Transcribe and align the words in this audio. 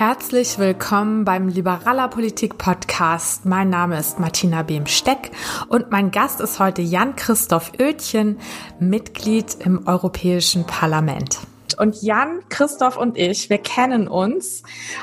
Herzlich 0.00 0.58
willkommen 0.58 1.26
beim 1.26 1.48
Liberaler 1.48 2.08
Politik 2.08 2.56
Podcast. 2.56 3.44
Mein 3.44 3.68
Name 3.68 3.98
ist 3.98 4.18
Martina 4.18 4.62
Behm-Steck 4.62 5.30
und 5.68 5.90
mein 5.90 6.10
Gast 6.10 6.40
ist 6.40 6.58
heute 6.58 6.80
Jan-Christoph 6.80 7.72
Oetjen, 7.78 8.38
Mitglied 8.78 9.58
im 9.62 9.86
Europäischen 9.86 10.66
Parlament. 10.66 11.40
Und 11.76 12.00
Jan, 12.00 12.40
Christoph 12.48 12.96
und 12.96 13.18
ich, 13.18 13.50
wir 13.50 13.58
kennen 13.58 14.08
uns 14.08 14.62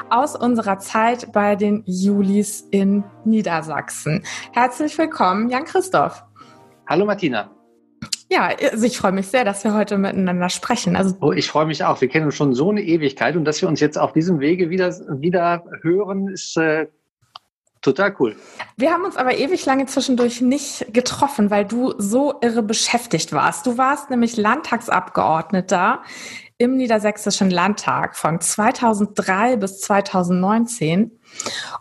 aus 0.09 0.35
unserer 0.35 0.79
Zeit 0.79 1.31
bei 1.31 1.55
den 1.55 1.83
Julis 1.85 2.61
in 2.71 3.03
Niedersachsen. 3.23 4.23
Herzlich 4.51 4.97
willkommen, 4.97 5.47
Jan 5.47 5.65
Christoph. 5.65 6.23
Hallo 6.87 7.05
Martina. 7.05 7.56
Ja, 8.29 8.49
also 8.71 8.85
ich 8.85 8.97
freue 8.97 9.13
mich 9.13 9.27
sehr, 9.27 9.45
dass 9.45 9.63
wir 9.63 9.73
heute 9.73 9.97
miteinander 9.97 10.49
sprechen. 10.49 10.95
Also 10.95 11.15
oh, 11.21 11.31
ich 11.31 11.47
freue 11.47 11.65
mich 11.65 11.83
auch. 11.83 12.01
Wir 12.01 12.09
kennen 12.09 12.25
uns 12.25 12.35
schon 12.35 12.53
so 12.53 12.69
eine 12.69 12.81
Ewigkeit 12.81 13.35
und 13.37 13.45
dass 13.45 13.61
wir 13.61 13.69
uns 13.69 13.79
jetzt 13.79 13.97
auf 13.97 14.11
diesem 14.11 14.39
Wege 14.39 14.69
wieder, 14.69 14.93
wieder 15.21 15.63
hören, 15.81 16.27
ist 16.27 16.57
äh, 16.57 16.87
total 17.81 18.13
cool. 18.19 18.35
Wir 18.75 18.91
haben 18.91 19.05
uns 19.05 19.15
aber 19.15 19.37
ewig 19.37 19.65
lange 19.65 19.85
zwischendurch 19.85 20.41
nicht 20.41 20.93
getroffen, 20.93 21.49
weil 21.49 21.63
du 21.63 21.93
so 21.97 22.35
irre 22.41 22.63
beschäftigt 22.63 23.31
warst. 23.31 23.65
Du 23.65 23.77
warst 23.77 24.09
nämlich 24.09 24.35
Landtagsabgeordneter 24.35 26.01
im 26.57 26.75
Niedersächsischen 26.75 27.49
Landtag 27.49 28.17
von 28.17 28.41
2003 28.41 29.57
bis 29.57 29.79
2019. 29.81 31.11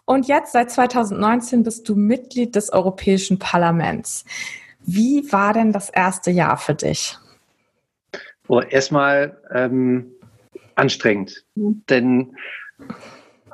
Und 0.05 0.28
jetzt 0.28 0.53
seit 0.53 0.70
2019 0.70 1.65
bist 1.65 1.89
du 1.89 1.97
Mitglied 1.97 2.55
des 2.55 2.73
Europäischen 2.73 3.39
Parlaments. 3.39 4.25
Wie 4.87 5.31
war 5.33 5.53
denn 5.53 5.73
das 5.73 5.91
erste 5.91 6.31
Jahr 6.31 6.57
für 6.57 6.75
dich? 6.75 7.19
Oh, 8.49 8.61
erstmal 8.61 9.37
ähm, 9.53 10.12
anstrengend, 10.77 11.45
denn 11.55 12.37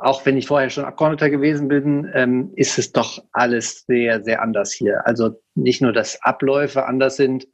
auch 0.02 0.26
wenn 0.26 0.36
ich 0.36 0.48
vorher 0.48 0.68
schon 0.68 0.84
Abgeordneter 0.84 1.30
gewesen 1.30 1.68
bin, 1.68 2.10
ähm, 2.12 2.50
ist 2.56 2.76
es 2.76 2.90
doch 2.90 3.22
alles 3.30 3.86
sehr, 3.86 4.22
sehr 4.24 4.42
anders 4.42 4.72
hier. 4.72 5.06
Also 5.06 5.40
nicht 5.54 5.80
nur, 5.80 5.92
dass 5.92 6.20
Abläufe 6.22 6.86
anders 6.86 7.16
sind 7.16 7.46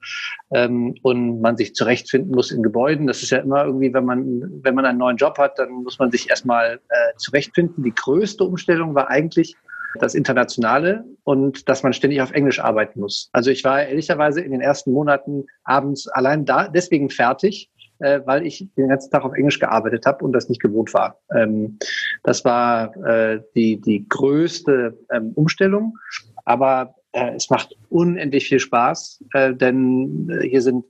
ähm, 0.51 0.95
und 1.03 1.43
man 1.43 1.59
sich 1.59 1.75
zurechtfinden 1.75 2.35
muss 2.35 2.51
in 2.51 2.63
Gebäuden. 2.63 3.07
Das 3.07 3.23
ist 3.23 3.31
ja 3.31 3.39
immer 3.39 3.67
irgendwie, 3.67 3.93
wenn 3.93 4.07
man, 4.07 4.43
wenn 4.63 4.75
man 4.75 4.87
einen 4.87 4.99
neuen 4.99 5.19
Job 5.19 5.37
hat, 5.37 5.59
dann 5.59 5.71
muss 5.71 5.99
man 5.99 6.11
sich 6.11 6.31
erstmal 6.31 6.81
äh, 6.89 7.17
zurechtfinden. 7.19 7.85
Die 7.85 7.95
größte 7.95 8.45
Umstellung 8.45 8.95
war 8.95 9.11
eigentlich, 9.11 9.55
das 10.01 10.15
Internationale 10.15 11.05
und 11.25 11.69
dass 11.69 11.83
man 11.83 11.93
ständig 11.93 12.21
auf 12.21 12.33
Englisch 12.33 12.61
arbeiten 12.61 13.01
muss. 13.01 13.31
Also 13.33 13.51
ich 13.51 13.65
war 13.65 13.83
ehrlicherweise 13.83 14.41
in 14.41 14.53
den 14.53 14.61
ersten 14.61 14.93
Monaten 14.93 15.47
abends 15.65 16.09
allein 16.09 16.45
da 16.45 16.69
deswegen 16.69 17.11
fertig, 17.11 17.71
äh, 18.01 18.21
weil 18.25 18.47
ich 18.47 18.69
den 18.77 18.89
ganzen 18.89 19.11
Tag 19.11 19.25
auf 19.25 19.35
Englisch 19.35 19.59
gearbeitet 19.59 20.07
habe 20.07 20.25
und 20.25 20.33
das 20.33 20.49
nicht 20.49 20.61
gewohnt 20.61 20.93
war. 20.95 21.19
Ähm, 21.35 21.79
das 22.23 22.45
war 22.45 22.97
äh, 23.05 23.41
die, 23.55 23.81
die 23.81 24.07
größte 24.09 24.97
ähm, 25.11 25.33
Umstellung, 25.35 25.97
aber 26.45 26.95
äh, 27.13 27.35
es 27.35 27.51
macht 27.51 27.77
unendlich 27.89 28.49
viel 28.49 28.61
Spaß, 28.61 29.25
äh, 29.33 29.55
denn 29.55 30.29
äh, 30.31 30.49
hier 30.49 30.63
sind 30.63 30.85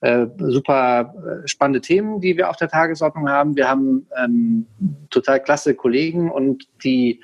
äh, 0.00 0.26
super 0.38 1.14
spannende 1.46 1.80
Themen, 1.80 2.20
die 2.20 2.36
wir 2.36 2.50
auf 2.50 2.56
der 2.56 2.68
Tagesordnung 2.68 3.28
haben. 3.28 3.56
Wir 3.56 3.68
haben 3.68 4.06
ähm, 4.22 4.66
total 5.10 5.42
klasse 5.42 5.74
Kollegen 5.74 6.30
und 6.30 6.68
die 6.84 7.22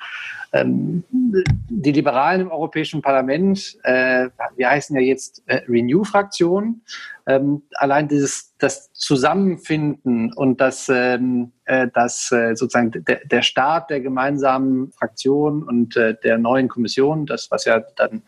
ähm, 0.53 1.05
die 1.11 1.93
Liberalen 1.93 2.43
im 2.43 2.51
Europäischen 2.51 3.03
Parlament, 3.03 3.79
äh, 3.85 4.29
wir 4.57 4.71
heißen 4.71 4.97
ja 4.97 5.03
jetzt 5.03 5.43
äh, 5.47 5.63
Renew-Fraktion, 5.69 6.83
ähm, 7.27 7.63
allein 7.75 8.09
dieses 8.09 8.57
das 8.59 8.93
Zusammenfinden 8.93 10.33
und 10.33 10.61
das, 10.61 10.89
ähm, 10.93 11.53
äh, 11.67 11.87
das 11.95 12.33
äh, 12.33 12.57
sozusagen 12.57 12.91
der, 13.05 13.25
der 13.25 13.43
Start 13.43 13.91
der 13.91 14.01
gemeinsamen 14.01 14.91
Fraktion 14.93 15.63
und 15.63 15.97
äh, 15.97 16.17
der 16.23 16.39
neuen 16.39 16.69
Kommission, 16.69 17.27
das 17.27 17.51
was 17.51 17.65
ja 17.65 17.81
dann 17.97 18.23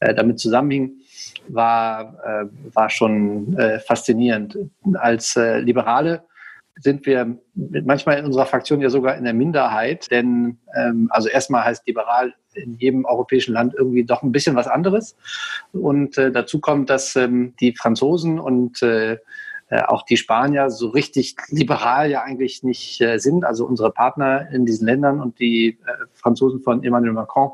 äh, 0.00 0.14
damit 0.14 0.40
zusammenhing, 0.40 0.92
war, 1.46 2.16
äh, 2.24 2.46
war 2.74 2.90
schon 2.90 3.56
äh, 3.56 3.78
faszinierend. 3.78 4.58
Als 4.94 5.36
äh, 5.36 5.60
Liberale 5.60 6.24
sind 6.80 7.06
wir 7.06 7.38
manchmal 7.64 8.18
in 8.18 8.24
unserer 8.24 8.46
Fraktion 8.46 8.80
ja 8.80 8.90
sogar 8.90 9.16
in 9.16 9.24
der 9.24 9.34
Minderheit, 9.34 10.10
denn 10.10 10.58
ähm, 10.76 11.08
also 11.10 11.28
erstmal 11.28 11.64
heißt 11.64 11.86
liberal 11.86 12.34
in 12.54 12.74
jedem 12.74 13.04
europäischen 13.04 13.52
Land 13.54 13.74
irgendwie 13.76 14.04
doch 14.04 14.22
ein 14.22 14.32
bisschen 14.32 14.56
was 14.56 14.68
anderes. 14.68 15.16
Und 15.72 16.18
äh, 16.18 16.30
dazu 16.32 16.60
kommt, 16.60 16.90
dass 16.90 17.16
ähm, 17.16 17.54
die 17.60 17.74
Franzosen 17.74 18.38
und 18.38 18.82
äh, 18.82 19.18
äh, 19.70 19.82
auch 19.82 20.02
die 20.02 20.16
Spanier 20.16 20.70
so 20.70 20.88
richtig 20.88 21.36
liberal 21.50 22.10
ja 22.10 22.22
eigentlich 22.22 22.62
nicht 22.62 23.02
äh, 23.02 23.18
sind. 23.18 23.44
Also 23.44 23.66
unsere 23.66 23.90
Partner 23.90 24.48
in 24.50 24.64
diesen 24.64 24.86
Ländern 24.86 25.20
und 25.20 25.38
die 25.38 25.78
äh, 25.86 26.06
Franzosen 26.14 26.60
von 26.60 26.82
Emmanuel 26.82 27.12
Macron 27.12 27.50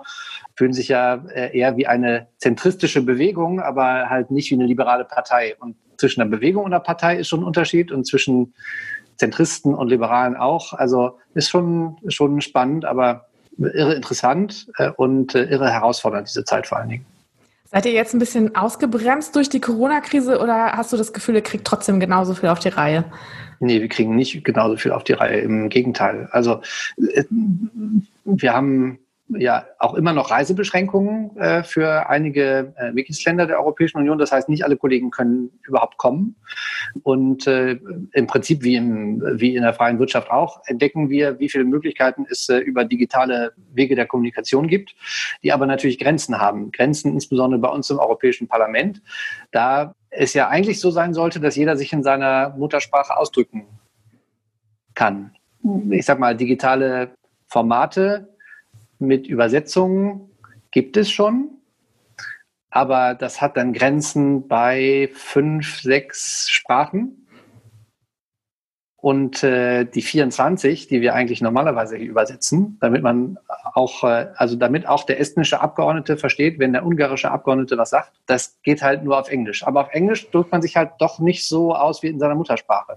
fühlen 0.55 0.73
sich 0.73 0.87
ja 0.87 1.25
eher 1.27 1.77
wie 1.77 1.89
eine 1.89 2.29
zentristische 2.39 3.03
Bewegung, 3.03 3.59
aber 3.59 4.09
halt 4.09 4.31
nicht 4.31 4.53
wie 4.53 4.55
eine 4.55 4.67
liberale 4.67 5.05
Partei. 5.05 5.57
Und 5.59 5.75
zwischen 5.99 6.21
der 6.21 6.27
Bewegung 6.27 6.65
und 6.65 6.71
der 6.71 6.79
Partei 6.79 7.17
ist 7.17 7.27
schon 7.27 7.41
ein 7.41 7.47
Unterschied 7.47 7.91
und 7.91 8.07
zwischen 8.07 8.55
Zentristen 9.17 9.75
und 9.75 9.89
Liberalen 9.89 10.37
auch. 10.37 10.73
Also 10.73 11.19
ist 11.35 11.49
schon, 11.49 11.97
schon 12.09 12.41
spannend, 12.41 12.85
aber 12.85 13.27
irre 13.59 13.95
interessant 13.95 14.67
äh, 14.79 14.91
und 14.91 15.35
äh, 15.35 15.45
irre 15.45 15.71
herausfordernd, 15.71 16.29
diese 16.29 16.45
Zeit 16.45 16.67
vor 16.67 16.79
allen 16.79 16.89
Dingen. 16.89 17.07
Seid 17.71 17.87
ihr 17.87 17.93
jetzt 17.93 18.15
ein 18.15 18.19
bisschen 18.19 18.55
ausgebremst 18.55 19.35
durch 19.35 19.49
die 19.49 19.61
Corona-Krise 19.61 20.39
oder 20.39 20.73
hast 20.73 20.93
du 20.93 20.97
das 20.97 21.13
Gefühl, 21.13 21.37
ihr 21.37 21.43
kriegt 21.43 21.67
trotzdem 21.67 21.99
genauso 21.99 22.35
viel 22.35 22.49
auf 22.49 22.61
die 22.61 22.69
Reihe? 22.69 23.05
Nee, 23.61 23.81
wir 23.81 23.89
kriegen 23.89 24.15
nicht 24.15 24.45
genauso 24.45 24.77
viel 24.77 24.93
auf 24.93 25.05
die 25.05 25.15
Reihe. 25.15 25.41
Im 25.41 25.69
Gegenteil. 25.69 26.29
Also 26.31 26.61
äh, 26.99 27.25
wir 28.25 28.53
haben 28.53 28.99
ja 29.29 29.65
auch 29.79 29.95
immer 29.95 30.13
noch 30.13 30.31
Reisebeschränkungen 30.31 31.37
äh, 31.37 31.63
für 31.63 32.09
einige 32.09 32.75
äh, 32.77 32.93
Mitgliedsländer 32.93 33.47
der 33.47 33.59
Europäischen 33.59 33.99
Union. 33.99 34.19
Das 34.19 34.33
heißt, 34.33 34.49
nicht 34.49 34.65
alle 34.65 34.77
Kollegen 34.77 35.11
können 35.11 35.51
überhaupt 35.67 35.97
kommen. 35.97 36.37
Und 37.03 37.47
äh, 37.47 37.79
im 38.13 38.27
Prinzip 38.27 38.63
wie, 38.63 38.77
im, 38.77 39.23
wie 39.41 39.57
in 39.57 39.63
der 39.63 39.73
freien 39.73 39.99
Wirtschaft 39.99 40.31
auch, 40.31 40.63
entdecken 40.67 41.09
wir, 41.09 41.39
wie 41.39 41.49
viele 41.49 41.65
Möglichkeiten 41.65 42.27
es 42.31 42.49
äh, 42.49 42.59
über 42.59 42.85
digitale 42.85 43.53
Wege 43.73 43.95
der 43.95 44.07
Kommunikation 44.07 44.69
gibt, 44.69 44.95
die 45.43 45.53
aber 45.53 45.67
natürlich 45.67 45.99
Grenzen 45.99 46.39
haben. 46.39 46.71
Grenzen 46.71 47.13
insbesondere 47.13 47.61
bei 47.61 47.69
uns 47.69 47.89
im 47.91 47.99
Europäischen 47.99 48.47
Parlament. 48.47 49.03
Da 49.53 49.95
es 50.11 50.35
ja 50.35 50.49
eigentlich 50.49 50.81
so 50.81 50.91
sein 50.91 51.15
sollte, 51.15 51.41
dass 51.41 51.57
jeder 51.57 51.77
sich 51.77 51.93
in 51.93 52.03
seiner 52.03 52.51
Muttersprache 52.51 53.17
ausdrücken 53.17 53.67
kann. 54.95 55.33
Ich 55.91 56.05
sag 56.05 56.19
mal, 56.19 56.37
digitale 56.37 57.15
Formate 57.49 58.34
mit 59.07 59.27
Übersetzungen 59.27 60.31
gibt 60.71 60.97
es 60.97 61.11
schon, 61.11 61.51
aber 62.71 63.15
das 63.15 63.41
hat 63.41 63.57
dann 63.57 63.73
Grenzen 63.73 64.49
bei 64.49 65.09
fünf, 65.15 65.81
sechs 65.81 66.51
Sprachen. 66.51 67.25
Und 68.97 69.45
äh, 69.45 69.85
die 69.85 70.01
24, 70.01 70.89
die 70.89 71.03
wir 71.03 71.15
eigentlich 71.15 71.43
normalerweise 71.43 71.97
übersetzen, 71.97 72.79
damit 72.81 73.03
man 73.03 73.39
auch, 73.75 74.03
äh, 74.03 74.29
also 74.35 74.57
damit 74.57 74.89
auch 74.89 75.05
der 75.05 75.21
estnische 75.21 75.61
Abgeordnete 75.61 76.17
versteht, 76.17 76.59
wenn 76.59 76.73
der 76.73 76.87
ungarische 76.87 77.31
Abgeordnete 77.31 77.77
was 77.77 77.91
sagt, 77.91 78.13
das 78.27 78.59
geht 78.63 78.83
halt 78.83 79.05
nur 79.05 79.21
auf 79.21 79.29
Englisch. 79.29 79.65
Aber 79.65 79.83
auf 79.83 79.93
Englisch 79.93 80.31
drückt 80.31 80.51
man 80.53 80.63
sich 80.63 80.75
halt 80.75 80.93
doch 80.99 81.19
nicht 81.19 81.47
so 81.47 81.75
aus 81.75 82.03
wie 82.03 82.09
in 82.09 82.19
seiner 82.19 82.35
Muttersprache. 82.35 82.97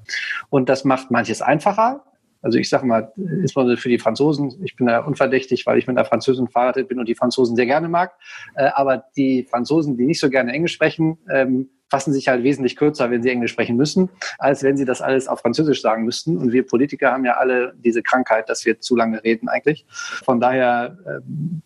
Und 0.49 0.69
das 0.69 0.85
macht 0.85 1.11
manches 1.11 1.41
einfacher, 1.41 2.05
also 2.47 2.59
ich 2.59 2.69
sage 2.69 2.85
mal, 2.85 3.11
insbesondere 3.17 3.75
für 3.75 3.89
die 3.89 3.99
Franzosen, 3.99 4.55
ich 4.63 4.77
bin 4.77 4.87
da 4.87 4.99
unverdächtig, 4.99 5.65
weil 5.65 5.77
ich 5.77 5.85
mit 5.85 5.97
einer 5.97 6.05
Französin 6.05 6.47
verheiratet 6.47 6.87
bin 6.87 6.97
und 6.97 7.09
die 7.09 7.13
Franzosen 7.13 7.57
sehr 7.57 7.65
gerne 7.65 7.89
mag. 7.89 8.13
Äh, 8.55 8.69
aber 8.73 9.03
die 9.17 9.43
Franzosen, 9.43 9.97
die 9.97 10.05
nicht 10.05 10.21
so 10.21 10.29
gerne 10.29 10.53
Englisch 10.53 10.71
sprechen, 10.71 11.17
ähm, 11.29 11.67
fassen 11.89 12.13
sich 12.13 12.29
halt 12.29 12.43
wesentlich 12.43 12.77
kürzer, 12.77 13.11
wenn 13.11 13.21
sie 13.21 13.31
Englisch 13.31 13.51
sprechen 13.51 13.75
müssen, 13.75 14.09
als 14.39 14.63
wenn 14.63 14.77
sie 14.77 14.85
das 14.85 15.01
alles 15.01 15.27
auf 15.27 15.41
Französisch 15.41 15.81
sagen 15.81 16.05
müssten. 16.05 16.37
Und 16.37 16.53
wir 16.53 16.65
Politiker 16.65 17.11
haben 17.11 17.25
ja 17.25 17.33
alle 17.33 17.73
diese 17.83 18.01
Krankheit, 18.01 18.47
dass 18.47 18.65
wir 18.65 18.79
zu 18.79 18.95
lange 18.95 19.21
reden 19.25 19.49
eigentlich. 19.49 19.85
Von 19.89 20.39
daher, 20.39 20.97
ähm, 21.05 21.61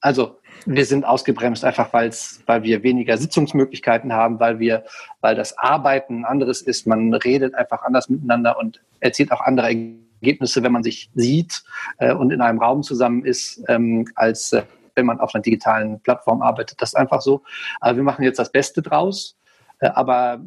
also 0.00 0.38
wir 0.64 0.86
sind 0.86 1.04
ausgebremst, 1.04 1.62
einfach 1.62 1.92
weil's, 1.92 2.42
weil 2.46 2.62
wir 2.62 2.82
weniger 2.82 3.18
Sitzungsmöglichkeiten 3.18 4.14
haben, 4.14 4.40
weil 4.40 4.60
wir, 4.60 4.84
weil 5.20 5.34
das 5.34 5.58
Arbeiten 5.58 6.24
anderes 6.24 6.62
ist. 6.62 6.86
Man 6.86 7.12
redet 7.12 7.54
einfach 7.54 7.82
anders 7.82 8.08
miteinander 8.08 8.58
und 8.58 8.82
erzielt 9.00 9.30
auch 9.30 9.42
andere 9.42 9.66
Ergebnisse, 9.66 10.05
wenn 10.20 10.72
man 10.72 10.82
sich 10.82 11.10
sieht 11.14 11.62
äh, 11.98 12.12
und 12.12 12.32
in 12.32 12.40
einem 12.40 12.58
Raum 12.58 12.82
zusammen 12.82 13.24
ist, 13.24 13.62
ähm, 13.68 14.06
als 14.14 14.52
äh, 14.52 14.62
wenn 14.94 15.06
man 15.06 15.20
auf 15.20 15.34
einer 15.34 15.42
digitalen 15.42 16.00
Plattform 16.00 16.42
arbeitet. 16.42 16.80
Das 16.80 16.90
ist 16.90 16.94
einfach 16.94 17.20
so. 17.20 17.42
Aber 17.80 17.96
wir 17.96 18.02
machen 18.02 18.24
jetzt 18.24 18.38
das 18.38 18.50
Beste 18.50 18.82
draus. 18.82 19.36
Äh, 19.80 19.88
aber 19.88 20.40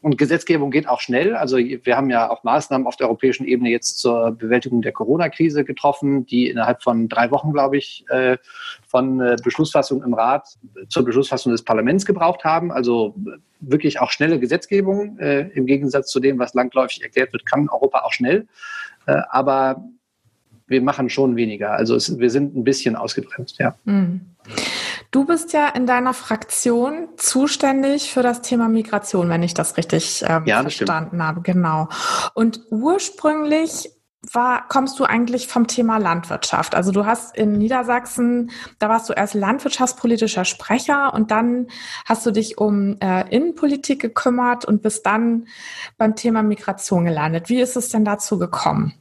und 0.00 0.16
Gesetzgebung 0.16 0.70
geht 0.70 0.88
auch 0.88 1.00
schnell. 1.00 1.36
Also 1.36 1.58
wir 1.58 1.96
haben 1.96 2.10
ja 2.10 2.30
auch 2.30 2.42
Maßnahmen 2.42 2.86
auf 2.86 2.96
der 2.96 3.08
europäischen 3.08 3.44
Ebene 3.44 3.70
jetzt 3.70 3.98
zur 3.98 4.32
Bewältigung 4.32 4.82
der 4.82 4.92
Corona-Krise 4.92 5.64
getroffen, 5.64 6.24
die 6.24 6.48
innerhalb 6.48 6.82
von 6.82 7.08
drei 7.08 7.30
Wochen, 7.30 7.52
glaube 7.52 7.76
ich, 7.76 8.04
äh, 8.08 8.38
von 8.86 9.20
äh, 9.20 9.36
Beschlussfassung 9.42 10.02
im 10.02 10.14
Rat 10.14 10.56
zur 10.88 11.04
Beschlussfassung 11.04 11.52
des 11.52 11.62
Parlaments 11.62 12.06
gebraucht 12.06 12.44
haben. 12.44 12.72
Also 12.72 13.14
wirklich 13.62 14.00
auch 14.00 14.10
schnelle 14.10 14.38
Gesetzgebung. 14.38 15.18
Äh, 15.18 15.48
Im 15.54 15.66
Gegensatz 15.66 16.10
zu 16.10 16.20
dem, 16.20 16.38
was 16.38 16.54
langläufig 16.54 17.02
erklärt 17.02 17.32
wird, 17.32 17.46
kann 17.46 17.68
Europa 17.68 18.00
auch 18.00 18.12
schnell. 18.12 18.46
Aber 19.04 19.82
wir 20.72 20.82
machen 20.82 21.08
schon 21.08 21.36
weniger. 21.36 21.72
Also 21.72 21.94
es, 21.94 22.18
wir 22.18 22.30
sind 22.30 22.56
ein 22.56 22.64
bisschen 22.64 22.96
ausgebremst, 22.96 23.58
ja. 23.58 23.74
Mhm. 23.84 24.22
Du 25.10 25.26
bist 25.26 25.52
ja 25.52 25.68
in 25.68 25.86
deiner 25.86 26.14
Fraktion 26.14 27.08
zuständig 27.16 28.10
für 28.10 28.22
das 28.22 28.42
Thema 28.42 28.68
Migration, 28.68 29.28
wenn 29.28 29.42
ich 29.42 29.54
das 29.54 29.76
richtig 29.76 30.24
ähm, 30.26 30.44
ja, 30.46 30.62
das 30.62 30.74
verstanden 30.74 31.08
stimmt. 31.08 31.22
habe. 31.22 31.42
Genau. 31.42 31.88
Und 32.34 32.60
ursprünglich 32.70 33.90
war, 34.30 34.68
kommst 34.68 35.00
du 35.00 35.04
eigentlich 35.04 35.48
vom 35.48 35.66
Thema 35.66 35.98
Landwirtschaft? 35.98 36.74
Also 36.74 36.92
du 36.92 37.04
hast 37.04 37.36
in 37.36 37.58
Niedersachsen, 37.58 38.50
da 38.78 38.88
warst 38.88 39.08
du 39.08 39.14
erst 39.14 39.34
landwirtschaftspolitischer 39.34 40.44
Sprecher 40.44 41.12
und 41.12 41.30
dann 41.30 41.66
hast 42.04 42.24
du 42.24 42.30
dich 42.30 42.58
um 42.58 42.96
äh, 43.00 43.28
Innenpolitik 43.34 44.00
gekümmert 44.00 44.64
und 44.64 44.82
bist 44.82 45.06
dann 45.06 45.46
beim 45.98 46.14
Thema 46.14 46.42
Migration 46.42 47.04
gelandet. 47.04 47.48
Wie 47.48 47.60
ist 47.60 47.76
es 47.76 47.88
denn 47.88 48.04
dazu 48.04 48.38
gekommen? 48.38 48.94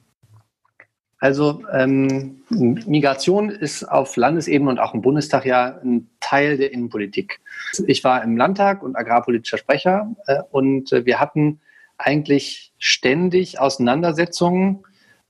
Also 1.20 1.62
ähm, 1.72 2.42
Migration 2.50 3.52
ist 3.52 3.84
auf 3.84 4.16
Landesebene 4.16 4.72
und 4.72 4.80
auch 4.80 4.96
im 4.96 5.02
Bundestag 5.02 5.46
ja 5.46 5.80
ein 5.84 6.10
Teil 6.20 6.58
der 6.58 6.74
Innenpolitik. 6.74 7.42
Ich 7.86 8.04
war 8.04 8.24
im 8.24 8.38
Landtag 8.38 8.82
und 8.82 8.96
agrarpolitischer 8.96 9.60
Sprecher 9.60 10.16
äh, 10.26 10.42
und 10.50 10.92
äh, 10.92 11.06
wir 11.06 11.20
hatten 11.20 11.60
eigentlich 12.00 12.74
ständig 12.80 13.60
Auseinandersetzungen 13.60 14.84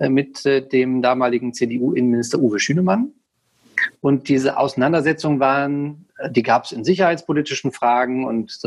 mit 0.10 0.46
äh, 0.46 0.68
dem 0.68 1.02
damaligen 1.02 1.54
CDU-Innenminister 1.54 2.40
Uwe 2.40 2.60
Schünemann. 2.60 3.14
Und 4.00 4.30
diese 4.30 4.58
Auseinandersetzungen 4.58 5.40
waren, 5.40 6.08
äh, 6.18 6.32
die 6.32 6.44
gab 6.44 6.66
es 6.66 6.72
in 6.72 6.84
sicherheitspolitischen 6.84 7.72
Fragen 7.72 8.26
und 8.26 8.60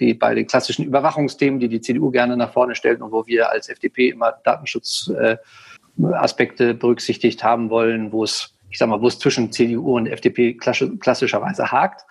die 0.00 0.14
bei 0.14 0.34
den 0.34 0.46
klassischen 0.46 0.84
Überwachungsthemen, 0.84 1.60
die 1.60 1.68
die 1.68 1.80
CDU 1.80 2.10
gerne 2.10 2.36
nach 2.36 2.52
vorne 2.52 2.74
stellt 2.74 3.00
und 3.00 3.12
wo 3.12 3.24
wir 3.26 3.50
als 3.50 3.68
FDP 3.68 4.08
immer 4.08 4.32
Datenschutzaspekte 4.44 6.74
berücksichtigt 6.74 7.44
haben 7.44 7.70
wollen, 7.70 8.10
wo 8.10 8.24
es, 8.24 8.58
ich 8.70 8.78
sag 8.78 8.88
mal, 8.88 9.00
wo 9.00 9.06
es 9.06 9.20
zwischen 9.20 9.52
CDU 9.52 9.96
und 9.96 10.08
FDP 10.08 10.54
klassischerweise 10.54 11.70
hakt. 11.70 12.04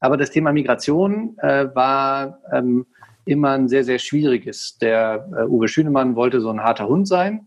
Aber 0.00 0.16
das 0.16 0.30
Thema 0.30 0.52
Migration 0.52 1.38
äh, 1.38 1.68
war 1.74 2.40
ähm, 2.52 2.86
immer 3.24 3.50
ein 3.50 3.68
sehr, 3.68 3.84
sehr 3.84 3.98
schwieriges. 3.98 4.78
Der 4.78 5.28
äh, 5.36 5.44
Uwe 5.44 5.68
Schünemann 5.68 6.16
wollte 6.16 6.40
so 6.40 6.50
ein 6.50 6.62
harter 6.62 6.88
Hund 6.88 7.06
sein. 7.06 7.46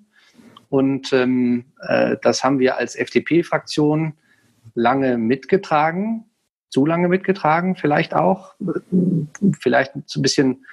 Und 0.70 1.14
ähm, 1.14 1.66
äh, 1.88 2.18
das 2.22 2.44
haben 2.44 2.60
wir 2.60 2.78
als 2.78 2.96
FDP-Fraktion 2.96 4.14
lange 4.75 5.18
mitgetragen, 5.18 6.25
zu 6.70 6.86
lange 6.86 7.10
mitgetragen, 7.10 7.75
vielleicht 7.75 8.16
auch. 8.16 8.56
Vielleicht 9.60 9.92
so 10.08 10.20
ein 10.20 10.24
bisschen, 10.24 10.66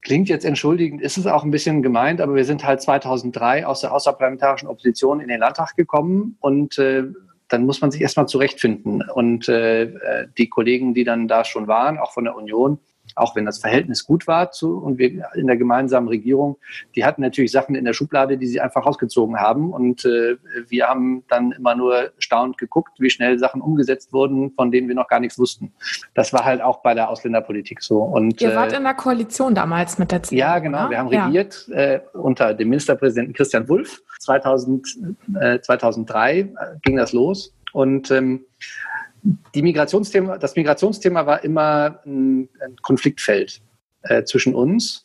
klingt 0.00 0.28
jetzt 0.28 0.44
entschuldigend, 0.44 1.00
ist 1.00 1.16
es 1.16 1.26
auch 1.26 1.44
ein 1.44 1.52
bisschen 1.52 1.82
gemeint, 1.82 2.20
aber 2.20 2.34
wir 2.34 2.44
sind 2.44 2.64
halt 2.64 2.82
2003 2.82 3.66
aus 3.66 3.82
der 3.82 3.94
außerparlamentarischen 3.94 4.68
Opposition 4.68 5.20
in 5.20 5.28
den 5.28 5.38
Landtag 5.38 5.76
gekommen 5.76 6.36
und 6.40 6.78
äh, 6.78 7.04
dann 7.48 7.66
muss 7.66 7.82
man 7.82 7.90
sich 7.92 8.00
erstmal 8.00 8.26
zurechtfinden. 8.26 9.02
Und 9.14 9.48
äh, 9.48 9.82
äh 9.82 10.28
die 10.38 10.48
Kollegen, 10.48 10.94
die 10.94 11.04
dann 11.04 11.28
da 11.28 11.44
schon 11.44 11.68
waren, 11.68 11.98
auch 11.98 12.12
von 12.12 12.24
der 12.24 12.34
Union, 12.34 12.78
auch 13.16 13.36
wenn 13.36 13.44
das 13.44 13.58
Verhältnis 13.58 14.04
gut 14.04 14.26
war 14.26 14.50
zu, 14.50 14.78
und 14.78 14.98
wir 14.98 15.26
in 15.34 15.46
der 15.46 15.56
gemeinsamen 15.56 16.08
Regierung, 16.08 16.56
die 16.94 17.04
hatten 17.04 17.22
natürlich 17.22 17.52
Sachen 17.52 17.74
in 17.74 17.84
der 17.84 17.92
Schublade, 17.92 18.38
die 18.38 18.46
sie 18.46 18.60
einfach 18.60 18.86
rausgezogen 18.86 19.38
haben. 19.38 19.72
Und 19.72 20.04
äh, 20.04 20.36
wir 20.68 20.88
haben 20.88 21.24
dann 21.28 21.52
immer 21.52 21.74
nur 21.74 22.12
staunend 22.18 22.58
geguckt, 22.58 22.92
wie 22.98 23.10
schnell 23.10 23.38
Sachen 23.38 23.60
umgesetzt 23.60 24.12
wurden, 24.12 24.52
von 24.52 24.70
denen 24.70 24.88
wir 24.88 24.94
noch 24.94 25.08
gar 25.08 25.20
nichts 25.20 25.38
wussten. 25.38 25.72
Das 26.14 26.32
war 26.32 26.44
halt 26.44 26.60
auch 26.60 26.82
bei 26.82 26.94
der 26.94 27.08
Ausländerpolitik 27.08 27.82
so. 27.82 27.98
Und, 27.98 28.40
Ihr 28.40 28.54
wart 28.54 28.72
äh, 28.72 28.76
in 28.76 28.84
der 28.84 28.94
Koalition 28.94 29.54
damals 29.54 29.98
mit 29.98 30.12
der 30.12 30.22
CDU. 30.22 30.38
Ja, 30.38 30.58
genau. 30.58 30.90
Wir 30.90 30.98
haben 30.98 31.08
regiert 31.08 31.66
ja. 31.68 31.76
äh, 31.76 32.00
unter 32.14 32.54
dem 32.54 32.68
Ministerpräsidenten 32.68 33.34
Christian 33.34 33.68
Wulff. 33.68 34.02
2000, 34.20 34.86
äh, 35.40 35.60
2003 35.60 36.38
äh, 36.38 36.46
ging 36.82 36.96
das 36.96 37.12
los. 37.12 37.54
Und 37.72 38.10
ähm, 38.10 38.44
die 39.22 39.62
Migrationsthema, 39.62 40.38
das 40.38 40.56
Migrationsthema 40.56 41.26
war 41.26 41.44
immer 41.44 42.00
ein, 42.04 42.48
ein 42.60 42.76
Konfliktfeld 42.82 43.60
äh, 44.02 44.24
zwischen 44.24 44.54
uns. 44.54 45.04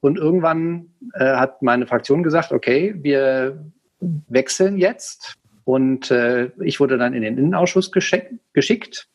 Und 0.00 0.18
irgendwann 0.18 0.90
äh, 1.14 1.36
hat 1.36 1.62
meine 1.62 1.86
Fraktion 1.86 2.22
gesagt, 2.22 2.52
okay, 2.52 2.94
wir 2.98 3.64
wechseln 4.28 4.76
jetzt. 4.76 5.34
Und 5.64 6.10
äh, 6.10 6.50
ich 6.62 6.78
wurde 6.78 6.98
dann 6.98 7.14
in 7.14 7.22
den 7.22 7.38
Innenausschuss 7.38 7.90
geschick, 7.90 8.30
geschickt 8.52 9.08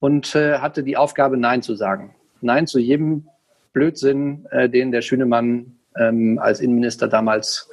und 0.00 0.34
äh, 0.34 0.58
hatte 0.58 0.82
die 0.82 0.96
Aufgabe, 0.96 1.36
Nein 1.36 1.62
zu 1.62 1.76
sagen. 1.76 2.16
Nein 2.40 2.66
zu 2.66 2.80
jedem 2.80 3.28
Blödsinn, 3.72 4.44
äh, 4.50 4.68
den 4.68 4.90
der 4.90 5.02
Schünemann 5.02 5.78
ähm, 5.96 6.40
als 6.40 6.60
Innenminister 6.60 7.06
damals 7.06 7.70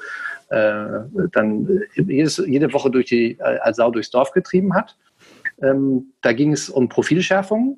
äh, 0.50 0.86
dann 1.32 1.82
jedes, 1.96 2.38
jede 2.38 2.72
Woche 2.74 2.92
durch 2.92 3.08
die, 3.08 3.42
als 3.42 3.78
Sau 3.78 3.90
durchs 3.90 4.12
Dorf 4.12 4.32
getrieben 4.32 4.76
hat. 4.76 4.96
Ähm, 5.62 6.14
da 6.22 6.34
ging 6.34 6.52
es 6.52 6.70
um 6.70 6.90
Profilschärfung, 6.90 7.78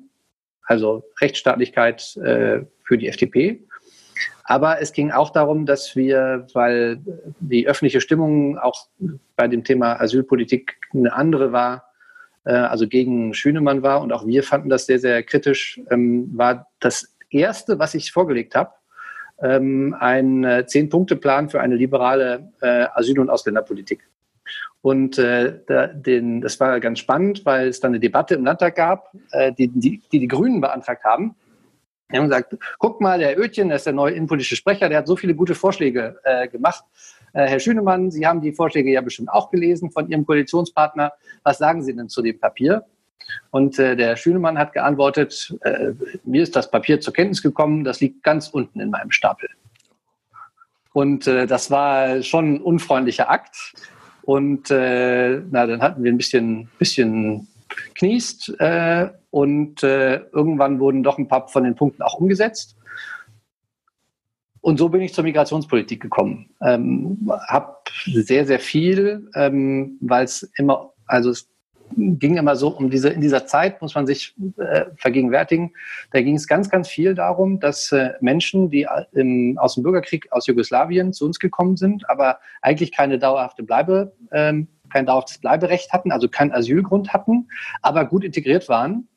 also 0.62 1.04
Rechtsstaatlichkeit 1.20 2.16
äh, 2.16 2.64
für 2.82 2.98
die 2.98 3.08
FDP. 3.08 3.64
Aber 4.44 4.80
es 4.80 4.92
ging 4.92 5.10
auch 5.10 5.30
darum, 5.30 5.66
dass 5.66 5.94
wir, 5.94 6.46
weil 6.54 7.00
die 7.38 7.68
öffentliche 7.68 8.00
Stimmung 8.00 8.58
auch 8.58 8.88
bei 9.36 9.46
dem 9.46 9.62
Thema 9.62 10.00
Asylpolitik 10.00 10.76
eine 10.94 11.12
andere 11.12 11.52
war, 11.52 11.92
äh, 12.44 12.52
also 12.52 12.88
gegen 12.88 13.34
Schünemann 13.34 13.82
war 13.82 14.00
und 14.00 14.12
auch 14.12 14.26
wir 14.26 14.42
fanden 14.42 14.70
das 14.70 14.86
sehr, 14.86 14.98
sehr 14.98 15.22
kritisch, 15.22 15.80
ähm, 15.90 16.30
war 16.32 16.66
das 16.80 17.14
Erste, 17.30 17.78
was 17.78 17.94
ich 17.94 18.10
vorgelegt 18.10 18.54
habe, 18.54 18.72
ähm, 19.42 19.94
ein 20.00 20.44
äh, 20.44 20.66
Zehn-Punkte-Plan 20.66 21.50
für 21.50 21.60
eine 21.60 21.76
liberale 21.76 22.50
äh, 22.62 22.86
Asyl- 22.94 23.20
und 23.20 23.28
Ausländerpolitik. 23.28 24.00
Und 24.80 25.18
äh, 25.18 25.60
da, 25.66 25.88
den, 25.88 26.40
das 26.40 26.60
war 26.60 26.78
ganz 26.80 27.00
spannend, 27.00 27.44
weil 27.44 27.68
es 27.68 27.80
dann 27.80 27.90
eine 27.90 28.00
Debatte 28.00 28.34
im 28.34 28.44
Landtag 28.44 28.76
gab, 28.76 29.12
äh, 29.32 29.52
die, 29.52 29.68
die, 29.68 30.02
die 30.12 30.20
die 30.20 30.28
Grünen 30.28 30.60
beantragt 30.60 31.04
haben. 31.04 31.34
Die 32.10 32.16
haben 32.16 32.28
gesagt, 32.28 32.56
guck 32.78 33.00
mal, 33.00 33.18
der 33.18 33.38
Oetjen, 33.38 33.68
der 33.68 33.76
ist 33.76 33.86
der 33.86 33.92
neue 33.92 34.14
innenpolitische 34.14 34.56
Sprecher, 34.56 34.88
der 34.88 34.98
hat 34.98 35.06
so 35.06 35.16
viele 35.16 35.34
gute 35.34 35.54
Vorschläge 35.54 36.18
äh, 36.24 36.48
gemacht. 36.48 36.84
Äh, 37.34 37.46
Herr 37.46 37.60
Schünemann, 37.60 38.10
Sie 38.10 38.26
haben 38.26 38.40
die 38.40 38.52
Vorschläge 38.52 38.90
ja 38.90 39.00
bestimmt 39.00 39.30
auch 39.30 39.50
gelesen 39.50 39.90
von 39.90 40.08
Ihrem 40.08 40.24
Koalitionspartner. 40.24 41.12
Was 41.42 41.58
sagen 41.58 41.82
Sie 41.82 41.94
denn 41.94 42.08
zu 42.08 42.22
dem 42.22 42.38
Papier? 42.38 42.86
Und 43.50 43.78
äh, 43.78 43.94
der 43.94 44.16
Schünemann 44.16 44.58
hat 44.58 44.72
geantwortet, 44.72 45.54
äh, 45.62 45.92
mir 46.24 46.42
ist 46.42 46.56
das 46.56 46.70
Papier 46.70 47.00
zur 47.00 47.12
Kenntnis 47.12 47.42
gekommen, 47.42 47.84
das 47.84 48.00
liegt 48.00 48.22
ganz 48.22 48.48
unten 48.48 48.80
in 48.80 48.90
meinem 48.90 49.10
Stapel. 49.10 49.48
Und 50.92 51.26
äh, 51.26 51.46
das 51.46 51.70
war 51.70 52.22
schon 52.22 52.54
ein 52.54 52.60
unfreundlicher 52.60 53.28
Akt. 53.30 53.74
Und 54.28 54.70
äh, 54.70 55.40
na, 55.50 55.66
dann 55.66 55.80
hatten 55.80 56.04
wir 56.04 56.12
ein 56.12 56.18
bisschen, 56.18 56.68
bisschen 56.78 57.48
kniest 57.94 58.54
äh, 58.58 59.08
und 59.30 59.82
äh, 59.82 60.16
irgendwann 60.32 60.80
wurden 60.80 61.02
doch 61.02 61.16
ein 61.16 61.28
paar 61.28 61.48
von 61.48 61.64
den 61.64 61.74
Punkten 61.74 62.02
auch 62.02 62.12
umgesetzt. 62.12 62.76
Und 64.60 64.76
so 64.76 64.90
bin 64.90 65.00
ich 65.00 65.14
zur 65.14 65.24
Migrationspolitik 65.24 66.02
gekommen. 66.02 66.50
Ähm, 66.60 67.32
habe 67.48 67.76
sehr, 68.04 68.44
sehr 68.44 68.60
viel, 68.60 69.30
ähm, 69.34 69.96
weil 70.02 70.26
es 70.26 70.42
immer, 70.58 70.92
also 71.06 71.30
es 71.30 71.48
ging 71.98 72.36
immer 72.36 72.56
so 72.56 72.68
um 72.68 72.90
diese, 72.90 73.10
in 73.10 73.20
dieser 73.20 73.46
Zeit 73.46 73.82
muss 73.82 73.94
man 73.94 74.06
sich 74.06 74.34
äh, 74.56 74.86
vergegenwärtigen, 74.96 75.72
da 76.12 76.20
ging 76.22 76.36
es 76.36 76.46
ganz, 76.46 76.70
ganz 76.70 76.88
viel 76.88 77.14
darum, 77.14 77.60
dass 77.60 77.92
äh, 77.92 78.12
Menschen, 78.20 78.70
die 78.70 78.86
im, 79.12 79.58
aus 79.58 79.74
dem 79.74 79.82
Bürgerkrieg 79.82 80.30
aus 80.30 80.46
Jugoslawien 80.46 81.12
zu 81.12 81.26
uns 81.26 81.38
gekommen 81.38 81.76
sind, 81.76 82.08
aber 82.08 82.38
eigentlich 82.62 82.92
keine 82.92 83.18
dauerhafte 83.18 83.62
Bleibe, 83.62 84.12
ähm, 84.32 84.68
kein 84.90 85.06
dauerhaftes 85.06 85.38
Bleiberecht 85.38 85.92
hatten, 85.92 86.12
also 86.12 86.28
keinen 86.28 86.52
Asylgrund 86.52 87.12
hatten, 87.12 87.48
aber 87.82 88.04
gut 88.04 88.24
integriert 88.24 88.68
waren, 88.68 89.08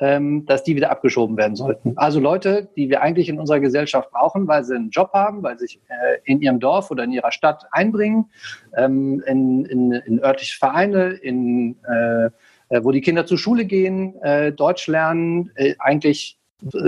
ähm, 0.00 0.46
dass 0.46 0.64
die 0.64 0.76
wieder 0.76 0.90
abgeschoben 0.90 1.36
werden 1.36 1.56
sollten. 1.56 1.92
Also 1.96 2.20
Leute, 2.20 2.68
die 2.76 2.88
wir 2.88 3.02
eigentlich 3.02 3.28
in 3.28 3.38
unserer 3.38 3.60
Gesellschaft 3.60 4.10
brauchen, 4.10 4.46
weil 4.48 4.64
sie 4.64 4.74
einen 4.74 4.90
Job 4.90 5.12
haben, 5.12 5.42
weil 5.42 5.58
sie 5.58 5.66
sich 5.66 5.80
äh, 5.88 6.18
in 6.24 6.40
ihrem 6.40 6.60
Dorf 6.60 6.90
oder 6.90 7.04
in 7.04 7.12
ihrer 7.12 7.32
Stadt 7.32 7.66
einbringen, 7.72 8.30
ähm, 8.76 9.22
in, 9.26 9.64
in, 9.64 9.92
in 9.92 10.22
örtliche 10.22 10.58
Vereine, 10.58 11.10
in, 11.10 11.76
äh, 11.88 12.26
äh 12.68 12.84
wo 12.84 12.92
die 12.92 13.00
Kinder 13.00 13.26
zur 13.26 13.38
Schule 13.38 13.64
gehen, 13.64 14.20
äh, 14.22 14.52
Deutsch 14.52 14.86
lernen, 14.86 15.50
äh, 15.56 15.74
eigentlich 15.78 16.38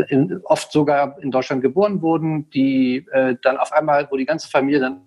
in, 0.09 0.41
oft 0.45 0.73
sogar 0.73 1.17
in 1.23 1.31
Deutschland 1.31 1.63
geboren 1.63 2.03
wurden, 2.03 2.51
die 2.51 3.07
äh, 3.13 3.37
dann 3.43 3.57
auf 3.57 3.73
einmal, 3.73 4.09
wo 4.11 4.17
die 4.17 4.27
ganze 4.27 4.49
Familie 4.49 4.81
dann 4.81 5.03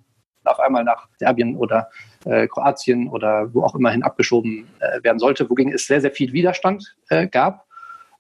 auf 0.45 0.59
einmal 0.59 0.83
nach 0.83 1.07
Serbien 1.19 1.55
oder 1.55 1.89
äh, 2.25 2.47
Kroatien 2.47 3.09
oder 3.09 3.53
wo 3.53 3.63
auch 3.63 3.75
immerhin 3.75 4.03
abgeschoben 4.03 4.67
äh, 4.79 5.03
werden 5.03 5.19
sollte, 5.19 5.49
wogegen 5.49 5.73
es 5.73 5.87
sehr, 5.87 6.01
sehr 6.01 6.11
viel 6.11 6.33
Widerstand 6.33 6.95
äh, 7.09 7.27
gab 7.27 7.65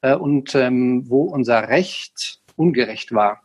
äh, 0.01 0.15
und 0.15 0.55
ähm, 0.55 1.09
wo 1.09 1.23
unser 1.23 1.69
Recht 1.69 2.41
ungerecht 2.55 3.13
war. 3.13 3.41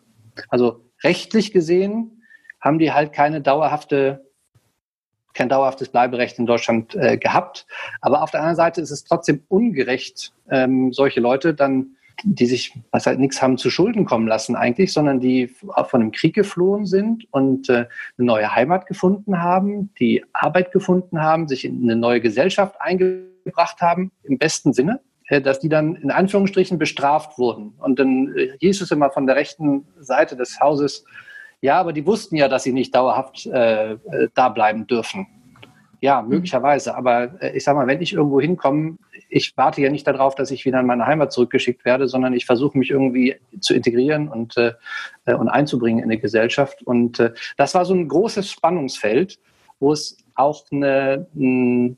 Also 0.48 0.84
rechtlich 1.02 1.52
gesehen 1.52 2.22
haben 2.60 2.78
die 2.78 2.92
halt 2.92 3.12
keine 3.12 3.40
dauerhafte 3.40 4.24
kein 5.34 5.48
dauerhaftes 5.48 5.90
Bleiberecht 5.90 6.38
in 6.40 6.46
Deutschland 6.46 6.96
äh, 6.96 7.16
gehabt. 7.16 7.66
Aber 8.00 8.22
auf 8.22 8.32
der 8.32 8.40
anderen 8.40 8.56
Seite 8.56 8.80
ist 8.80 8.90
es 8.90 9.04
trotzdem 9.04 9.44
ungerecht, 9.46 10.32
ähm, 10.50 10.92
solche 10.92 11.20
Leute 11.20 11.54
dann 11.54 11.96
die 12.24 12.46
sich, 12.46 12.74
was 12.90 13.06
halt 13.06 13.18
nichts 13.18 13.40
haben 13.40 13.58
zu 13.58 13.70
Schulden 13.70 14.04
kommen 14.04 14.26
lassen 14.26 14.56
eigentlich, 14.56 14.92
sondern 14.92 15.20
die 15.20 15.48
von 15.48 16.00
einem 16.00 16.12
Krieg 16.12 16.34
geflohen 16.34 16.86
sind 16.86 17.26
und 17.32 17.68
äh, 17.68 17.86
eine 18.16 18.26
neue 18.26 18.54
Heimat 18.54 18.86
gefunden 18.86 19.40
haben, 19.40 19.92
die 19.98 20.24
Arbeit 20.32 20.72
gefunden 20.72 21.20
haben, 21.20 21.48
sich 21.48 21.64
in 21.64 21.82
eine 21.82 21.96
neue 21.96 22.20
Gesellschaft 22.20 22.76
eingebracht 22.80 23.80
haben, 23.80 24.10
im 24.24 24.38
besten 24.38 24.72
Sinne 24.72 25.00
äh, 25.28 25.40
dass 25.40 25.60
die 25.60 25.68
dann 25.68 25.94
in 25.96 26.10
Anführungsstrichen 26.10 26.78
bestraft 26.78 27.38
wurden. 27.38 27.74
Und 27.78 27.98
dann 27.98 28.34
äh, 28.36 28.56
hieß 28.60 28.80
es 28.80 28.90
immer 28.90 29.10
von 29.10 29.26
der 29.26 29.36
rechten 29.36 29.86
Seite 30.00 30.36
des 30.36 30.60
Hauses, 30.60 31.04
ja, 31.60 31.80
aber 31.80 31.92
die 31.92 32.06
wussten 32.06 32.36
ja, 32.36 32.48
dass 32.48 32.62
sie 32.62 32.72
nicht 32.72 32.94
dauerhaft 32.94 33.46
äh, 33.46 33.92
äh 33.92 34.28
da 34.34 34.48
bleiben 34.48 34.86
dürfen. 34.86 35.26
Ja, 36.00 36.22
mhm. 36.22 36.28
möglicherweise. 36.28 36.94
Aber 36.94 37.40
äh, 37.42 37.56
ich 37.56 37.64
sage 37.64 37.78
mal, 37.78 37.86
wenn 37.86 38.00
ich 38.00 38.12
irgendwo 38.12 38.40
hinkomme, 38.40 38.98
ich 39.28 39.56
warte 39.56 39.80
ja 39.80 39.90
nicht 39.90 40.06
darauf, 40.06 40.34
dass 40.34 40.50
ich 40.50 40.64
wieder 40.64 40.80
in 40.80 40.86
meine 40.86 41.06
Heimat 41.06 41.32
zurückgeschickt 41.32 41.84
werde, 41.84 42.08
sondern 42.08 42.34
ich 42.34 42.46
versuche 42.46 42.78
mich 42.78 42.90
irgendwie 42.90 43.36
zu 43.60 43.74
integrieren 43.74 44.28
und, 44.28 44.56
äh, 44.56 44.74
und 45.26 45.48
einzubringen 45.48 46.02
in 46.02 46.10
die 46.10 46.20
Gesellschaft. 46.20 46.82
Und 46.82 47.18
äh, 47.20 47.32
das 47.56 47.74
war 47.74 47.84
so 47.84 47.94
ein 47.94 48.08
großes 48.08 48.50
Spannungsfeld, 48.50 49.38
wo 49.80 49.92
es 49.92 50.18
auch 50.34 50.64
eine, 50.70 51.26
ein, 51.34 51.96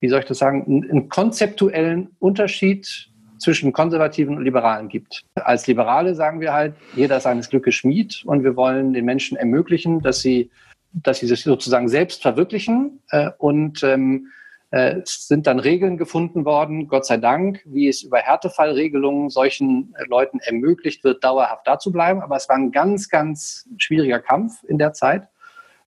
wie 0.00 0.08
soll 0.08 0.20
ich 0.20 0.26
das 0.26 0.38
sagen, 0.38 0.64
einen, 0.66 0.90
einen 0.90 1.08
konzeptuellen 1.08 2.10
Unterschied 2.18 3.10
zwischen 3.38 3.72
Konservativen 3.72 4.36
und 4.36 4.44
Liberalen 4.44 4.88
gibt. 4.88 5.22
Als 5.34 5.66
Liberale 5.66 6.14
sagen 6.14 6.40
wir 6.40 6.52
halt, 6.52 6.74
jeder 6.94 7.16
ist 7.16 7.22
seines 7.22 7.48
Glückes 7.48 7.74
Schmied 7.74 8.22
und 8.26 8.44
wir 8.44 8.54
wollen 8.54 8.92
den 8.92 9.06
Menschen 9.06 9.38
ermöglichen, 9.38 10.00
dass 10.00 10.20
sie 10.20 10.50
dass 10.92 11.18
sie 11.18 11.26
sich 11.26 11.42
sozusagen 11.42 11.88
selbst 11.88 12.22
verwirklichen 12.22 13.00
äh, 13.10 13.30
und 13.38 13.82
ähm, 13.82 14.28
äh, 14.70 15.00
es 15.02 15.26
sind 15.26 15.46
dann 15.46 15.58
Regeln 15.58 15.96
gefunden 15.96 16.44
worden, 16.44 16.88
Gott 16.88 17.06
sei 17.06 17.16
Dank, 17.16 17.60
wie 17.64 17.88
es 17.88 18.02
über 18.02 18.18
Härtefallregelungen 18.18 19.30
solchen 19.30 19.94
Leuten 20.06 20.38
ermöglicht 20.40 21.02
wird, 21.04 21.24
dauerhaft 21.24 21.66
da 21.66 21.78
zu 21.78 21.90
bleiben. 21.90 22.22
Aber 22.22 22.36
es 22.36 22.48
war 22.48 22.56
ein 22.56 22.70
ganz, 22.70 23.08
ganz 23.08 23.68
schwieriger 23.78 24.20
Kampf 24.20 24.62
in 24.64 24.78
der 24.78 24.92
Zeit. 24.92 25.28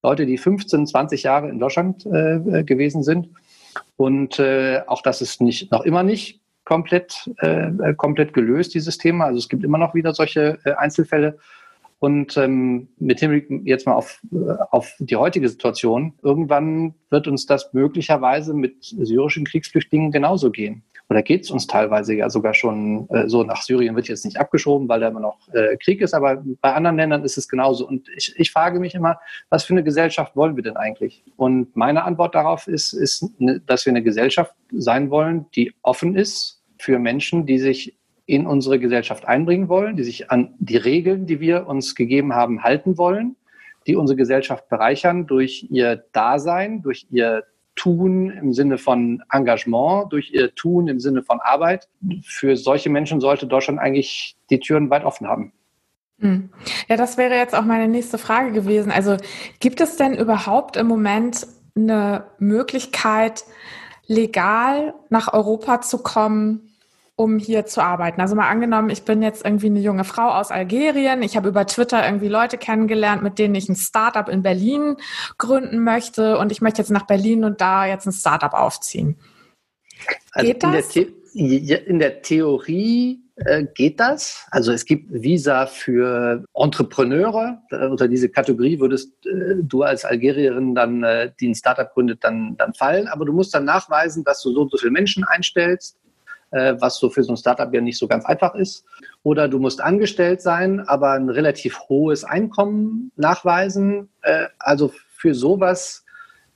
Leute, 0.01 0.25
die 0.25 0.37
15, 0.37 0.85
20 0.85 1.23
Jahre 1.23 1.49
in 1.49 1.59
Deutschland 1.59 2.05
äh, 2.05 2.63
gewesen 2.63 3.03
sind. 3.03 3.29
Und 3.95 4.37
äh, 4.37 4.81
auch 4.85 5.01
das 5.01 5.21
ist 5.21 5.41
nicht, 5.41 5.71
noch 5.71 5.85
immer 5.85 6.03
nicht 6.03 6.41
komplett, 6.65 7.29
äh, 7.37 7.93
komplett 7.95 8.33
gelöst, 8.33 8.73
dieses 8.73 8.97
Thema. 8.97 9.25
Also 9.25 9.39
es 9.39 9.49
gibt 9.49 9.63
immer 9.63 9.77
noch 9.77 9.93
wieder 9.93 10.13
solche 10.13 10.59
äh, 10.65 10.73
Einzelfälle. 10.73 11.37
Und 12.03 12.35
ähm, 12.35 12.89
mit 12.99 13.21
Hinblick 13.21 13.47
jetzt 13.63 13.87
mal 13.87 13.93
auf, 13.93 14.19
auf 14.71 14.93
die 14.99 15.15
heutige 15.15 15.47
Situation, 15.47 16.11
irgendwann 16.21 16.95
wird 17.09 17.29
uns 17.29 17.45
das 17.45 17.73
möglicherweise 17.73 18.53
mit 18.53 18.75
syrischen 18.81 19.45
Kriegsflüchtlingen 19.45 20.11
genauso 20.11 20.51
gehen. 20.51 20.83
Oder 21.07 21.23
geht 21.23 21.43
es 21.43 21.51
uns 21.51 21.65
teilweise 21.65 22.13
ja 22.13 22.29
sogar 22.29 22.55
schon 22.55 23.07
äh, 23.09 23.29
so, 23.29 23.43
nach 23.43 23.61
Syrien 23.61 23.95
wird 23.95 24.09
jetzt 24.09 24.25
nicht 24.25 24.37
abgeschoben, 24.37 24.89
weil 24.89 24.99
da 24.99 25.07
immer 25.07 25.21
noch 25.21 25.47
äh, 25.53 25.77
Krieg 25.77 26.01
ist, 26.01 26.13
aber 26.13 26.43
bei 26.59 26.73
anderen 26.73 26.97
Ländern 26.97 27.23
ist 27.23 27.37
es 27.37 27.47
genauso. 27.47 27.87
Und 27.87 28.09
ich, 28.17 28.33
ich 28.35 28.51
frage 28.51 28.81
mich 28.81 28.95
immer, 28.95 29.17
was 29.47 29.63
für 29.63 29.73
eine 29.73 29.85
Gesellschaft 29.85 30.35
wollen 30.35 30.57
wir 30.57 30.63
denn 30.63 30.75
eigentlich? 30.75 31.23
Und 31.37 31.73
meine 31.73 32.03
Antwort 32.03 32.35
darauf 32.35 32.67
ist, 32.67 32.91
ist, 32.91 33.29
ne, 33.39 33.61
dass 33.65 33.85
wir 33.85 33.91
eine 33.91 34.03
Gesellschaft 34.03 34.53
sein 34.73 35.09
wollen, 35.09 35.45
die 35.55 35.71
offen 35.83 36.17
ist 36.17 36.65
für 36.79 36.99
Menschen, 36.99 37.45
die 37.45 37.59
sich 37.59 37.95
in 38.25 38.47
unsere 38.47 38.79
Gesellschaft 38.79 39.25
einbringen 39.25 39.67
wollen, 39.69 39.95
die 39.95 40.03
sich 40.03 40.31
an 40.31 40.53
die 40.59 40.77
Regeln, 40.77 41.25
die 41.25 41.39
wir 41.39 41.67
uns 41.67 41.95
gegeben 41.95 42.33
haben, 42.33 42.63
halten 42.63 42.97
wollen, 42.97 43.35
die 43.85 43.95
unsere 43.95 44.15
Gesellschaft 44.15 44.69
bereichern 44.69 45.27
durch 45.27 45.67
ihr 45.69 46.05
Dasein, 46.13 46.81
durch 46.81 47.07
ihr 47.09 47.43
Tun 47.75 48.29
im 48.29 48.53
Sinne 48.53 48.77
von 48.77 49.23
Engagement, 49.31 50.13
durch 50.13 50.31
ihr 50.31 50.53
Tun 50.55 50.87
im 50.87 50.99
Sinne 50.99 51.23
von 51.23 51.39
Arbeit. 51.41 51.89
Für 52.23 52.55
solche 52.55 52.89
Menschen 52.89 53.19
sollte 53.19 53.47
Deutschland 53.47 53.79
eigentlich 53.79 54.37
die 54.49 54.59
Türen 54.59 54.89
weit 54.89 55.03
offen 55.03 55.27
haben. 55.27 55.53
Hm. 56.19 56.49
Ja, 56.87 56.95
das 56.95 57.17
wäre 57.17 57.35
jetzt 57.35 57.55
auch 57.55 57.65
meine 57.65 57.87
nächste 57.87 58.17
Frage 58.17 58.51
gewesen. 58.51 58.91
Also 58.91 59.17
gibt 59.59 59.81
es 59.81 59.97
denn 59.97 60.13
überhaupt 60.13 60.77
im 60.77 60.87
Moment 60.87 61.47
eine 61.75 62.25
Möglichkeit, 62.37 63.43
legal 64.05 64.93
nach 65.09 65.33
Europa 65.33 65.81
zu 65.81 66.03
kommen, 66.03 66.72
um 67.15 67.37
hier 67.37 67.65
zu 67.65 67.81
arbeiten. 67.81 68.21
Also 68.21 68.35
mal 68.35 68.49
angenommen, 68.49 68.89
ich 68.89 69.03
bin 69.03 69.21
jetzt 69.21 69.45
irgendwie 69.45 69.67
eine 69.67 69.79
junge 69.79 70.03
Frau 70.03 70.29
aus 70.29 70.51
Algerien. 70.51 71.21
Ich 71.21 71.37
habe 71.37 71.49
über 71.49 71.67
Twitter 71.67 72.03
irgendwie 72.03 72.27
Leute 72.27 72.57
kennengelernt, 72.57 73.21
mit 73.21 73.37
denen 73.37 73.55
ich 73.55 73.69
ein 73.69 73.75
Startup 73.75 74.27
in 74.27 74.41
Berlin 74.41 74.97
gründen 75.37 75.83
möchte 75.83 76.37
und 76.37 76.51
ich 76.51 76.61
möchte 76.61 76.81
jetzt 76.81 76.89
nach 76.89 77.05
Berlin 77.05 77.43
und 77.43 77.61
da 77.61 77.85
jetzt 77.85 78.07
ein 78.07 78.13
Startup 78.13 78.53
aufziehen. 78.53 79.17
Also 80.31 80.47
geht 80.47 80.63
das? 80.63 80.95
In 81.35 81.67
der, 81.67 81.87
in 81.87 81.97
der 81.97 82.21
Theorie 82.21 83.23
äh, 83.37 83.65
geht 83.73 83.99
das. 83.99 84.45
Also 84.51 84.71
es 84.71 84.85
gibt 84.85 85.11
Visa 85.11 85.65
für 85.65 86.43
Entrepreneure. 86.53 87.61
Äh, 87.71 87.87
unter 87.87 88.07
diese 88.07 88.29
Kategorie 88.29 88.79
würdest 88.79 89.13
äh, 89.25 89.55
du 89.61 89.81
als 89.81 90.05
Algerierin 90.05 90.75
dann, 90.75 91.03
äh, 91.03 91.31
die 91.39 91.49
ein 91.49 91.55
Startup 91.55 91.91
gründet, 91.91 92.23
dann, 92.23 92.55
dann 92.57 92.75
fallen. 92.75 93.07
Aber 93.07 93.25
du 93.25 93.33
musst 93.33 93.53
dann 93.55 93.65
nachweisen, 93.65 94.23
dass 94.23 94.41
du 94.43 94.51
so 94.51 94.61
und 94.61 94.71
so 94.71 94.77
viele 94.77 94.91
Menschen 94.91 95.23
einstellst 95.23 95.97
äh, 96.53 96.75
was 96.79 96.97
so 96.97 97.09
für 97.09 97.23
so 97.23 97.33
ein 97.33 97.37
Startup 97.37 97.73
ja 97.73 97.81
nicht 97.81 97.97
so 97.97 98.07
ganz 98.07 98.25
einfach 98.25 98.55
ist. 98.55 98.85
Oder 99.23 99.47
du 99.47 99.59
musst 99.59 99.81
angestellt 99.81 100.41
sein, 100.41 100.79
aber 100.81 101.11
ein 101.11 101.29
relativ 101.29 101.79
hohes 101.89 102.23
Einkommen 102.23 103.11
nachweisen. 103.15 104.09
Äh, 104.21 104.47
also 104.59 104.91
für 105.17 105.33
sowas 105.33 106.05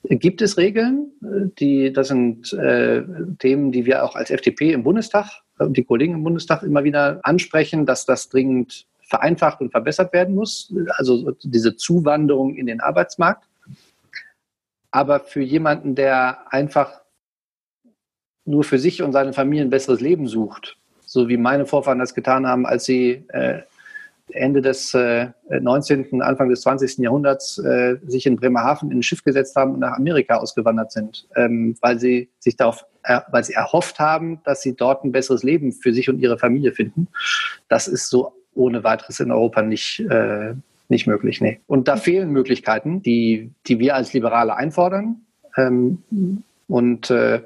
gibt 0.04 0.42
es 0.42 0.58
Regeln. 0.58 1.12
Äh, 1.24 1.50
die, 1.60 1.92
das 1.92 2.10
sind 2.10 2.54
äh, 2.54 3.04
Themen, 3.40 3.72
die 3.72 3.86
wir 3.86 4.04
auch 4.04 4.16
als 4.16 4.30
FDP 4.30 4.72
im 4.72 4.84
Bundestag 4.84 5.28
und 5.58 5.76
die 5.76 5.84
Kollegen 5.84 6.14
im 6.14 6.24
Bundestag 6.24 6.64
immer 6.64 6.84
wieder 6.84 7.20
ansprechen, 7.24 7.86
dass 7.86 8.06
das 8.06 8.30
dringend 8.30 8.86
vereinfacht 9.02 9.62
und 9.62 9.72
verbessert 9.72 10.14
werden 10.14 10.36
muss. 10.36 10.74
Also 10.98 11.32
diese 11.42 11.76
Zuwanderung 11.76 12.56
in 12.56 12.68
den 12.68 12.82
Arbeitsmarkt. 12.82 13.46
Aber 14.92 15.22
für 15.22 15.42
jemanden, 15.42 15.96
der 15.96 16.52
einfach 16.52 17.02
nur 18.48 18.64
für 18.64 18.80
sich 18.80 19.04
und 19.04 19.12
seine 19.12 19.34
Familie 19.34 19.66
ein 19.66 19.70
besseres 19.70 20.02
Leben 20.02 20.28
sucht, 20.28 20.78
so 21.06 21.30
wie 21.30 21.38
meine 21.38 21.66
Vorfahren 21.66 22.00
das 22.00 22.16
getan 22.16 22.48
haben, 22.48 22.66
als 22.66 22.86
sie 22.86 23.24
äh, 23.30 23.60
Ende 24.30 24.62
des 24.62 24.94
äh, 24.94 25.28
19., 25.50 26.22
Anfang 26.22 26.50
des 26.50 26.62
20. 26.62 26.98
Jahrhunderts 26.98 27.58
äh, 27.60 27.98
sich 28.06 28.26
in 28.26 28.36
Bremerhaven 28.36 28.92
in 28.92 29.00
ein 29.00 29.04
Schiff 29.04 29.24
gesetzt 29.24 29.56
haben 29.56 29.76
und 29.76 29.80
nach 29.80 29.98
Amerika 29.98 30.38
ausgewandert 30.38 30.92
sind, 30.92 31.28
ähm, 31.36 31.76
weil 31.82 32.00
sie 32.00 32.30
sich 32.40 32.58
darauf, 32.58 32.86
äh, 33.04 33.22
weil 33.32 33.44
sie 33.44 33.54
erhofft 33.54 34.00
haben, 34.00 34.42
dass 34.44 34.62
sie 34.62 34.76
dort 34.76 35.04
ein 35.04 35.12
besseres 35.12 35.44
Leben 35.44 35.72
für 35.72 35.94
sich 35.94 36.10
und 36.10 36.20
ihre 36.20 36.38
Familie 36.38 36.74
finden. 36.74 37.08
Das 37.70 37.88
ist 37.88 38.10
so 38.10 38.34
ohne 38.54 38.84
weiteres 38.84 39.20
in 39.20 39.32
Europa 39.32 39.62
nicht, 39.62 40.02
äh, 40.10 40.54
nicht 40.90 41.08
möglich. 41.08 41.40
Nee. 41.40 41.60
Und 41.68 41.88
da 41.88 41.96
fehlen 41.96 42.32
Möglichkeiten, 42.32 43.02
die, 43.02 43.52
die 43.68 43.80
wir 43.80 43.96
als 43.96 44.14
Liberale 44.14 44.56
einfordern. 44.56 45.22
Ähm, 45.56 46.04
und 46.68 47.10
äh, 47.10 47.42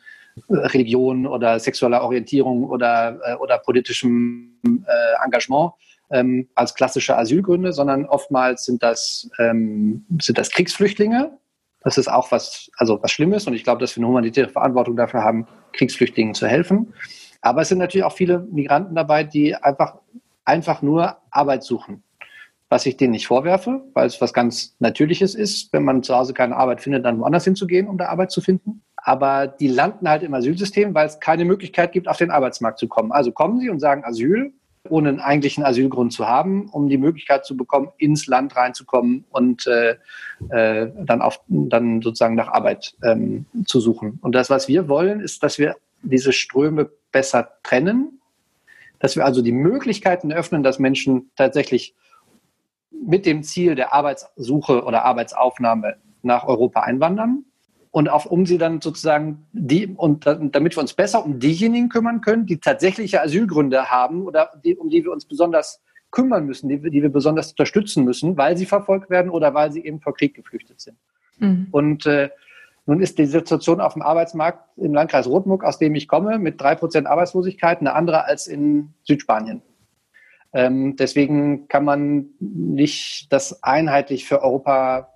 Religion 0.50 1.26
oder 1.26 1.60
sexueller 1.60 2.04
Orientierung 2.04 2.66
oder, 2.66 3.20
äh, 3.24 3.36
oder 3.36 3.58
politischem 3.58 4.60
äh, 4.66 5.26
Engagement 5.26 5.72
ähm, 6.12 6.48
als 6.56 6.76
klassische 6.76 7.18
Asylgründe, 7.18 7.74
sondern 7.74 8.06
oftmals 8.06 8.66
sind 8.66 8.84
das, 8.84 9.30
ähm, 9.40 10.06
sind 10.22 10.38
das 10.38 10.52
Kriegsflüchtlinge, 10.52 11.38
das 11.88 11.98
ist 11.98 12.10
auch 12.10 12.34
was, 12.34 12.70
also 12.76 13.02
was 13.02 13.12
Schlimmes 13.12 13.48
und 13.48 13.54
ich 13.54 13.64
glaube, 13.64 13.80
dass 13.80 13.96
wir 13.96 14.02
eine 14.02 14.10
humanitäre 14.10 14.50
Verantwortung 14.50 14.98
dafür 14.98 15.24
haben, 15.24 15.48
Kriegsflüchtlingen 15.72 16.34
zu 16.34 16.46
helfen. 16.46 16.94
Aber 17.40 17.62
es 17.62 17.70
sind 17.70 17.78
natürlich 17.78 18.04
auch 18.04 18.12
viele 18.12 18.40
Migranten 18.52 18.94
dabei, 18.94 19.24
die 19.24 19.56
einfach, 19.56 20.00
einfach 20.44 20.82
nur 20.82 21.16
Arbeit 21.32 21.64
suchen. 21.64 22.04
Was 22.68 22.86
ich 22.86 22.98
denen 22.98 23.12
nicht 23.12 23.28
vorwerfe, 23.28 23.86
weil 23.94 24.06
es 24.06 24.20
was 24.20 24.34
ganz 24.34 24.76
Natürliches 24.80 25.34
ist, 25.34 25.72
wenn 25.72 25.86
man 25.86 26.04
zu 26.04 26.14
Hause 26.14 26.34
keine 26.34 26.58
Arbeit 26.58 26.82
findet, 26.82 27.06
dann 27.06 27.22
woanders 27.22 27.46
hinzugehen, 27.46 27.88
um 27.88 27.98
da 27.98 28.08
Arbeit 28.10 28.32
zu 28.32 28.42
finden. 28.42 28.82
Aber 28.98 29.48
die 29.48 29.70
landen 29.70 30.10
halt 30.10 30.24
im 30.24 30.34
Asylsystem, 30.34 30.94
weil 30.94 31.08
es 31.08 31.22
keine 31.22 31.46
Möglichkeit 31.46 31.94
gibt, 31.94 32.10
auf 32.10 32.18
den 32.18 32.32
Arbeitsmarkt 32.32 32.80
zu 32.80 32.90
kommen. 32.90 33.14
Also 33.14 33.32
kommen 33.32 33.62
sie 33.62 33.70
und 33.70 33.80
sagen 33.80 34.04
Asyl, 34.04 34.52
ohne 34.90 35.10
einen 35.10 35.20
eigentlichen 35.20 35.64
Asylgrund 35.64 36.14
zu 36.14 36.28
haben, 36.28 36.70
um 36.70 36.90
die 36.90 36.98
Möglichkeit 36.98 37.46
zu 37.46 37.56
bekommen, 37.56 37.90
ins 37.98 38.28
Land 38.28 38.56
reinzukommen 38.56 39.26
und 39.30 39.68
äh, 39.68 39.98
äh, 40.50 40.92
dann, 41.00 41.22
auf, 41.22 41.42
dann 41.48 42.02
sozusagen 42.02 42.36
nach 42.36 42.50
Arbeit 42.50 42.96
ähm, 43.04 43.46
zu 43.66 43.80
suchen. 43.80 44.20
Und 44.22 44.36
das, 44.36 44.50
was 44.50 44.68
wir 44.68 44.90
wollen, 44.90 45.20
ist, 45.20 45.44
dass 45.44 45.60
wir 45.60 45.76
diese 46.02 46.32
Ströme 46.32 46.90
besser 47.12 47.50
trennen, 47.64 48.22
dass 49.00 49.16
wir 49.16 49.26
also 49.26 49.42
die 49.42 49.52
Möglichkeiten 49.52 50.32
öffnen, 50.32 50.64
dass 50.64 50.80
Menschen 50.80 51.32
tatsächlich 51.36 51.96
mit 52.92 53.26
dem 53.26 53.44
Ziel 53.44 53.76
der 53.76 53.94
Arbeitssuche 53.94 54.84
oder 54.84 55.06
Arbeitsaufnahme 55.06 55.98
nach 56.24 56.46
Europa 56.48 56.82
einwandern 56.82 57.46
und 57.92 58.10
auch 58.10 58.26
um 58.26 58.46
sie 58.46 58.58
dann 58.58 58.82
sozusagen 58.82 59.48
die 59.52 59.88
und 59.88 60.26
damit 60.26 60.76
wir 60.76 60.82
uns 60.82 60.94
besser 60.94 61.26
um 61.26 61.40
diejenigen 61.40 61.90
kümmern 61.90 62.22
können, 62.22 62.46
die 62.46 62.60
tatsächliche 62.60 63.22
Asylgründe 63.22 63.90
haben 63.90 64.26
oder 64.26 64.52
die, 64.64 64.76
um 64.76 64.90
die 64.90 65.04
wir 65.04 65.12
uns 65.12 65.26
besonders 65.26 65.82
kümmern 66.12 66.46
müssen, 66.46 66.70
die, 66.70 66.80
die 66.80 67.02
wir 67.02 67.10
besonders 67.10 67.52
unterstützen 67.52 68.04
müssen, 68.04 68.38
weil 68.38 68.58
sie 68.58 68.66
verfolgt 68.66 69.10
werden 69.10 69.30
oder 69.30 69.54
weil 69.54 69.72
sie 69.72 69.84
eben 69.84 70.00
vor 70.00 70.14
Krieg 70.14 70.36
geflüchtet 70.36 70.80
sind. 70.80 70.98
Mhm. 71.40 71.68
Und 71.72 72.06
äh, 72.06 72.30
nun 72.86 73.02
ist 73.02 73.18
die 73.18 73.26
Situation 73.26 73.82
auf 73.82 73.94
dem 73.94 74.02
Arbeitsmarkt 74.02 74.78
im 74.78 74.94
Landkreis 74.94 75.28
Rotenburg, 75.28 75.64
aus 75.64 75.78
dem 75.78 75.94
ich 75.96 76.08
komme, 76.08 76.40
mit 76.40 76.60
drei 76.62 76.76
Prozent 76.76 77.06
Arbeitslosigkeit 77.06 77.82
eine 77.82 77.94
andere 77.94 78.24
als 78.26 78.48
in 78.48 78.94
Südspanien. 79.04 79.62
Ähm, 80.54 80.96
deswegen 80.96 81.68
kann 81.68 81.84
man 81.84 82.28
nicht 82.40 83.32
das 83.32 83.62
einheitlich 83.64 84.26
für 84.26 84.42
Europa 84.42 85.10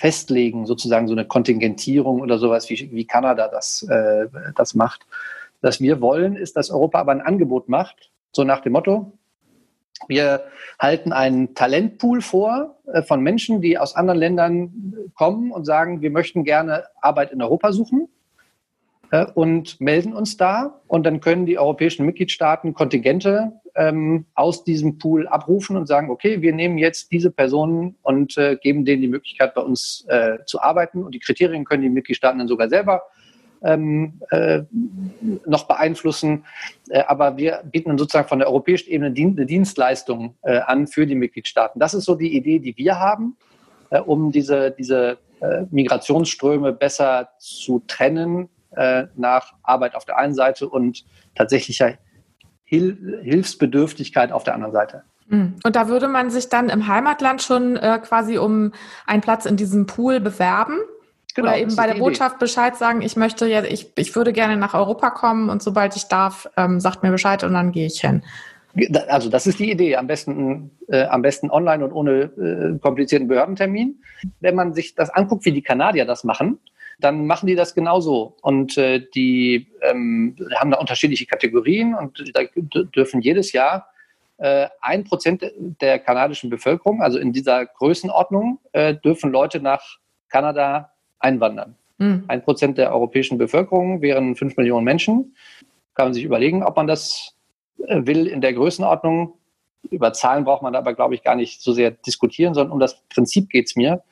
festlegen, 0.00 0.64
sozusagen 0.64 1.08
so 1.08 1.12
eine 1.12 1.26
Kontingentierung 1.26 2.22
oder 2.22 2.38
sowas, 2.38 2.70
wie, 2.70 2.90
wie 2.90 3.06
Kanada 3.06 3.48
das, 3.48 3.82
äh, 3.82 4.28
das 4.56 4.74
macht. 4.74 5.06
Was 5.60 5.78
wir 5.78 6.00
wollen, 6.00 6.36
ist, 6.36 6.56
dass 6.56 6.70
Europa 6.70 7.00
aber 7.00 7.12
ein 7.12 7.20
Angebot 7.20 7.68
macht, 7.68 8.10
so 8.32 8.42
nach 8.42 8.60
dem 8.60 8.72
Motto, 8.72 9.12
wir 10.08 10.44
halten 10.78 11.12
einen 11.12 11.54
Talentpool 11.54 12.22
vor 12.22 12.78
äh, 12.86 13.02
von 13.02 13.20
Menschen, 13.20 13.60
die 13.60 13.76
aus 13.76 13.94
anderen 13.94 14.18
Ländern 14.18 14.94
kommen 15.14 15.52
und 15.52 15.66
sagen, 15.66 16.00
wir 16.00 16.10
möchten 16.10 16.44
gerne 16.44 16.84
Arbeit 17.02 17.30
in 17.32 17.42
Europa 17.42 17.72
suchen 17.72 18.08
äh, 19.10 19.26
und 19.34 19.80
melden 19.80 20.12
uns 20.12 20.36
da. 20.36 20.80
Und 20.86 21.04
dann 21.04 21.20
können 21.20 21.46
die 21.46 21.58
europäischen 21.58 22.06
Mitgliedstaaten 22.06 22.74
Kontingente 22.74 23.52
ähm, 23.74 24.26
aus 24.34 24.64
diesem 24.64 24.98
Pool 24.98 25.28
abrufen 25.28 25.76
und 25.76 25.86
sagen, 25.86 26.10
okay, 26.10 26.42
wir 26.42 26.52
nehmen 26.52 26.78
jetzt 26.78 27.12
diese 27.12 27.30
Personen 27.30 27.96
und 28.02 28.36
äh, 28.36 28.56
geben 28.56 28.84
denen 28.84 29.02
die 29.02 29.08
Möglichkeit, 29.08 29.54
bei 29.54 29.62
uns 29.62 30.04
äh, 30.08 30.38
zu 30.46 30.60
arbeiten. 30.60 31.02
Und 31.02 31.14
die 31.14 31.20
Kriterien 31.20 31.64
können 31.64 31.82
die 31.82 31.90
Mitgliedstaaten 31.90 32.38
dann 32.38 32.48
sogar 32.48 32.68
selber 32.68 33.02
ähm, 33.62 34.20
äh, 34.30 34.62
noch 35.46 35.64
beeinflussen. 35.66 36.44
Äh, 36.88 37.02
aber 37.04 37.36
wir 37.36 37.62
bieten 37.64 37.90
dann 37.90 37.98
sozusagen 37.98 38.28
von 38.28 38.38
der 38.38 38.48
europäischen 38.48 38.90
Ebene 38.90 39.06
eine 39.14 39.46
Dienstleistung 39.46 40.36
äh, 40.42 40.58
an 40.58 40.86
für 40.86 41.06
die 41.06 41.14
Mitgliedstaaten. 41.14 41.78
Das 41.78 41.94
ist 41.94 42.04
so 42.04 42.14
die 42.14 42.36
Idee, 42.36 42.58
die 42.58 42.76
wir 42.76 42.98
haben, 42.98 43.36
äh, 43.90 44.00
um 44.00 44.32
diese, 44.32 44.70
diese 44.70 45.18
äh, 45.40 45.64
Migrationsströme 45.70 46.72
besser 46.72 47.30
zu 47.38 47.82
trennen 47.86 48.48
äh, 48.72 49.06
nach 49.16 49.54
Arbeit 49.62 49.94
auf 49.94 50.04
der 50.04 50.18
einen 50.18 50.34
Seite 50.34 50.68
und 50.68 51.04
tatsächlicher 51.34 51.94
Hil 52.64 53.20
Hilfsbedürftigkeit 53.22 54.32
auf 54.32 54.44
der 54.44 54.54
anderen 54.54 54.72
Seite. 54.72 55.02
Hm. 55.28 55.54
Und 55.64 55.76
da 55.76 55.88
würde 55.88 56.08
man 56.08 56.30
sich 56.30 56.48
dann 56.48 56.68
im 56.68 56.86
Heimatland 56.86 57.42
schon 57.42 57.76
äh, 57.76 57.98
quasi 58.02 58.38
um 58.38 58.72
einen 59.06 59.22
Platz 59.22 59.46
in 59.46 59.56
diesem 59.56 59.86
Pool 59.86 60.20
bewerben? 60.20 60.78
Genau, 61.34 61.48
Oder 61.48 61.58
eben 61.58 61.76
bei 61.76 61.86
der 61.86 61.94
Botschaft 61.94 62.36
Idee. 62.36 62.44
Bescheid 62.44 62.76
sagen, 62.76 63.02
ich 63.02 63.16
möchte 63.16 63.46
ja, 63.46 63.62
ich, 63.62 63.92
ich 63.96 64.16
würde 64.16 64.32
gerne 64.32 64.56
nach 64.56 64.74
Europa 64.74 65.10
kommen 65.10 65.48
und 65.48 65.62
sobald 65.62 65.94
ich 65.94 66.08
darf, 66.08 66.48
ähm, 66.56 66.80
sagt 66.80 67.04
mir 67.04 67.12
Bescheid 67.12 67.44
und 67.44 67.52
dann 67.52 67.70
gehe 67.70 67.86
ich 67.86 68.00
hin. 68.00 68.24
Also 69.08 69.30
das 69.30 69.46
ist 69.46 69.58
die 69.58 69.70
Idee, 69.70 69.96
am 69.96 70.06
besten, 70.06 70.70
äh, 70.88 71.04
am 71.04 71.22
besten 71.22 71.50
online 71.50 71.84
und 71.84 71.92
ohne 71.92 72.22
äh, 72.22 72.78
komplizierten 72.78 73.28
Behördentermin. 73.28 74.02
Wenn 74.40 74.54
man 74.54 74.74
sich 74.74 74.94
das 74.94 75.10
anguckt, 75.10 75.44
wie 75.44 75.52
die 75.52 75.62
Kanadier 75.62 76.04
das 76.04 76.24
machen, 76.24 76.58
dann 77.00 77.26
machen 77.26 77.46
die 77.46 77.54
das 77.54 77.74
genauso. 77.74 78.36
Und 78.42 78.76
äh, 78.78 79.04
die 79.14 79.68
ähm, 79.82 80.36
haben 80.56 80.70
da 80.70 80.78
unterschiedliche 80.78 81.26
Kategorien 81.26 81.94
und 81.94 82.22
da 82.34 82.42
dürfen 82.94 83.20
jedes 83.20 83.52
Jahr 83.52 83.88
äh, 84.38 84.68
ein 84.80 85.04
Prozent 85.04 85.44
der 85.80 85.98
kanadischen 85.98 86.50
Bevölkerung, 86.50 87.02
also 87.02 87.18
in 87.18 87.32
dieser 87.32 87.66
Größenordnung, 87.66 88.58
äh, 88.72 88.94
dürfen 88.94 89.30
Leute 89.30 89.60
nach 89.60 89.98
Kanada 90.28 90.92
einwandern. 91.18 91.76
Mhm. 91.98 92.24
Ein 92.28 92.42
Prozent 92.42 92.78
der 92.78 92.92
europäischen 92.92 93.36
Bevölkerung 93.36 94.00
wären 94.00 94.36
fünf 94.36 94.56
Millionen 94.56 94.84
Menschen. 94.84 95.36
Kann 95.94 96.06
man 96.06 96.14
sich 96.14 96.24
überlegen, 96.24 96.62
ob 96.62 96.76
man 96.76 96.86
das 96.86 97.36
äh, 97.86 98.06
will 98.06 98.26
in 98.26 98.40
der 98.40 98.54
Größenordnung. 98.54 99.34
Über 99.90 100.12
Zahlen 100.12 100.44
braucht 100.44 100.62
man 100.62 100.74
aber, 100.74 100.94
glaube 100.94 101.14
ich, 101.14 101.22
gar 101.22 101.36
nicht 101.36 101.60
so 101.60 101.72
sehr 101.72 101.90
diskutieren, 101.90 102.54
sondern 102.54 102.72
um 102.72 102.80
das 102.80 103.02
Prinzip 103.08 103.50
geht 103.50 103.66
es 103.66 103.76
mir, 103.76 104.02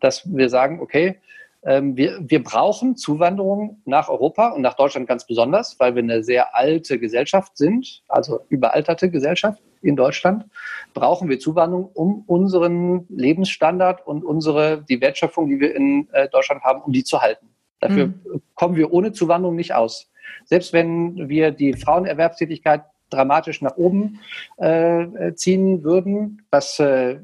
dass 0.00 0.22
wir 0.32 0.48
sagen, 0.48 0.80
okay, 0.80 1.18
ähm, 1.64 1.96
wir, 1.96 2.18
wir 2.20 2.42
brauchen 2.42 2.96
Zuwanderung 2.96 3.80
nach 3.84 4.08
Europa 4.08 4.48
und 4.48 4.62
nach 4.62 4.74
Deutschland 4.74 5.08
ganz 5.08 5.26
besonders, 5.26 5.78
weil 5.80 5.94
wir 5.94 6.02
eine 6.02 6.22
sehr 6.22 6.54
alte 6.56 6.98
Gesellschaft 6.98 7.56
sind, 7.56 8.02
also 8.08 8.40
überalterte 8.48 9.10
Gesellschaft 9.10 9.62
in 9.82 9.96
Deutschland, 9.96 10.44
brauchen 10.92 11.28
wir 11.28 11.38
Zuwanderung, 11.38 11.90
um 11.94 12.24
unseren 12.26 13.06
Lebensstandard 13.08 14.06
und 14.06 14.24
unsere, 14.24 14.84
die 14.88 15.00
Wertschöpfung, 15.00 15.48
die 15.48 15.60
wir 15.60 15.74
in 15.74 16.08
äh, 16.12 16.28
Deutschland 16.28 16.62
haben, 16.62 16.82
um 16.82 16.92
die 16.92 17.04
zu 17.04 17.20
halten. 17.20 17.48
Dafür 17.80 18.06
mhm. 18.08 18.42
kommen 18.54 18.76
wir 18.76 18.92
ohne 18.92 19.12
Zuwanderung 19.12 19.56
nicht 19.56 19.74
aus. 19.74 20.10
Selbst 20.44 20.72
wenn 20.72 21.28
wir 21.28 21.50
die 21.50 21.74
Frauenerwerbstätigkeit 21.74 22.82
dramatisch 23.10 23.62
nach 23.62 23.76
oben 23.76 24.20
äh, 24.56 25.34
ziehen 25.34 25.84
würden, 25.84 26.42
was 26.50 26.78
äh, 26.78 27.18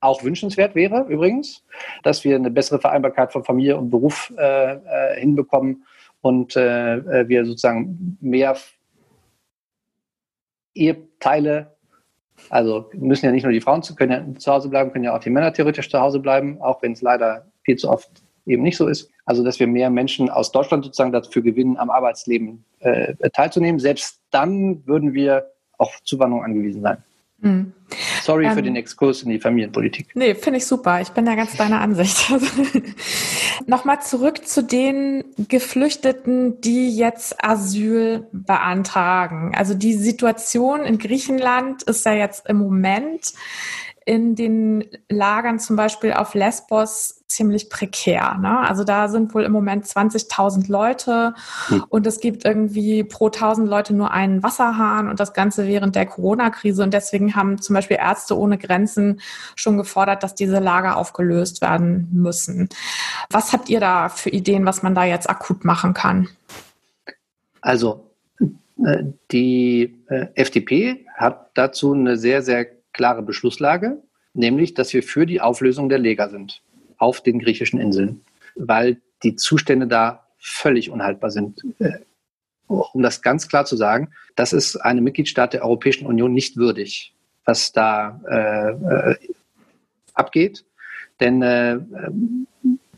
auch 0.00 0.22
wünschenswert 0.22 0.74
wäre 0.74 1.06
übrigens, 1.08 1.64
dass 2.02 2.24
wir 2.24 2.36
eine 2.36 2.50
bessere 2.50 2.78
Vereinbarkeit 2.78 3.32
von 3.32 3.44
Familie 3.44 3.76
und 3.76 3.90
Beruf 3.90 4.32
äh, 4.36 4.74
äh, 4.74 5.20
hinbekommen 5.20 5.84
und 6.20 6.56
äh, 6.56 6.96
äh 6.96 7.28
wir 7.28 7.44
sozusagen 7.44 8.18
mehr 8.20 8.56
Eheteile, 10.74 11.76
also 12.50 12.90
müssen 12.92 13.26
ja 13.26 13.32
nicht 13.32 13.44
nur 13.44 13.52
die 13.52 13.60
Frauen 13.60 13.82
zu, 13.82 13.94
können 13.94 14.34
ja 14.34 14.38
zu 14.38 14.52
Hause 14.52 14.68
bleiben, 14.68 14.92
können 14.92 15.04
ja 15.04 15.16
auch 15.16 15.20
die 15.20 15.30
Männer 15.30 15.52
theoretisch 15.52 15.90
zu 15.90 15.98
Hause 15.98 16.20
bleiben, 16.20 16.60
auch 16.60 16.82
wenn 16.82 16.92
es 16.92 17.02
leider 17.02 17.46
viel 17.64 17.76
zu 17.76 17.90
oft 17.90 18.10
eben 18.46 18.62
nicht 18.62 18.76
so 18.76 18.86
ist. 18.86 19.10
Also 19.24 19.42
dass 19.42 19.58
wir 19.58 19.66
mehr 19.66 19.90
Menschen 19.90 20.30
aus 20.30 20.52
Deutschland 20.52 20.84
sozusagen 20.84 21.12
dafür 21.12 21.42
gewinnen, 21.42 21.76
am 21.78 21.90
Arbeitsleben 21.90 22.64
äh, 22.80 23.14
teilzunehmen. 23.30 23.80
Selbst 23.80 24.20
dann 24.30 24.86
würden 24.86 25.14
wir 25.14 25.50
auf 25.78 26.02
Zuwanderung 26.04 26.44
angewiesen 26.44 26.82
sein. 26.82 27.02
Mhm. 27.40 27.72
Sorry 28.22 28.46
ähm, 28.46 28.54
für 28.54 28.62
den 28.62 28.76
Exkurs 28.76 29.22
in 29.22 29.30
die 29.30 29.38
Familienpolitik. 29.38 30.08
Nee, 30.14 30.34
finde 30.34 30.58
ich 30.58 30.66
super. 30.66 31.00
Ich 31.00 31.10
bin 31.10 31.24
da 31.24 31.34
ganz 31.34 31.56
deiner 31.56 31.80
Ansicht. 31.80 32.32
Nochmal 33.66 34.02
zurück 34.02 34.46
zu 34.46 34.62
den 34.62 35.24
Geflüchteten, 35.48 36.60
die 36.60 36.96
jetzt 36.96 37.44
Asyl 37.44 38.26
beantragen. 38.32 39.54
Also 39.54 39.74
die 39.74 39.94
Situation 39.94 40.84
in 40.84 40.98
Griechenland 40.98 41.82
ist 41.84 42.04
ja 42.04 42.14
jetzt 42.14 42.48
im 42.48 42.58
Moment 42.58 43.32
in 44.06 44.36
den 44.36 44.84
Lagern 45.08 45.58
zum 45.58 45.74
Beispiel 45.74 46.12
auf 46.12 46.34
Lesbos 46.34 47.24
ziemlich 47.26 47.68
prekär. 47.68 48.38
Ne? 48.40 48.60
Also 48.60 48.84
da 48.84 49.08
sind 49.08 49.34
wohl 49.34 49.42
im 49.42 49.50
Moment 49.50 49.84
20.000 49.84 50.70
Leute 50.70 51.34
hm. 51.66 51.84
und 51.88 52.06
es 52.06 52.20
gibt 52.20 52.44
irgendwie 52.44 53.02
pro 53.02 53.26
1.000 53.26 53.66
Leute 53.66 53.94
nur 53.94 54.12
einen 54.12 54.44
Wasserhahn 54.44 55.08
und 55.08 55.18
das 55.18 55.34
Ganze 55.34 55.66
während 55.66 55.96
der 55.96 56.06
Corona-Krise. 56.06 56.84
Und 56.84 56.94
deswegen 56.94 57.34
haben 57.34 57.60
zum 57.60 57.74
Beispiel 57.74 57.96
Ärzte 57.96 58.38
ohne 58.38 58.58
Grenzen 58.58 59.20
schon 59.56 59.76
gefordert, 59.76 60.22
dass 60.22 60.36
diese 60.36 60.60
Lager 60.60 60.96
aufgelöst 60.96 61.60
werden 61.60 62.08
müssen. 62.12 62.68
Was 63.28 63.52
habt 63.52 63.68
ihr 63.68 63.80
da 63.80 64.08
für 64.08 64.30
Ideen, 64.30 64.66
was 64.66 64.84
man 64.84 64.94
da 64.94 65.04
jetzt 65.04 65.28
akut 65.28 65.64
machen 65.64 65.94
kann? 65.94 66.28
Also 67.60 68.08
äh, 68.84 69.02
die 69.32 69.98
äh, 70.06 70.28
FDP 70.36 71.06
hat 71.16 71.50
dazu 71.54 71.92
eine 71.92 72.16
sehr, 72.16 72.42
sehr 72.42 72.75
klare 72.96 73.22
Beschlusslage, 73.22 74.02
nämlich, 74.32 74.74
dass 74.74 74.92
wir 74.92 75.02
für 75.02 75.26
die 75.26 75.40
Auflösung 75.40 75.88
der 75.88 75.98
Lega 75.98 76.28
sind 76.28 76.62
auf 76.96 77.20
den 77.20 77.38
griechischen 77.38 77.78
Inseln, 77.78 78.22
weil 78.54 79.00
die 79.22 79.36
Zustände 79.36 79.86
da 79.86 80.26
völlig 80.38 80.90
unhaltbar 80.90 81.30
sind. 81.30 81.62
Äh, 81.78 81.98
um 82.68 83.02
das 83.02 83.22
ganz 83.22 83.48
klar 83.48 83.64
zu 83.64 83.76
sagen, 83.76 84.08
das 84.34 84.52
ist 84.52 84.76
eine 84.76 85.00
Mitgliedstaat 85.00 85.52
der 85.52 85.62
Europäischen 85.62 86.06
Union 86.06 86.32
nicht 86.32 86.56
würdig, 86.56 87.14
was 87.44 87.72
da 87.72 88.20
äh, 88.28 89.10
äh, 89.12 89.16
abgeht. 90.14 90.64
Denn 91.20 91.42
äh, 91.42 91.78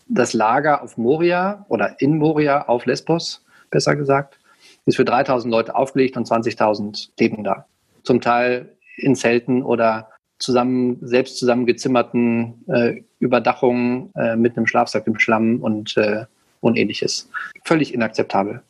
das 0.09 0.33
Lager 0.33 0.83
auf 0.83 0.97
Moria 0.97 1.67
oder 1.69 2.01
in 2.01 2.17
Moria 2.17 2.67
auf 2.67 2.87
Lesbos, 2.87 3.45
besser 3.71 3.95
gesagt, 3.95 4.39
ist 4.87 4.97
für 4.97 5.05
3000 5.05 5.53
Leute 5.53 5.75
aufgelegt 5.75 6.17
und 6.17 6.27
20.000 6.27 7.11
leben 7.19 7.45
da. 7.45 7.67
Zum 8.05 8.23
Teil 8.23 8.78
in 8.99 9.15
Zelten 9.15 9.63
oder 9.63 10.09
zusammen, 10.39 10.99
selbst 11.01 11.39
zusammengezimmerten 11.39 12.65
äh, 12.69 13.03
Überdachungen 13.19 14.11
äh, 14.15 14.37
mit 14.37 14.57
einem 14.57 14.67
Schlafsack 14.67 15.07
im 15.07 15.19
Schlamm 15.19 15.61
und, 15.61 15.97
äh, 15.97 16.27
und 16.61 16.77
ähnliches. 16.77 17.29
Völlig 17.65 17.93
inakzeptabel. 17.93 18.63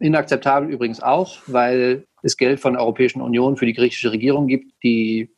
Inakzeptabel 0.00 0.70
übrigens 0.70 1.00
auch, 1.02 1.38
weil 1.46 2.04
es 2.22 2.36
Geld 2.36 2.60
von 2.60 2.72
der 2.72 2.82
Europäischen 2.82 3.20
Union 3.20 3.56
für 3.56 3.66
die 3.66 3.74
griechische 3.74 4.10
Regierung 4.10 4.48
gibt, 4.48 4.72
die 4.82 5.30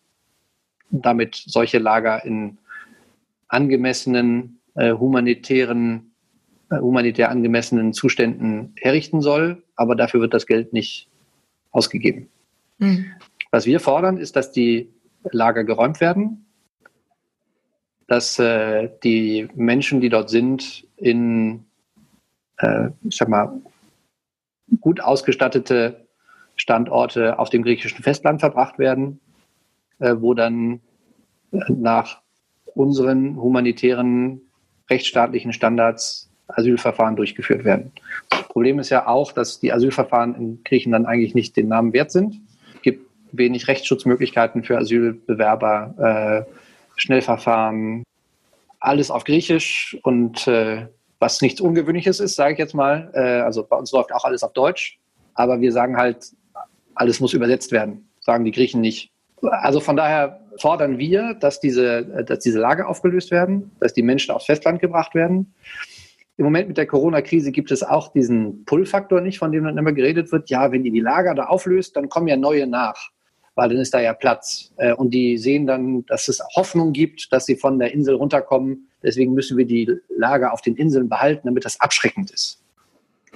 damit 0.91 1.35
solche 1.35 1.79
Lager 1.79 2.25
in 2.25 2.59
angemessenen 3.49 4.61
äh, 4.75 4.93
humanitären, 4.93 6.13
äh, 6.71 6.79
humanitär 6.79 7.31
angemessenen 7.31 7.93
Zuständen 7.93 8.73
herrichten 8.77 9.21
soll, 9.21 9.63
aber 9.75 9.95
dafür 9.95 10.21
wird 10.21 10.35
das 10.35 10.47
Geld 10.47 10.73
nicht 10.73 11.09
ausgegeben. 11.71 12.29
Mhm. 12.79 13.07
Was 13.51 13.67
wir 13.67 13.81
fordern, 13.81 14.19
ist, 14.19 14.37
dass 14.37 14.53
die 14.53 14.93
Lager 15.31 15.65
geräumt 15.65 16.01
werden, 16.01 16.47
dass 18.07 18.39
äh, 18.39 18.91
die 19.03 19.49
Menschen, 19.55 20.01
die 20.01 20.09
dort 20.09 20.31
sind, 20.31 20.87
in, 20.97 21.65
äh, 22.59 22.91
ich 23.03 23.17
sag 23.17 23.29
mal, 23.29 23.61
gut 24.81 25.01
ausgestattete 25.01 26.07
Standorte 26.57 27.39
auf 27.39 27.51
dem 27.51 27.63
griechischen 27.63 28.03
Festland 28.03 28.41
verbracht 28.41 28.79
werden, 28.79 29.21
äh, 29.99 30.15
wo 30.19 30.35
dann 30.35 30.81
äh, 31.53 31.59
nach 31.69 32.21
unseren 32.75 33.37
humanitären 33.37 34.41
rechtsstaatlichen 34.89 35.53
Standards 35.53 36.31
Asylverfahren 36.49 37.17
durchgeführt 37.17 37.65
werden. 37.65 37.93
Das 38.31 38.45
Problem 38.45 38.79
ist 38.79 38.91
ja 38.91 39.07
auch, 39.07 39.33
dass 39.33 39.59
die 39.59 39.73
Asylverfahren 39.73 40.35
in 40.35 40.65
Griechenland 40.65 41.07
eigentlich 41.07 41.35
nicht 41.35 41.57
den 41.57 41.69
Namen 41.69 41.93
wert 41.93 42.13
sind. 42.13 42.41
Wenig 43.33 43.69
Rechtsschutzmöglichkeiten 43.69 44.65
für 44.65 44.79
Asylbewerber, 44.79 46.47
äh, 46.47 46.53
Schnellverfahren, 46.97 48.03
alles 48.81 49.11
auf 49.11 49.25
Griechisch 49.25 49.97
und 50.03 50.47
äh, 50.47 50.87
was 51.19 51.41
nichts 51.41 51.61
Ungewöhnliches 51.61 52.21
ist, 52.21 52.37
sage 52.37 52.53
ich 52.53 52.59
jetzt 52.59 52.75
mal. 52.75 53.11
Äh, 53.15 53.41
also 53.41 53.65
bei 53.65 53.77
uns 53.77 53.93
läuft 53.93 54.13
auch 54.13 54.25
alles 54.25 54.43
auf 54.43 54.53
Deutsch, 54.53 54.99
aber 55.35 55.61
wir 55.61 55.73
sagen 55.73 55.97
halt, 55.97 56.33
alles 56.95 57.21
muss 57.21 57.35
übersetzt 57.35 57.73
werden, 57.73 58.09
sagen 58.21 58.45
die 58.45 58.53
Griechen 58.53 58.81
nicht. 58.81 59.11
Also 59.43 59.81
von 59.81 59.97
daher 59.97 60.41
fordern 60.59 60.99
wir, 60.99 61.35
dass 61.35 61.61
diese, 61.61 62.25
dass 62.25 62.41
diese 62.41 62.59
Lager 62.59 62.89
aufgelöst 62.89 63.31
werden, 63.31 63.71
dass 63.81 63.93
die 63.93 64.03
Menschen 64.03 64.35
aufs 64.35 64.47
Festland 64.47 64.81
gebracht 64.81 65.15
werden. 65.15 65.55
Im 66.39 66.45
Moment 66.45 66.69
mit 66.69 66.77
der 66.77 66.87
Corona-Krise 66.87 67.51
gibt 67.51 67.71
es 67.71 67.83
auch 67.83 68.13
diesen 68.13 68.65
Pull-Faktor 68.67 69.21
nicht, 69.21 69.39
von 69.39 69.53
dem 69.53 69.65
dann 69.65 69.79
immer 69.79 69.93
geredet 69.93 70.33
wird. 70.33 70.51
Ja, 70.51 70.71
wenn 70.71 70.85
ihr 70.85 70.93
die 70.93 71.01
Lager 71.01 71.35
da 71.35 71.45
auflöst, 71.45 71.97
dann 71.97 72.09
kommen 72.09 72.29
ja 72.29 72.37
neue 72.37 72.67
nach, 72.67 73.11
weil 73.57 73.71
dann 73.71 73.79
ist 73.79 73.93
da 73.93 74.01
ja 74.01 74.13
Platz. 74.13 74.71
Äh, 74.77 74.93
und 74.93 75.13
die 75.13 75.39
sehen 75.39 75.67
dann, 75.67 76.07
dass 76.07 76.29
es 76.29 76.41
Hoffnung 76.55 76.93
gibt, 76.93 77.33
dass 77.33 77.47
sie 77.47 77.57
von 77.57 77.79
der 77.79 77.93
Insel 77.93 78.15
runterkommen. 78.15 78.89
Deswegen 79.03 79.35
müssen 79.35 79.57
wir 79.57 79.65
die 79.65 79.91
Lager 80.17 80.53
auf 80.53 80.61
den 80.61 80.77
Inseln 80.77 81.09
behalten, 81.09 81.49
damit 81.49 81.65
das 81.65 81.81
abschreckend 81.81 82.31
ist. 82.31 82.63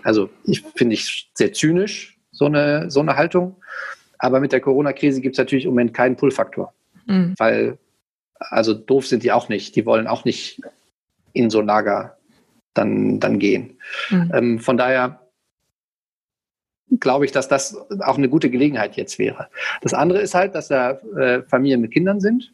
Also 0.02 0.30
ich 0.44 0.62
finde 0.76 0.94
ich 0.94 1.30
sehr 1.34 1.52
zynisch, 1.52 2.18
so 2.30 2.44
eine, 2.44 2.90
so 2.90 3.00
eine 3.00 3.16
Haltung. 3.16 3.56
Aber 4.18 4.40
mit 4.40 4.52
der 4.52 4.60
Corona-Krise 4.60 5.20
gibt 5.22 5.34
es 5.34 5.38
natürlich 5.38 5.64
im 5.64 5.70
Moment 5.70 5.94
keinen 5.94 6.16
Pull-Faktor. 6.16 6.72
Mhm. 7.06 7.34
Weil, 7.38 7.78
also 8.38 8.74
doof 8.74 9.06
sind 9.06 9.22
die 9.22 9.32
auch 9.32 9.48
nicht. 9.48 9.74
Die 9.74 9.86
wollen 9.86 10.06
auch 10.06 10.26
nicht 10.26 10.60
in 11.32 11.48
so 11.48 11.60
ein 11.60 11.66
Lager 11.66 12.18
dann, 12.74 13.20
dann 13.20 13.38
gehen. 13.38 13.78
Mhm. 14.10 14.32
Ähm, 14.34 14.58
von 14.58 14.76
daher 14.76 15.20
glaube 17.00 17.24
ich, 17.24 17.32
dass 17.32 17.48
das 17.48 17.76
auch 18.00 18.18
eine 18.18 18.28
gute 18.28 18.50
Gelegenheit 18.50 18.96
jetzt 18.96 19.18
wäre. 19.18 19.48
Das 19.82 19.94
andere 19.94 20.20
ist 20.20 20.34
halt, 20.34 20.54
dass 20.54 20.68
da 20.68 20.92
äh, 21.18 21.42
Familien 21.42 21.80
mit 21.80 21.92
Kindern 21.92 22.20
sind, 22.20 22.52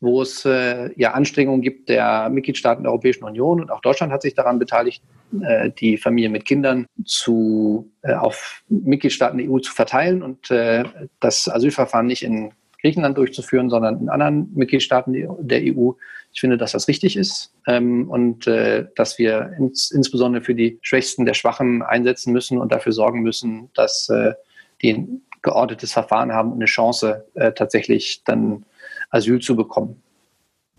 wo 0.00 0.22
es 0.22 0.44
äh, 0.44 0.90
ja 0.96 1.12
Anstrengungen 1.12 1.62
gibt 1.62 1.88
der 1.88 2.28
Mitgliedstaaten 2.30 2.82
der 2.82 2.92
Europäischen 2.92 3.24
Union 3.24 3.60
und 3.60 3.70
auch 3.70 3.80
Deutschland 3.80 4.12
hat 4.12 4.22
sich 4.22 4.34
daran 4.34 4.58
beteiligt, 4.58 5.02
äh, 5.42 5.70
die 5.70 5.96
Familien 5.96 6.32
mit 6.32 6.46
Kindern 6.46 6.86
zu, 7.04 7.90
äh, 8.02 8.14
auf 8.14 8.62
Mitgliedstaaten 8.68 9.38
der 9.38 9.50
EU 9.50 9.58
zu 9.58 9.72
verteilen 9.72 10.22
und 10.22 10.50
äh, 10.50 10.84
das 11.20 11.48
Asylverfahren 11.48 12.06
nicht 12.06 12.22
in 12.22 12.52
Griechenland 12.80 13.18
durchzuführen, 13.18 13.68
sondern 13.68 14.00
in 14.00 14.08
anderen 14.08 14.50
Mitgliedstaaten 14.54 15.12
der 15.40 15.60
EU. 15.62 15.92
Ich 16.32 16.40
finde, 16.40 16.56
dass 16.56 16.72
das 16.72 16.88
richtig 16.88 17.16
ist 17.16 17.52
ähm, 17.66 18.08
und 18.08 18.46
äh, 18.46 18.86
dass 18.94 19.18
wir 19.18 19.52
ins, 19.58 19.90
insbesondere 19.90 20.42
für 20.42 20.54
die 20.54 20.78
Schwächsten 20.82 21.26
der 21.26 21.34
Schwachen 21.34 21.82
einsetzen 21.82 22.32
müssen 22.32 22.58
und 22.58 22.70
dafür 22.72 22.92
sorgen 22.92 23.22
müssen, 23.22 23.70
dass 23.74 24.08
äh, 24.08 24.34
die 24.82 24.92
ein 24.92 25.22
geordnetes 25.42 25.92
Verfahren 25.92 26.32
haben 26.32 26.52
und 26.52 26.58
eine 26.58 26.66
Chance, 26.66 27.26
äh, 27.34 27.52
tatsächlich 27.52 28.22
dann 28.24 28.64
Asyl 29.10 29.40
zu 29.40 29.56
bekommen. 29.56 30.02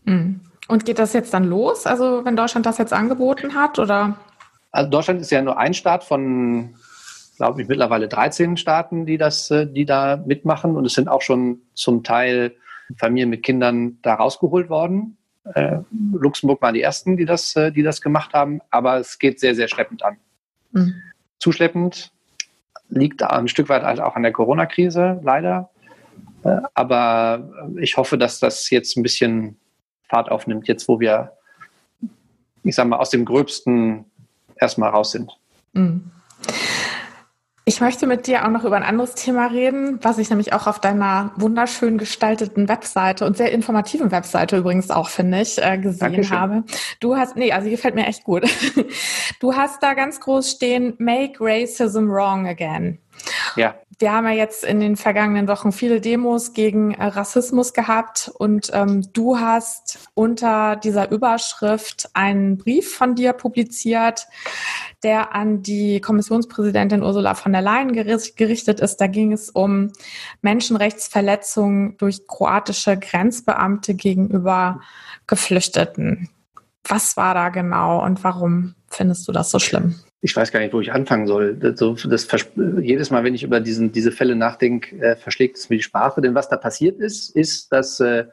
Hm. 0.05 0.39
Und 0.67 0.85
geht 0.85 0.99
das 0.99 1.13
jetzt 1.13 1.33
dann 1.33 1.45
los? 1.45 1.85
Also 1.85 2.23
wenn 2.23 2.35
Deutschland 2.35 2.65
das 2.65 2.77
jetzt 2.77 2.93
angeboten 2.93 3.55
hat 3.55 3.77
oder? 3.77 4.17
Also 4.71 4.89
Deutschland 4.89 5.19
ist 5.19 5.31
ja 5.31 5.41
nur 5.41 5.57
ein 5.57 5.73
Staat 5.73 6.03
von 6.03 6.75
glaube 7.41 7.63
ich, 7.63 7.67
mittlerweile 7.67 8.07
13 8.07 8.55
Staaten, 8.55 9.07
die 9.07 9.17
das, 9.17 9.49
äh, 9.49 9.65
die 9.65 9.85
da 9.85 10.15
mitmachen. 10.17 10.75
Und 10.75 10.85
es 10.85 10.93
sind 10.93 11.07
auch 11.07 11.23
schon 11.23 11.63
zum 11.73 12.03
Teil 12.03 12.55
Familien 12.99 13.31
mit 13.31 13.41
Kindern 13.41 13.97
da 14.03 14.13
rausgeholt 14.13 14.69
worden. 14.69 15.17
Äh, 15.43 15.79
Luxemburg 16.13 16.61
waren 16.61 16.73
die 16.73 16.81
ersten, 16.81 17.17
die 17.17 17.25
das, 17.25 17.55
äh, 17.55 17.71
die 17.71 17.83
das 17.83 18.01
gemacht 18.01 18.33
haben, 18.33 18.61
aber 18.69 18.97
es 18.97 19.17
geht 19.17 19.39
sehr, 19.39 19.55
sehr 19.55 19.67
schleppend 19.67 20.03
an. 20.03 20.17
Mhm. 20.71 20.95
Zuschleppend 21.39 22.11
liegt 22.89 23.23
ein 23.23 23.47
Stück 23.47 23.69
weit 23.69 23.83
halt 23.83 23.99
auch 23.99 24.15
an 24.15 24.23
der 24.23 24.31
Corona-Krise, 24.31 25.19
leider. 25.23 25.69
Äh, 26.43 26.57
aber 26.73 27.49
ich 27.79 27.97
hoffe, 27.97 28.17
dass 28.17 28.39
das 28.39 28.69
jetzt 28.69 28.95
ein 28.97 29.03
bisschen 29.03 29.57
Fahrt 30.07 30.29
aufnimmt, 30.29 30.67
jetzt 30.67 30.87
wo 30.87 30.99
wir, 30.99 31.33
ich 32.63 32.75
sag 32.75 32.87
mal, 32.87 32.97
aus 32.97 33.09
dem 33.09 33.25
Gröbsten 33.25 34.05
erstmal 34.57 34.89
raus 34.89 35.11
sind. 35.11 35.31
Mhm. 35.73 36.11
Ich 37.71 37.79
möchte 37.79 38.05
mit 38.05 38.27
dir 38.27 38.43
auch 38.43 38.49
noch 38.49 38.65
über 38.65 38.75
ein 38.75 38.83
anderes 38.83 39.15
Thema 39.15 39.45
reden, 39.45 39.97
was 40.01 40.17
ich 40.17 40.29
nämlich 40.29 40.51
auch 40.51 40.67
auf 40.67 40.79
deiner 40.79 41.31
wunderschön 41.37 41.97
gestalteten 41.97 42.67
Webseite 42.67 43.25
und 43.25 43.37
sehr 43.37 43.53
informativen 43.53 44.11
Webseite 44.11 44.57
übrigens 44.57 44.91
auch, 44.91 45.07
finde 45.07 45.39
ich, 45.39 45.57
äh, 45.57 45.77
gesehen 45.77 45.99
Dankeschön. 45.99 46.37
habe. 46.37 46.63
Du 46.99 47.15
hast, 47.15 47.37
nee, 47.37 47.53
also 47.53 47.63
die 47.63 47.71
gefällt 47.71 47.95
mir 47.95 48.07
echt 48.07 48.25
gut. 48.25 48.43
Du 49.39 49.55
hast 49.55 49.81
da 49.81 49.93
ganz 49.93 50.19
groß 50.19 50.51
stehen, 50.51 50.95
Make 50.99 51.35
Racism 51.39 52.09
Wrong 52.09 52.45
Again. 52.45 52.99
Ja. 53.55 53.73
Wir 54.01 54.13
haben 54.13 54.25
ja 54.25 54.33
jetzt 54.33 54.63
in 54.63 54.79
den 54.79 54.95
vergangenen 54.95 55.47
Wochen 55.47 55.71
viele 55.71 56.01
Demos 56.01 56.53
gegen 56.53 56.95
äh, 56.95 57.05
Rassismus 57.05 57.71
gehabt 57.71 58.31
und 58.33 58.71
ähm, 58.73 59.07
du 59.13 59.37
hast 59.37 60.09
unter 60.15 60.75
dieser 60.75 61.11
Überschrift 61.11 62.09
einen 62.13 62.57
Brief 62.57 62.95
von 62.95 63.13
dir 63.13 63.33
publiziert, 63.33 64.25
der 65.03 65.35
an 65.35 65.61
die 65.61 66.01
Kommissionspräsidentin 66.01 67.03
Ursula 67.03 67.35
von 67.35 67.51
der 67.51 67.61
Leyen 67.61 67.93
gerichtet 67.93 68.79
ist. 68.79 68.97
Da 68.97 69.05
ging 69.05 69.33
es 69.33 69.51
um 69.51 69.91
Menschenrechtsverletzungen 70.41 71.95
durch 71.97 72.25
kroatische 72.25 72.97
Grenzbeamte 72.97 73.93
gegenüber 73.93 74.81
Geflüchteten. 75.27 76.29
Was 76.87 77.17
war 77.17 77.35
da 77.35 77.49
genau 77.49 78.03
und 78.03 78.23
warum 78.23 78.73
findest 78.87 79.27
du 79.27 79.31
das 79.31 79.51
so 79.51 79.59
schlimm? 79.59 79.99
Ich 80.21 80.35
weiß 80.35 80.51
gar 80.51 80.59
nicht, 80.59 80.73
wo 80.73 80.79
ich 80.79 80.91
anfangen 80.91 81.25
soll. 81.25 81.55
Das, 81.55 81.75
das, 81.77 82.47
jedes 82.79 83.09
Mal, 83.09 83.23
wenn 83.23 83.33
ich 83.33 83.43
über 83.43 83.59
diesen, 83.59 83.91
diese 83.91 84.11
Fälle 84.11 84.35
nachdenke, 84.35 84.95
äh, 84.97 85.15
verschlägt 85.15 85.57
es 85.57 85.69
mir 85.69 85.77
die 85.77 85.83
Sprache. 85.83 86.21
Denn 86.21 86.35
was 86.35 86.47
da 86.47 86.57
passiert 86.57 86.99
ist, 86.99 87.35
ist, 87.35 87.71
dass 87.73 87.99
äh, 87.99 88.25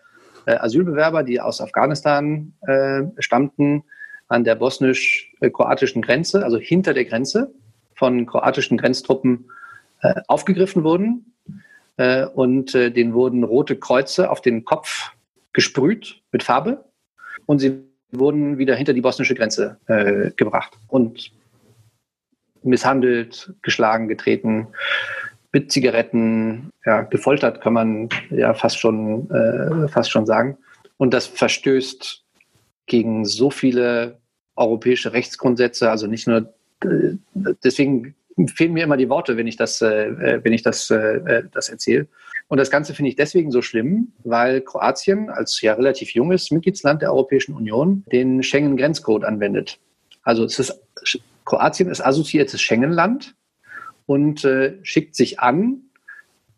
äh 0.45 0.57
Asylbewerber, 0.57 1.23
die 1.23 1.41
aus 1.41 1.63
Afghanistan 1.63 2.53
äh, 2.67 3.05
stammten, 3.21 3.85
an 4.29 4.45
der 4.45 4.57
bosnisch-kroatischen 4.57 6.03
Grenze, 6.03 6.45
also 6.45 6.59
hinter 6.59 6.93
der 6.93 7.07
Grenze, 7.07 7.53
von 7.95 8.27
kroatischen 8.27 8.77
Grenztruppen 8.77 9.51
äh, 10.03 10.21
aufgegriffen 10.29 10.85
wurden. 10.85 11.35
Äh, 11.97 12.27
und 12.27 12.75
äh, 12.75 12.91
denen 12.91 13.15
wurden 13.15 13.45
rote 13.45 13.77
Kreuze 13.77 14.31
auf 14.31 14.43
den 14.43 14.67
Kopf 14.67 15.13
gesprüht 15.55 16.21
mit 16.33 16.43
Farbe. 16.43 16.85
Und 17.47 17.61
sie 17.61 17.83
wurden 18.13 18.59
wieder 18.59 18.75
hinter 18.77 18.93
die 18.93 19.01
bosnische 19.01 19.35
Grenze 19.35 19.79
äh, 19.87 20.31
gebracht. 20.37 20.75
Und 20.87 21.33
misshandelt, 22.63 23.53
geschlagen, 23.63 24.09
getreten, 24.09 24.69
mit 25.53 25.73
Zigaretten, 25.73 26.71
ja, 26.85 27.03
gefoltert 27.03 27.61
kann 27.61 27.73
man 27.73 28.09
ja 28.31 28.55
fast 28.55 28.79
schon, 28.79 29.31
äh, 29.31 29.89
fast 29.89 30.11
schon 30.11 30.27
sagen. 30.27 30.59
Und 30.99 31.15
das 31.15 31.27
verstößt 31.27 32.25
gegen 32.87 33.25
so 33.25 33.51
viele 33.51 34.19
europäische 34.57 35.13
Rechtsgrundsätze, 35.13 35.91
also 35.91 36.07
nicht 36.07 36.27
nur, 36.27 36.53
äh, 36.85 37.15
deswegen 37.65 38.15
fehlen 38.47 38.73
mir 38.73 38.85
immer 38.85 38.97
die 38.97 39.09
Worte, 39.09 39.37
wenn 39.37 39.47
ich 39.47 39.57
das, 39.57 39.81
äh, 39.81 40.41
wenn 40.43 40.53
ich 40.53 40.63
das, 40.63 40.91
äh, 40.91 41.45
das 41.53 41.69
erzähle. 41.69 42.07
Und 42.49 42.59
das 42.59 42.71
Ganze 42.71 42.95
finde 42.95 43.11
ich 43.11 43.17
deswegen 43.17 43.51
so 43.51 43.63
schlimm, 43.63 44.13
weil 44.25 44.61
Kroatien 44.61 45.29
als 45.29 45.61
ja 45.61 45.75
relativ 45.75 46.13
junges 46.13 46.51
Mitgliedsland 46.51 47.03
der 47.03 47.13
Europäischen 47.13 47.55
Union 47.55 48.05
den 48.13 48.43
Schengen-Grenzcode 48.43 49.25
anwendet. 49.25 49.79
Also 50.23 50.45
es 50.45 50.59
ist 50.59 50.81
Kroatien 51.49 51.89
ist 51.89 52.03
assoziiertes 52.03 52.61
Schengen-Land 52.61 53.35
und 54.05 54.45
äh, 54.45 54.75
schickt 54.83 55.17
sich 55.17 55.41
an, 55.41 55.81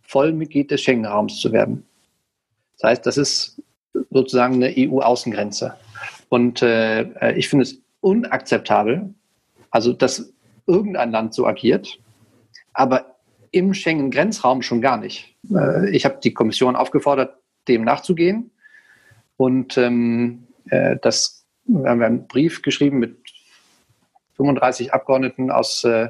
Vollmitglied 0.02 0.72
des 0.72 0.80
Schengen-Raums 0.80 1.38
zu 1.38 1.52
werden. 1.52 1.86
Das 2.76 2.90
heißt, 2.90 3.06
das 3.06 3.16
ist 3.16 3.62
sozusagen 4.10 4.54
eine 4.54 4.74
EU-Außengrenze. 4.76 5.76
Und 6.28 6.62
äh, 6.62 7.02
äh, 7.02 7.38
ich 7.38 7.48
finde 7.48 7.62
es 7.62 7.80
unakzeptabel, 8.00 9.14
also 9.70 9.92
dass 9.92 10.32
irgendein 10.66 11.12
Land 11.12 11.34
so 11.34 11.46
agiert, 11.46 12.00
aber 12.72 13.14
im 13.52 13.74
Schengen-Grenzraum 13.74 14.60
schon 14.60 14.80
gar 14.80 14.96
nicht. 14.96 15.36
Äh, 15.54 15.90
ich 15.90 16.04
habe 16.04 16.18
die 16.20 16.34
Kommission 16.34 16.74
aufgefordert, 16.74 17.36
dem 17.68 17.84
nachzugehen. 17.84 18.50
Und 19.36 19.78
ähm, 19.78 20.48
äh, 20.68 20.96
das 21.00 21.40
wir 21.72 21.90
haben 21.90 22.02
einen 22.02 22.26
Brief 22.26 22.62
geschrieben 22.62 22.98
mit 22.98 23.19
35 24.40 24.94
Abgeordneten 24.94 25.50
aus 25.50 25.84
äh, 25.84 26.08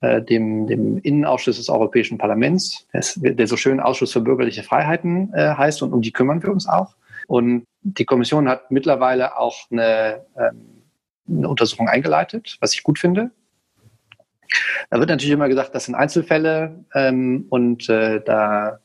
äh, 0.00 0.22
dem, 0.22 0.66
dem 0.66 0.98
Innenausschuss 0.98 1.58
des 1.58 1.68
Europäischen 1.68 2.16
Parlaments, 2.16 2.86
der, 3.16 3.46
so 3.46 3.56
schön 3.56 3.80
Ausschuss 3.80 4.12
für 4.12 4.22
bürgerliche 4.22 4.62
Freiheiten 4.62 5.30
äh, 5.34 5.54
heißt 5.54 5.82
und 5.82 5.92
um 5.92 6.00
die 6.00 6.12
kümmern 6.12 6.42
wir 6.42 6.50
uns 6.50 6.66
auch. 6.66 6.94
Und 7.26 7.64
die 7.82 8.06
Kommission 8.06 8.48
hat 8.48 8.70
mittlerweile 8.70 9.36
auch 9.36 9.70
eine, 9.70 10.24
ähm, 10.38 10.82
eine 11.28 11.48
Untersuchung 11.48 11.88
eingeleitet, 11.88 12.56
was 12.60 12.72
ich 12.72 12.82
gut 12.82 12.98
finde. 12.98 13.30
Da 14.90 14.98
wird 14.98 15.08
natürlich 15.08 15.32
immer 15.32 15.48
gesagt, 15.48 15.74
das 15.74 15.84
sind 15.84 15.94
Einzelfälle 15.94 16.84
ähm, 16.94 17.46
und 17.50 17.88
äh, 17.88 18.20
da 18.24 18.80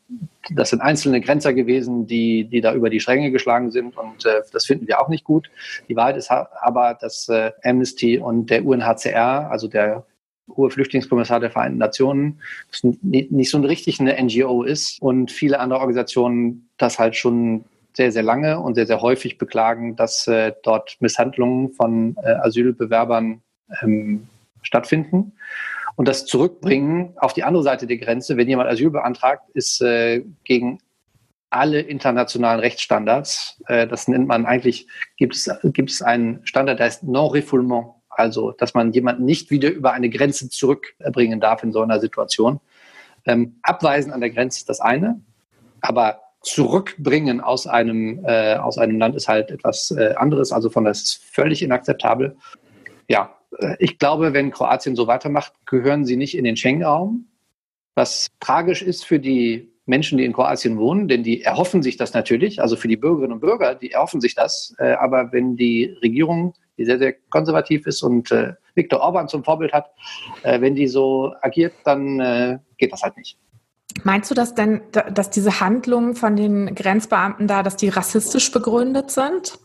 das 0.51 0.69
sind 0.69 0.81
einzelne 0.81 1.21
Grenzer 1.21 1.53
gewesen, 1.53 2.05
die, 2.05 2.43
die 2.43 2.61
da 2.61 2.73
über 2.75 2.91
die 2.91 2.99
Stränge 2.99 3.31
geschlagen 3.31 3.71
sind 3.71 3.97
und 3.97 4.25
äh, 4.25 4.41
das 4.51 4.65
finden 4.65 4.87
wir 4.87 5.01
auch 5.01 5.09
nicht 5.09 5.23
gut. 5.23 5.49
Die 5.89 5.95
Wahrheit 5.95 6.17
ist 6.17 6.29
aber, 6.29 6.95
dass 6.99 7.27
äh, 7.29 7.51
Amnesty 7.63 8.19
und 8.19 8.49
der 8.49 8.63
UNHCR, 8.63 9.49
also 9.49 9.67
der 9.67 10.05
hohe 10.55 10.69
Flüchtlingskommissar 10.69 11.39
der 11.39 11.49
Vereinten 11.49 11.79
Nationen, 11.79 12.39
nicht 12.83 13.49
so 13.49 13.59
richtig 13.59 13.99
eine 13.99 14.21
NGO 14.21 14.61
ist 14.61 15.01
und 15.01 15.31
viele 15.31 15.59
andere 15.59 15.79
Organisationen 15.79 16.69
das 16.77 16.99
halt 16.99 17.15
schon 17.15 17.65
sehr, 17.93 18.11
sehr 18.11 18.23
lange 18.23 18.59
und 18.59 18.75
sehr, 18.75 18.85
sehr 18.85 19.01
häufig 19.01 19.37
beklagen, 19.37 19.95
dass 19.95 20.27
äh, 20.27 20.53
dort 20.63 20.97
Misshandlungen 20.99 21.71
von 21.71 22.15
äh, 22.21 22.33
Asylbewerbern 22.33 23.41
ähm, 23.81 24.27
stattfinden. 24.65 25.33
Und 25.95 26.07
das 26.07 26.25
Zurückbringen 26.25 27.13
auf 27.17 27.33
die 27.33 27.43
andere 27.43 27.63
Seite 27.63 27.87
der 27.87 27.97
Grenze, 27.97 28.35
wenn 28.35 28.49
jemand 28.49 28.69
Asyl 28.69 28.89
beantragt, 28.89 29.49
ist 29.53 29.81
äh, 29.81 30.23
gegen 30.43 30.79
alle 31.49 31.79
internationalen 31.79 32.59
Rechtsstandards. 32.59 33.61
Äh, 33.67 33.87
das 33.87 34.07
nennt 34.07 34.27
man 34.27 34.45
eigentlich, 34.45 34.87
gibt 35.17 35.35
es, 35.35 36.01
einen 36.01 36.45
Standard, 36.45 36.79
der 36.79 36.87
heißt 36.87 37.03
Non-Refoulement. 37.03 37.93
Also, 38.09 38.51
dass 38.51 38.73
man 38.73 38.93
jemanden 38.93 39.25
nicht 39.25 39.51
wieder 39.51 39.69
über 39.69 39.91
eine 39.91 40.09
Grenze 40.09 40.49
zurückbringen 40.49 41.41
darf 41.41 41.63
in 41.63 41.73
so 41.73 41.81
einer 41.81 41.99
Situation. 41.99 42.61
Ähm, 43.25 43.59
abweisen 43.61 44.13
an 44.13 44.21
der 44.21 44.29
Grenze 44.29 44.59
ist 44.59 44.69
das 44.69 44.79
eine, 44.79 45.21
aber 45.81 46.21
zurückbringen 46.41 47.41
aus 47.41 47.67
einem, 47.67 48.23
äh, 48.23 48.55
aus 48.55 48.77
einem 48.77 48.99
Land 48.99 49.15
ist 49.15 49.27
halt 49.27 49.51
etwas 49.51 49.91
äh, 49.91 50.13
anderes. 50.15 50.51
Also 50.51 50.69
von 50.69 50.85
das 50.85 51.01
ist 51.01 51.23
völlig 51.25 51.61
inakzeptabel. 51.61 52.37
Ja, 53.07 53.35
ich 53.79 53.97
glaube, 53.97 54.33
wenn 54.33 54.51
Kroatien 54.51 54.95
so 54.95 55.07
weitermacht, 55.07 55.53
gehören 55.65 56.05
sie 56.05 56.17
nicht 56.17 56.37
in 56.37 56.43
den 56.43 56.57
Schengen-Raum. 56.57 57.27
Was 57.95 58.27
tragisch 58.39 58.81
ist 58.81 59.05
für 59.05 59.19
die 59.19 59.71
Menschen, 59.85 60.17
die 60.17 60.25
in 60.25 60.33
Kroatien 60.33 60.77
wohnen, 60.77 61.07
denn 61.07 61.23
die 61.23 61.43
erhoffen 61.43 61.83
sich 61.83 61.95
das 61.95 62.13
natürlich, 62.13 62.61
also 62.61 62.75
für 62.75 62.87
die 62.87 62.97
Bürgerinnen 62.97 63.33
und 63.33 63.39
Bürger, 63.39 63.75
die 63.75 63.91
erhoffen 63.91 64.19
sich 64.19 64.35
das. 64.35 64.75
Äh, 64.79 64.93
aber 64.93 65.31
wenn 65.31 65.55
die 65.55 65.95
Regierung, 66.01 66.53
die 66.77 66.85
sehr, 66.85 66.97
sehr 66.97 67.13
konservativ 67.29 67.85
ist 67.87 68.01
und 68.01 68.31
äh, 68.31 68.53
Viktor 68.73 68.99
Orban 68.99 69.29
zum 69.29 69.43
Vorbild 69.43 69.71
hat, 69.71 69.91
wenn 70.43 70.75
die 70.75 70.87
so 70.87 71.33
agiert, 71.41 71.71
dann 71.85 72.59
geht 72.77 72.91
das 72.91 73.03
halt 73.03 73.15
nicht. 73.15 73.37
Meinst 74.03 74.29
du 74.29 74.35
das 74.35 74.53
denn, 74.53 74.81
dass 74.91 75.29
diese 75.29 75.61
Handlungen 75.61 76.15
von 76.15 76.35
den 76.35 76.75
Grenzbeamten 76.75 77.47
da, 77.47 77.63
dass 77.63 77.77
die 77.77 77.87
rassistisch 77.87 78.51
begründet 78.51 79.11
sind? 79.11 79.57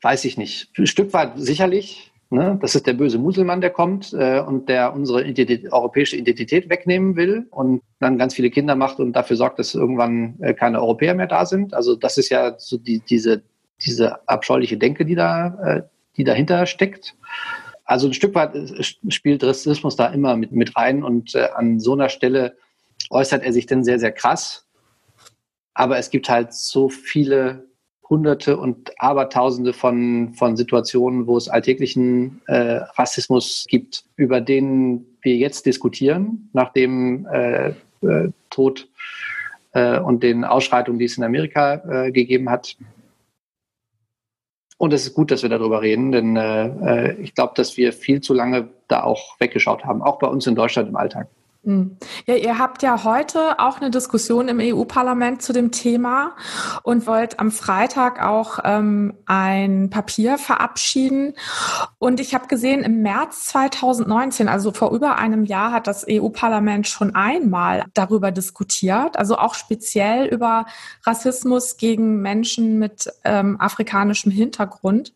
Weiß 0.00 0.24
ich 0.24 0.38
nicht. 0.38 0.70
Ein 0.78 0.86
Stück 0.86 1.12
weit 1.12 1.32
sicherlich. 1.36 2.12
Ne? 2.30 2.58
Das 2.60 2.74
ist 2.74 2.86
der 2.86 2.92
böse 2.92 3.18
Muselmann, 3.18 3.62
der 3.62 3.70
kommt 3.70 4.12
äh, 4.12 4.40
und 4.40 4.68
der 4.68 4.92
unsere 4.92 5.22
Identität, 5.22 5.72
europäische 5.72 6.16
Identität 6.16 6.68
wegnehmen 6.68 7.16
will 7.16 7.46
und 7.50 7.80
dann 8.00 8.18
ganz 8.18 8.34
viele 8.34 8.50
Kinder 8.50 8.76
macht 8.76 9.00
und 9.00 9.14
dafür 9.14 9.36
sorgt, 9.36 9.58
dass 9.58 9.74
irgendwann 9.74 10.36
äh, 10.40 10.52
keine 10.52 10.80
Europäer 10.80 11.14
mehr 11.14 11.26
da 11.26 11.46
sind. 11.46 11.72
Also 11.72 11.96
das 11.96 12.18
ist 12.18 12.28
ja 12.28 12.58
so 12.58 12.76
die, 12.76 13.00
diese, 13.00 13.42
diese 13.82 14.28
abscheuliche 14.28 14.76
Denke, 14.76 15.06
die 15.06 15.14
da, 15.14 15.46
äh, 15.64 15.82
die 16.18 16.24
dahinter 16.24 16.66
steckt. 16.66 17.16
Also 17.84 18.08
ein 18.08 18.12
Stück 18.12 18.34
weit 18.34 18.54
äh, 18.54 18.82
spielt 18.82 19.42
Rassismus 19.42 19.96
da 19.96 20.08
immer 20.08 20.36
mit, 20.36 20.52
mit 20.52 20.76
rein 20.76 21.02
und 21.02 21.34
äh, 21.34 21.48
an 21.54 21.80
so 21.80 21.94
einer 21.94 22.10
Stelle 22.10 22.58
äußert 23.08 23.42
er 23.42 23.54
sich 23.54 23.64
dann 23.64 23.84
sehr, 23.84 23.98
sehr 23.98 24.12
krass. 24.12 24.66
Aber 25.72 25.96
es 25.96 26.10
gibt 26.10 26.28
halt 26.28 26.52
so 26.52 26.90
viele 26.90 27.67
Hunderte 28.08 28.56
und 28.56 28.92
Abertausende 29.00 29.72
von, 29.72 30.34
von 30.34 30.56
Situationen, 30.56 31.26
wo 31.26 31.36
es 31.36 31.48
alltäglichen 31.48 32.40
äh, 32.46 32.80
Rassismus 32.96 33.66
gibt, 33.68 34.04
über 34.16 34.40
den 34.40 35.06
wir 35.22 35.36
jetzt 35.36 35.66
diskutieren, 35.66 36.48
nach 36.52 36.72
dem 36.72 37.26
äh, 37.26 37.68
äh, 38.02 38.30
Tod 38.50 38.88
äh, 39.72 39.98
und 39.98 40.22
den 40.22 40.44
Ausschreitungen, 40.44 40.98
die 40.98 41.04
es 41.04 41.18
in 41.18 41.24
Amerika 41.24 42.06
äh, 42.06 42.12
gegeben 42.12 42.48
hat. 42.48 42.76
Und 44.78 44.92
es 44.92 45.06
ist 45.06 45.14
gut, 45.14 45.30
dass 45.30 45.42
wir 45.42 45.50
darüber 45.50 45.82
reden, 45.82 46.12
denn 46.12 46.36
äh, 46.36 47.14
ich 47.14 47.34
glaube, 47.34 47.52
dass 47.56 47.76
wir 47.76 47.92
viel 47.92 48.20
zu 48.20 48.32
lange 48.32 48.68
da 48.86 49.02
auch 49.02 49.38
weggeschaut 49.40 49.84
haben, 49.84 50.02
auch 50.02 50.18
bei 50.18 50.28
uns 50.28 50.46
in 50.46 50.54
Deutschland 50.54 50.88
im 50.88 50.96
Alltag. 50.96 51.28
Hm. 51.68 51.98
Ja, 52.24 52.34
ihr 52.34 52.58
habt 52.58 52.82
ja 52.82 53.04
heute 53.04 53.58
auch 53.58 53.76
eine 53.78 53.90
Diskussion 53.90 54.48
im 54.48 54.58
EU-Parlament 54.58 55.42
zu 55.42 55.52
dem 55.52 55.70
Thema 55.70 56.34
und 56.82 57.06
wollt 57.06 57.38
am 57.38 57.50
Freitag 57.50 58.24
auch 58.24 58.60
ähm, 58.64 59.12
ein 59.26 59.90
Papier 59.90 60.38
verabschieden. 60.38 61.34
Und 61.98 62.20
ich 62.20 62.34
habe 62.34 62.46
gesehen, 62.46 62.84
im 62.84 63.02
März 63.02 63.44
2019, 63.48 64.48
also 64.48 64.72
vor 64.72 64.92
über 64.92 65.18
einem 65.18 65.44
Jahr, 65.44 65.70
hat 65.72 65.86
das 65.86 66.06
EU-Parlament 66.08 66.88
schon 66.88 67.14
einmal 67.14 67.84
darüber 67.92 68.30
diskutiert, 68.30 69.18
also 69.18 69.36
auch 69.36 69.52
speziell 69.52 70.24
über 70.24 70.64
Rassismus 71.04 71.76
gegen 71.76 72.22
Menschen 72.22 72.78
mit 72.78 73.12
ähm, 73.24 73.60
afrikanischem 73.60 74.32
Hintergrund 74.32 75.12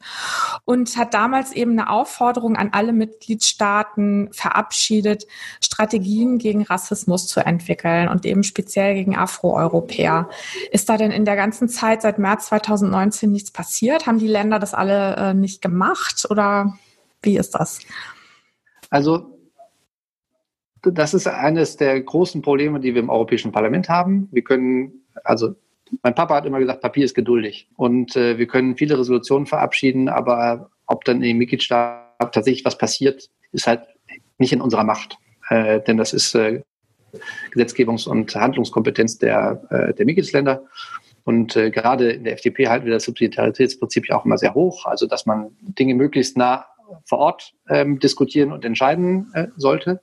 und 0.66 0.98
hat 0.98 1.14
damals 1.14 1.52
eben 1.52 1.72
eine 1.72 1.88
Aufforderung 1.88 2.56
an 2.56 2.68
alle 2.72 2.92
Mitgliedstaaten 2.92 4.28
verabschiedet, 4.34 5.26
Strategien 5.62 6.41
gegen 6.42 6.62
Rassismus 6.62 7.26
zu 7.26 7.40
entwickeln 7.40 8.08
und 8.08 8.26
eben 8.26 8.42
speziell 8.42 8.94
gegen 8.94 9.16
Afroeuropäer. 9.16 10.28
Ist 10.70 10.88
da 10.88 10.96
denn 10.96 11.10
in 11.10 11.24
der 11.24 11.36
ganzen 11.36 11.68
Zeit 11.68 12.02
seit 12.02 12.18
März 12.18 12.46
2019 12.46 13.30
nichts 13.30 13.50
passiert? 13.50 14.06
Haben 14.06 14.18
die 14.18 14.26
Länder 14.26 14.58
das 14.58 14.74
alle 14.74 15.16
äh, 15.16 15.34
nicht 15.34 15.62
gemacht 15.62 16.26
oder 16.28 16.74
wie 17.22 17.36
ist 17.36 17.54
das? 17.54 17.80
Also 18.90 19.38
das 20.82 21.14
ist 21.14 21.28
eines 21.28 21.76
der 21.76 22.00
großen 22.00 22.42
Probleme, 22.42 22.80
die 22.80 22.94
wir 22.94 23.02
im 23.02 23.10
Europäischen 23.10 23.52
Parlament 23.52 23.88
haben. 23.88 24.28
Wir 24.32 24.42
können, 24.42 25.04
also 25.24 25.54
mein 26.02 26.14
Papa 26.14 26.34
hat 26.34 26.46
immer 26.46 26.58
gesagt, 26.58 26.80
Papier 26.80 27.04
ist 27.04 27.14
geduldig. 27.14 27.68
Und 27.76 28.16
äh, 28.16 28.38
wir 28.38 28.46
können 28.46 28.76
viele 28.76 28.98
Resolutionen 28.98 29.46
verabschieden, 29.46 30.08
aber 30.08 30.70
ob 30.86 31.04
dann 31.04 31.16
in 31.16 31.22
den 31.22 31.38
Mitgliedstaaten 31.38 32.32
tatsächlich 32.32 32.64
was 32.64 32.78
passiert, 32.78 33.30
ist 33.52 33.66
halt 33.66 33.82
nicht 34.38 34.52
in 34.52 34.60
unserer 34.60 34.84
Macht 34.84 35.18
äh, 35.48 35.80
denn 35.80 35.96
das 35.96 36.12
ist 36.12 36.34
äh, 36.34 36.62
Gesetzgebungs- 37.54 38.08
und 38.08 38.34
Handlungskompetenz 38.34 39.18
der, 39.18 39.62
äh, 39.70 39.94
der 39.94 40.06
Mitgliedsländer. 40.06 40.64
Und 41.24 41.56
äh, 41.56 41.70
gerade 41.70 42.10
in 42.10 42.24
der 42.24 42.34
FDP 42.34 42.68
halten 42.68 42.86
wir 42.86 42.94
das 42.94 43.04
Subsidiaritätsprinzip 43.04 44.08
ja 44.08 44.16
auch 44.16 44.24
immer 44.24 44.38
sehr 44.38 44.54
hoch, 44.54 44.86
also 44.86 45.06
dass 45.06 45.26
man 45.26 45.50
Dinge 45.60 45.94
möglichst 45.94 46.36
nah 46.36 46.66
vor 47.04 47.18
Ort 47.18 47.54
ähm, 47.68 47.98
diskutieren 47.98 48.52
und 48.52 48.64
entscheiden 48.64 49.30
äh, 49.34 49.46
sollte. 49.56 50.00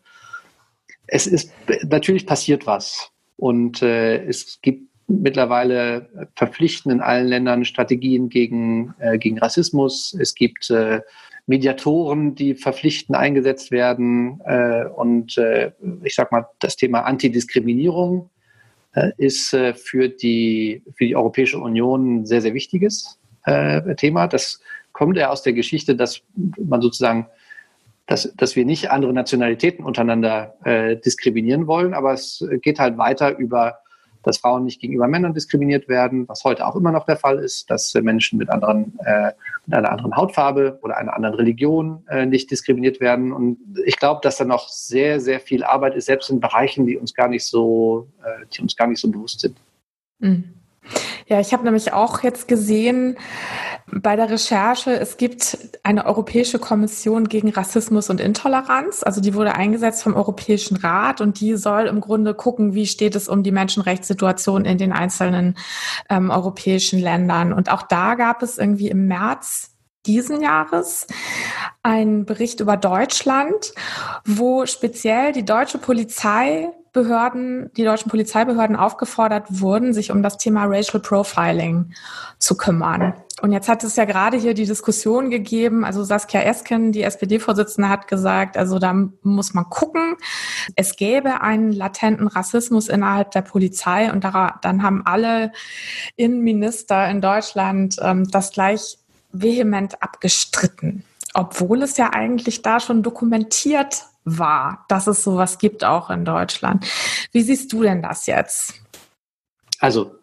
Es 1.07 1.27
ist 1.27 1.51
natürlich 1.83 2.25
passiert 2.25 2.67
was 2.67 3.11
und 3.35 3.81
äh, 3.81 4.23
es 4.25 4.59
gibt 4.61 4.88
mittlerweile 5.09 6.07
verpflichtend 6.35 6.93
in 6.93 7.01
allen 7.01 7.27
Ländern 7.27 7.65
Strategien 7.65 8.29
gegen, 8.29 8.93
äh, 8.99 9.17
gegen 9.17 9.39
Rassismus. 9.39 10.15
Es 10.17 10.35
gibt 10.35 10.69
äh, 10.69 11.01
Mediatoren, 11.49 12.35
die 12.35 12.53
verpflichtend 12.53 13.17
eingesetzt 13.17 13.71
werden. 13.71 14.39
Äh, 14.45 14.85
und 14.85 15.37
äh, 15.39 15.71
ich 16.03 16.13
sage 16.13 16.29
mal, 16.31 16.47
das 16.59 16.75
Thema 16.75 17.01
Antidiskriminierung 17.01 18.29
äh, 18.93 19.11
ist 19.17 19.53
äh, 19.53 19.73
für, 19.73 20.09
die, 20.09 20.83
für 20.95 21.05
die 21.05 21.15
Europäische 21.15 21.57
Union 21.57 22.21
ein 22.21 22.25
sehr, 22.25 22.41
sehr 22.41 22.53
wichtiges 22.53 23.17
Thema. 23.97 24.27
Das 24.27 24.59
kommt 24.91 25.17
ja 25.17 25.29
aus 25.31 25.41
der 25.41 25.53
Geschichte, 25.53 25.95
dass 25.95 26.21
man 26.35 26.81
sozusagen 26.81 27.27
dass, 28.05 28.31
dass 28.35 28.55
wir 28.55 28.65
nicht 28.65 28.91
andere 28.91 29.13
Nationalitäten 29.13 29.83
untereinander 29.83 30.55
diskriminieren 31.03 31.65
wollen, 31.65 31.93
aber 31.93 32.13
es 32.13 32.45
geht 32.61 32.79
halt 32.79 32.97
weiter 32.97 33.37
über 33.37 33.79
dass 34.23 34.37
Frauen 34.37 34.65
nicht 34.65 34.81
gegenüber 34.81 35.07
Männern 35.07 35.33
diskriminiert 35.33 35.87
werden, 35.87 36.27
was 36.27 36.43
heute 36.43 36.65
auch 36.65 36.75
immer 36.75 36.91
noch 36.91 37.05
der 37.05 37.17
Fall 37.17 37.39
ist, 37.39 37.69
dass 37.69 37.93
Menschen 37.93 38.37
mit, 38.37 38.49
anderen, 38.49 38.97
äh, 39.05 39.31
mit 39.65 39.75
einer 39.75 39.91
anderen 39.91 40.15
Hautfarbe 40.15 40.79
oder 40.81 40.97
einer 40.97 41.15
anderen 41.15 41.35
Religion 41.35 42.03
äh, 42.09 42.25
nicht 42.25 42.51
diskriminiert 42.51 42.99
werden. 42.99 43.31
Und 43.31 43.57
ich 43.85 43.97
glaube, 43.97 44.19
dass 44.23 44.37
da 44.37 44.45
noch 44.45 44.67
sehr, 44.67 45.19
sehr 45.19 45.39
viel 45.39 45.63
Arbeit 45.63 45.95
ist, 45.95 46.05
selbst 46.05 46.29
in 46.29 46.39
Bereichen, 46.39 46.85
die 46.85 46.97
uns 46.97 47.13
gar 47.13 47.27
nicht 47.27 47.45
so, 47.45 48.07
äh, 48.23 48.45
die 48.53 48.61
uns 48.61 48.75
gar 48.75 48.87
nicht 48.87 48.99
so 48.99 49.09
bewusst 49.09 49.39
sind. 49.39 49.55
Mhm. 50.19 50.58
Ja, 51.27 51.39
ich 51.39 51.53
habe 51.53 51.63
nämlich 51.63 51.93
auch 51.93 52.23
jetzt 52.23 52.47
gesehen 52.47 53.17
bei 53.91 54.15
der 54.15 54.29
Recherche, 54.29 54.91
es 54.99 55.17
gibt 55.17 55.57
eine 55.83 56.05
Europäische 56.05 56.59
Kommission 56.59 57.27
gegen 57.27 57.49
Rassismus 57.49 58.09
und 58.09 58.19
Intoleranz. 58.19 59.03
Also 59.03 59.21
die 59.21 59.33
wurde 59.33 59.55
eingesetzt 59.55 60.03
vom 60.03 60.15
Europäischen 60.15 60.77
Rat 60.77 61.21
und 61.21 61.39
die 61.39 61.55
soll 61.55 61.87
im 61.87 62.01
Grunde 62.01 62.33
gucken, 62.33 62.73
wie 62.73 62.87
steht 62.87 63.15
es 63.15 63.27
um 63.27 63.43
die 63.43 63.51
Menschenrechtssituation 63.51 64.65
in 64.65 64.77
den 64.77 64.91
einzelnen 64.91 65.57
ähm, 66.09 66.29
europäischen 66.29 66.99
Ländern. 66.99 67.53
Und 67.53 67.71
auch 67.71 67.83
da 67.83 68.15
gab 68.15 68.41
es 68.41 68.57
irgendwie 68.57 68.89
im 68.89 69.07
März 69.07 69.75
diesen 70.05 70.41
Jahres 70.41 71.07
einen 71.83 72.25
Bericht 72.25 72.59
über 72.59 72.77
Deutschland, 72.77 73.73
wo 74.25 74.65
speziell 74.65 75.33
die 75.33 75.45
deutsche 75.45 75.77
Polizei 75.77 76.69
Behörden, 76.93 77.71
die 77.77 77.83
deutschen 77.83 78.09
Polizeibehörden 78.09 78.75
aufgefordert 78.75 79.45
wurden, 79.61 79.93
sich 79.93 80.11
um 80.11 80.23
das 80.23 80.37
Thema 80.37 80.65
Racial 80.65 81.01
Profiling 81.01 81.93
zu 82.39 82.57
kümmern. 82.57 83.13
Und 83.41 83.51
jetzt 83.51 83.69
hat 83.69 83.83
es 83.83 83.95
ja 83.95 84.05
gerade 84.05 84.37
hier 84.37 84.53
die 84.53 84.65
Diskussion 84.65 85.29
gegeben, 85.29 85.85
also 85.85 86.03
Saskia 86.03 86.41
Esken, 86.41 86.91
die 86.91 87.03
SPD-Vorsitzende, 87.03 87.89
hat 87.89 88.07
gesagt, 88.07 88.57
also 88.57 88.79
da 88.79 88.93
muss 89.21 89.53
man 89.53 89.69
gucken. 89.69 90.15
Es 90.75 90.95
gäbe 90.95 91.41
einen 91.41 91.71
latenten 91.71 92.27
Rassismus 92.27 92.89
innerhalb 92.89 93.31
der 93.31 93.41
Polizei 93.41 94.11
und 94.11 94.23
da, 94.23 94.59
dann 94.61 94.83
haben 94.83 95.03
alle 95.05 95.51
Innenminister 96.15 97.09
in 97.09 97.21
Deutschland 97.21 97.95
ähm, 98.01 98.29
das 98.29 98.51
gleich 98.51 98.97
vehement 99.31 100.01
abgestritten, 100.01 101.03
obwohl 101.33 101.83
es 101.83 101.97
ja 101.97 102.11
eigentlich 102.11 102.61
da 102.61 102.79
schon 102.79 103.03
dokumentiert 103.03 104.05
war, 104.37 104.85
dass 104.87 105.07
es 105.07 105.23
sowas 105.23 105.57
gibt 105.57 105.83
auch 105.83 106.09
in 106.09 106.25
Deutschland. 106.25 106.85
Wie 107.31 107.41
siehst 107.41 107.71
du 107.73 107.83
denn 107.83 108.01
das 108.01 108.27
jetzt? 108.27 108.81
Also, 109.79 110.15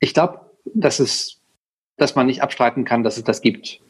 ich 0.00 0.14
glaube, 0.14 0.40
dass 0.74 1.00
es, 1.00 1.40
dass 1.96 2.14
man 2.14 2.26
nicht 2.26 2.42
abstreiten 2.42 2.84
kann, 2.84 3.02
dass 3.02 3.16
es 3.16 3.24
das 3.24 3.40
gibt. 3.40 3.80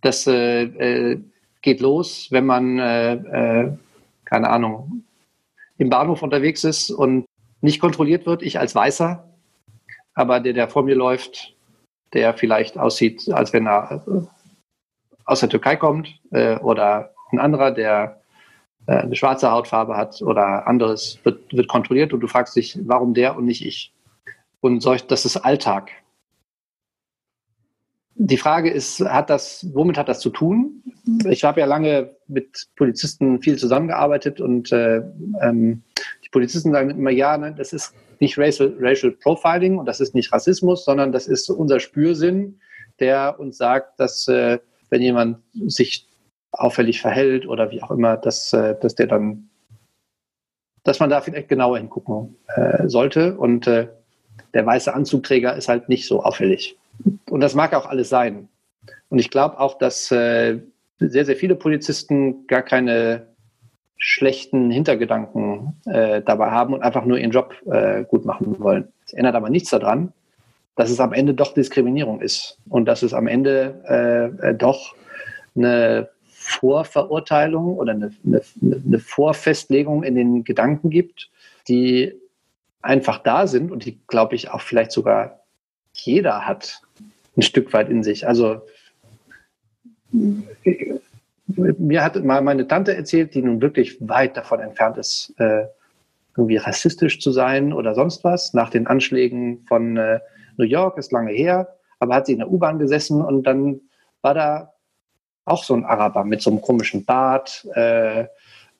Das 0.00 0.26
äh, 0.26 0.62
äh, 0.62 1.20
geht 1.62 1.80
los, 1.80 2.28
wenn 2.30 2.46
man, 2.46 2.78
äh, 2.78 3.14
äh, 3.14 3.72
keine 4.24 4.50
Ahnung, 4.50 5.04
im 5.78 5.90
Bahnhof 5.90 6.22
unterwegs 6.22 6.64
ist 6.64 6.90
und 6.90 7.26
nicht 7.60 7.80
kontrolliert 7.80 8.26
wird, 8.26 8.42
ich 8.42 8.58
als 8.58 8.74
Weißer, 8.74 9.28
aber 10.14 10.40
der, 10.40 10.52
der 10.52 10.68
vor 10.68 10.82
mir 10.82 10.94
läuft, 10.94 11.54
der 12.12 12.34
vielleicht 12.34 12.78
aussieht, 12.78 13.28
als 13.32 13.52
wenn 13.52 13.66
er 13.66 14.04
äh, 14.06 14.20
aus 15.24 15.40
der 15.40 15.48
Türkei 15.48 15.76
kommt, 15.76 16.20
äh, 16.30 16.56
oder 16.58 17.12
ein 17.32 17.40
anderer, 17.40 17.72
der 17.72 18.20
eine 18.86 19.16
schwarze 19.16 19.50
Hautfarbe 19.50 19.96
hat 19.96 20.22
oder 20.22 20.66
anderes, 20.66 21.18
wird, 21.24 21.52
wird 21.52 21.68
kontrolliert 21.68 22.12
und 22.12 22.20
du 22.20 22.28
fragst 22.28 22.54
dich, 22.56 22.78
warum 22.82 23.14
der 23.14 23.36
und 23.36 23.44
nicht 23.44 23.64
ich? 23.64 23.92
Und 24.60 24.80
solch, 24.80 25.06
das 25.06 25.24
ist 25.24 25.36
Alltag. 25.36 25.90
Die 28.18 28.38
Frage 28.38 28.70
ist, 28.70 29.00
hat 29.00 29.28
das, 29.28 29.68
womit 29.74 29.98
hat 29.98 30.08
das 30.08 30.20
zu 30.20 30.30
tun? 30.30 30.82
Ich 31.28 31.44
habe 31.44 31.60
ja 31.60 31.66
lange 31.66 32.16
mit 32.28 32.68
Polizisten 32.76 33.42
viel 33.42 33.58
zusammengearbeitet 33.58 34.40
und 34.40 34.72
äh, 34.72 35.02
ähm, 35.42 35.82
die 36.24 36.30
Polizisten 36.30 36.72
sagen 36.72 36.90
immer, 36.90 37.10
ja, 37.10 37.36
ne, 37.36 37.54
das 37.56 37.72
ist 37.74 37.94
nicht 38.18 38.38
Racial, 38.38 38.74
Racial 38.80 39.12
Profiling 39.12 39.78
und 39.78 39.86
das 39.86 40.00
ist 40.00 40.14
nicht 40.14 40.32
Rassismus, 40.32 40.84
sondern 40.84 41.12
das 41.12 41.26
ist 41.26 41.50
unser 41.50 41.78
Spürsinn, 41.78 42.58
der 43.00 43.38
uns 43.38 43.58
sagt, 43.58 44.00
dass 44.00 44.26
äh, 44.28 44.58
wenn 44.88 45.02
jemand 45.02 45.38
sich 45.52 46.05
auffällig 46.58 47.00
verhält 47.00 47.46
oder 47.46 47.70
wie 47.70 47.82
auch 47.82 47.90
immer, 47.90 48.16
dass, 48.16 48.52
äh, 48.52 48.74
dass 48.80 48.94
der 48.94 49.06
dann, 49.06 49.48
dass 50.84 51.00
man 51.00 51.10
da 51.10 51.20
vielleicht 51.20 51.48
genauer 51.48 51.78
hingucken 51.78 52.36
äh, 52.54 52.88
sollte. 52.88 53.36
Und 53.36 53.66
äh, 53.66 53.88
der 54.54 54.66
weiße 54.66 54.92
Anzugträger 54.92 55.56
ist 55.56 55.68
halt 55.68 55.88
nicht 55.88 56.06
so 56.06 56.22
auffällig. 56.22 56.76
Und 57.28 57.40
das 57.40 57.54
mag 57.54 57.74
auch 57.74 57.86
alles 57.86 58.08
sein. 58.08 58.48
Und 59.08 59.18
ich 59.18 59.30
glaube 59.30 59.60
auch, 59.60 59.78
dass 59.78 60.10
äh, 60.10 60.58
sehr, 60.98 61.24
sehr 61.24 61.36
viele 61.36 61.54
Polizisten 61.54 62.46
gar 62.46 62.62
keine 62.62 63.26
schlechten 63.98 64.70
Hintergedanken 64.70 65.80
äh, 65.86 66.22
dabei 66.22 66.50
haben 66.50 66.74
und 66.74 66.82
einfach 66.82 67.04
nur 67.04 67.18
ihren 67.18 67.30
Job 67.30 67.54
äh, 67.66 68.04
gut 68.04 68.24
machen 68.24 68.58
wollen. 68.60 68.88
Es 69.06 69.12
ändert 69.12 69.34
aber 69.34 69.50
nichts 69.50 69.70
daran, 69.70 70.12
dass 70.74 70.90
es 70.90 71.00
am 71.00 71.12
Ende 71.12 71.34
doch 71.34 71.54
Diskriminierung 71.54 72.20
ist 72.20 72.58
und 72.68 72.86
dass 72.86 73.02
es 73.02 73.14
am 73.14 73.26
Ende 73.26 74.54
doch 74.58 74.94
eine 75.56 76.10
Vorverurteilung 76.46 77.76
oder 77.76 77.92
eine, 77.92 78.12
eine, 78.24 78.42
eine 78.62 78.98
Vorfestlegung 78.98 80.02
in 80.04 80.14
den 80.14 80.44
Gedanken 80.44 80.90
gibt, 80.90 81.30
die 81.68 82.14
einfach 82.82 83.18
da 83.18 83.46
sind 83.46 83.72
und 83.72 83.84
die, 83.84 83.98
glaube 84.06 84.36
ich, 84.36 84.50
auch 84.50 84.60
vielleicht 84.60 84.92
sogar 84.92 85.40
jeder 85.92 86.46
hat 86.46 86.82
ein 87.36 87.42
Stück 87.42 87.72
weit 87.72 87.88
in 87.88 88.02
sich. 88.02 88.28
Also 88.28 88.62
mir 90.12 92.04
hat 92.04 92.22
mal 92.24 92.42
meine 92.42 92.68
Tante 92.68 92.94
erzählt, 92.94 93.34
die 93.34 93.42
nun 93.42 93.60
wirklich 93.60 93.96
weit 94.00 94.36
davon 94.36 94.60
entfernt 94.60 94.98
ist, 94.98 95.34
äh, 95.38 95.64
irgendwie 96.36 96.58
rassistisch 96.58 97.20
zu 97.20 97.32
sein 97.32 97.72
oder 97.72 97.94
sonst 97.94 98.24
was. 98.24 98.54
Nach 98.54 98.70
den 98.70 98.86
Anschlägen 98.86 99.64
von 99.66 99.96
äh, 99.96 100.20
New 100.58 100.64
York 100.64 100.98
ist 100.98 101.12
lange 101.12 101.32
her, 101.32 101.76
aber 101.98 102.14
hat 102.14 102.26
sie 102.26 102.32
in 102.32 102.38
der 102.38 102.50
U-Bahn 102.50 102.78
gesessen 102.78 103.22
und 103.22 103.44
dann 103.44 103.80
war 104.22 104.34
da 104.34 104.72
auch 105.46 105.64
so 105.64 105.74
ein 105.74 105.84
Araber 105.84 106.24
mit 106.24 106.42
so 106.42 106.50
einem 106.50 106.60
komischen 106.60 107.04
Bart 107.04 107.66
äh, 107.74 108.26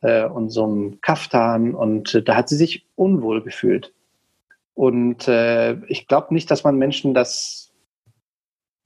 äh, 0.03 0.25
und 0.27 0.51
so 0.51 0.65
einem 0.65 1.01
Kaftan 1.01 1.75
und 1.75 2.15
äh, 2.15 2.23
da 2.23 2.37
hat 2.37 2.49
sie 2.49 2.57
sich 2.57 2.87
unwohl 2.97 3.43
gefühlt. 3.43 3.95
Und 4.75 5.27
äh, 5.27 5.75
ich 5.87 6.07
glaube 6.07 6.35
nicht, 6.35 6.51
dass 6.51 6.65
man 6.65 6.77
Menschen 6.77 7.15
das, 7.15 7.73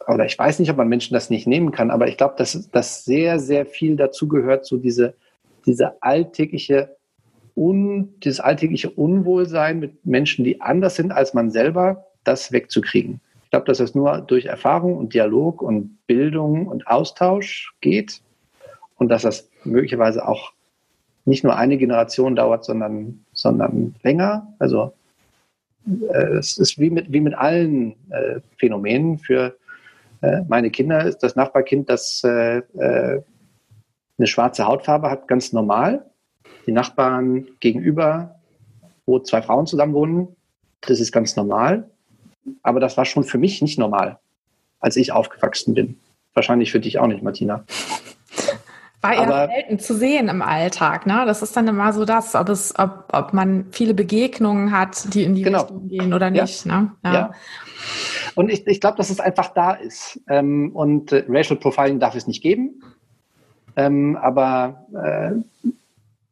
oder 0.07 0.25
ich 0.25 0.38
weiß 0.38 0.61
nicht, 0.61 0.71
ob 0.71 0.77
man 0.77 0.88
Menschen 0.88 1.14
das 1.14 1.31
nicht 1.31 1.49
nehmen 1.49 1.73
kann, 1.73 1.90
aber 1.90 2.07
ich 2.07 2.16
glaube, 2.16 2.35
dass 2.37 2.71
das 2.71 3.05
sehr, 3.05 3.40
sehr 3.40 3.66
viel 3.66 3.97
dazu 3.97 4.29
gehört, 4.29 4.66
so 4.66 4.77
diese, 4.77 5.14
diese 5.66 6.01
alltägliche 6.01 6.97
Un, 7.57 8.14
dieses 8.21 8.40
alltägliche 8.40 8.90
Unwohlsein 8.90 9.81
mit 9.81 10.07
Menschen, 10.07 10.45
die 10.45 10.61
anders 10.61 10.95
sind 10.95 11.11
als 11.12 11.35
man 11.35 11.51
selber, 11.51 12.07
das 12.25 12.53
wegzukriegen. 12.53 13.21
Ich 13.51 13.53
glaube, 13.53 13.67
dass 13.67 13.79
das 13.79 13.97
nur 13.97 14.21
durch 14.21 14.45
Erfahrung 14.45 14.97
und 14.97 15.13
Dialog 15.13 15.61
und 15.61 15.99
Bildung 16.07 16.69
und 16.69 16.87
Austausch 16.87 17.75
geht 17.81 18.23
und 18.95 19.09
dass 19.09 19.23
das 19.23 19.51
möglicherweise 19.65 20.29
auch 20.29 20.53
nicht 21.25 21.43
nur 21.43 21.57
eine 21.57 21.77
Generation 21.77 22.37
dauert, 22.37 22.65
sondern, 22.65 23.25
sondern 23.33 23.97
länger. 24.05 24.55
Also 24.61 24.93
äh, 25.85 26.37
es 26.37 26.59
ist 26.59 26.79
wie 26.79 26.91
mit, 26.91 27.13
wie 27.13 27.21
mit 27.21 27.35
allen 27.35 27.97
äh, 28.11 28.39
Phänomenen. 28.57 29.19
Für 29.19 29.57
äh, 30.21 30.43
meine 30.47 30.71
Kinder 30.71 31.05
ist 31.05 31.19
das 31.19 31.35
Nachbarkind, 31.35 31.91
das 31.91 32.23
äh, 32.23 32.59
äh, 32.59 33.21
eine 34.17 34.27
schwarze 34.29 34.65
Hautfarbe 34.65 35.11
hat, 35.11 35.27
ganz 35.27 35.53
normal. 35.53 36.09
Die 36.69 36.73
Nachbarn 36.73 37.49
gegenüber, 37.59 38.37
wo 39.07 39.19
zwei 39.19 39.43
Frauen 39.43 39.67
zusammen 39.67 39.95
wohnen, 39.95 40.37
das 40.83 41.01
ist 41.01 41.11
ganz 41.11 41.35
normal. 41.35 41.91
Aber 42.63 42.81
das 42.81 42.97
war 42.97 43.05
schon 43.05 43.25
für 43.25 43.39
mich 43.39 43.63
nicht 43.63 43.79
normal, 43.79 44.19
als 44.81 44.97
ich 44.97 45.13
aufgewachsen 45.13 45.75
bin. 45.75 45.99
Wahrscheinlich 46.35 46.71
für 46.73 46.81
dich 46.81 46.99
auch 46.99 47.07
nicht, 47.07 47.23
Martina. 47.23 47.65
War 49.03 49.15
ja 49.15 49.47
selten 49.47 49.79
zu 49.79 49.95
sehen 49.95 50.29
im 50.29 50.43
Alltag, 50.43 51.07
ne? 51.07 51.25
Das 51.27 51.41
ist 51.41 51.57
dann 51.57 51.67
immer 51.67 51.93
so 51.95 52.05
das, 52.05 52.35
ob 52.35 52.51
es, 52.51 52.79
ob, 52.79 53.09
ob 53.13 53.33
man 53.33 53.67
viele 53.71 53.95
Begegnungen 53.95 54.73
hat, 54.73 55.15
die 55.15 55.25
in 55.25 55.35
die 55.35 55.43
genau. 55.43 55.63
Richtung 55.63 55.89
gehen 55.89 56.13
oder 56.13 56.29
nicht, 56.31 56.67
ja. 56.67 56.81
ne? 56.81 56.93
Ja. 57.03 57.15
ja. 57.15 57.31
Und 58.35 58.51
ich, 58.51 58.67
ich 58.67 58.81
glaube, 58.81 58.99
dass 58.99 59.09
es 59.09 59.19
einfach 59.19 59.55
da 59.55 59.73
ist. 59.73 60.21
Ähm, 60.29 60.73
und 60.75 61.13
äh, 61.13 61.25
Racial 61.29 61.59
Profiling 61.59 61.99
darf 61.99 62.15
es 62.15 62.27
nicht 62.27 62.43
geben. 62.43 62.83
Ähm, 63.77 64.19
aber 64.21 64.87
äh, 65.03 65.65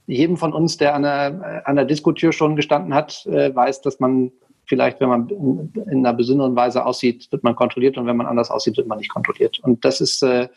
jedem 0.06 0.36
von 0.36 0.52
uns, 0.52 0.76
der 0.76 0.94
an 0.94 1.02
der, 1.02 1.62
an 1.64 1.76
der 1.76 1.86
Diskotür 1.86 2.32
schon 2.32 2.54
gestanden 2.54 2.92
hat, 2.94 3.24
äh, 3.26 3.54
weiß, 3.54 3.80
dass 3.80 3.98
man 3.98 4.30
vielleicht, 4.68 5.00
wenn 5.00 5.08
man 5.08 5.28
in 5.90 6.06
einer 6.06 6.12
besonderen 6.12 6.54
Weise 6.54 6.84
aussieht, 6.84 7.32
wird 7.32 7.42
man 7.42 7.56
kontrolliert 7.56 7.96
und 7.96 8.06
wenn 8.06 8.16
man 8.16 8.26
anders 8.26 8.50
aussieht, 8.50 8.76
wird 8.76 8.86
man 8.86 8.98
nicht 8.98 9.10
kontrolliert. 9.10 9.58
Und 9.60 9.84
das 9.84 10.00
ist, 10.00 10.22
äh, 10.22 10.48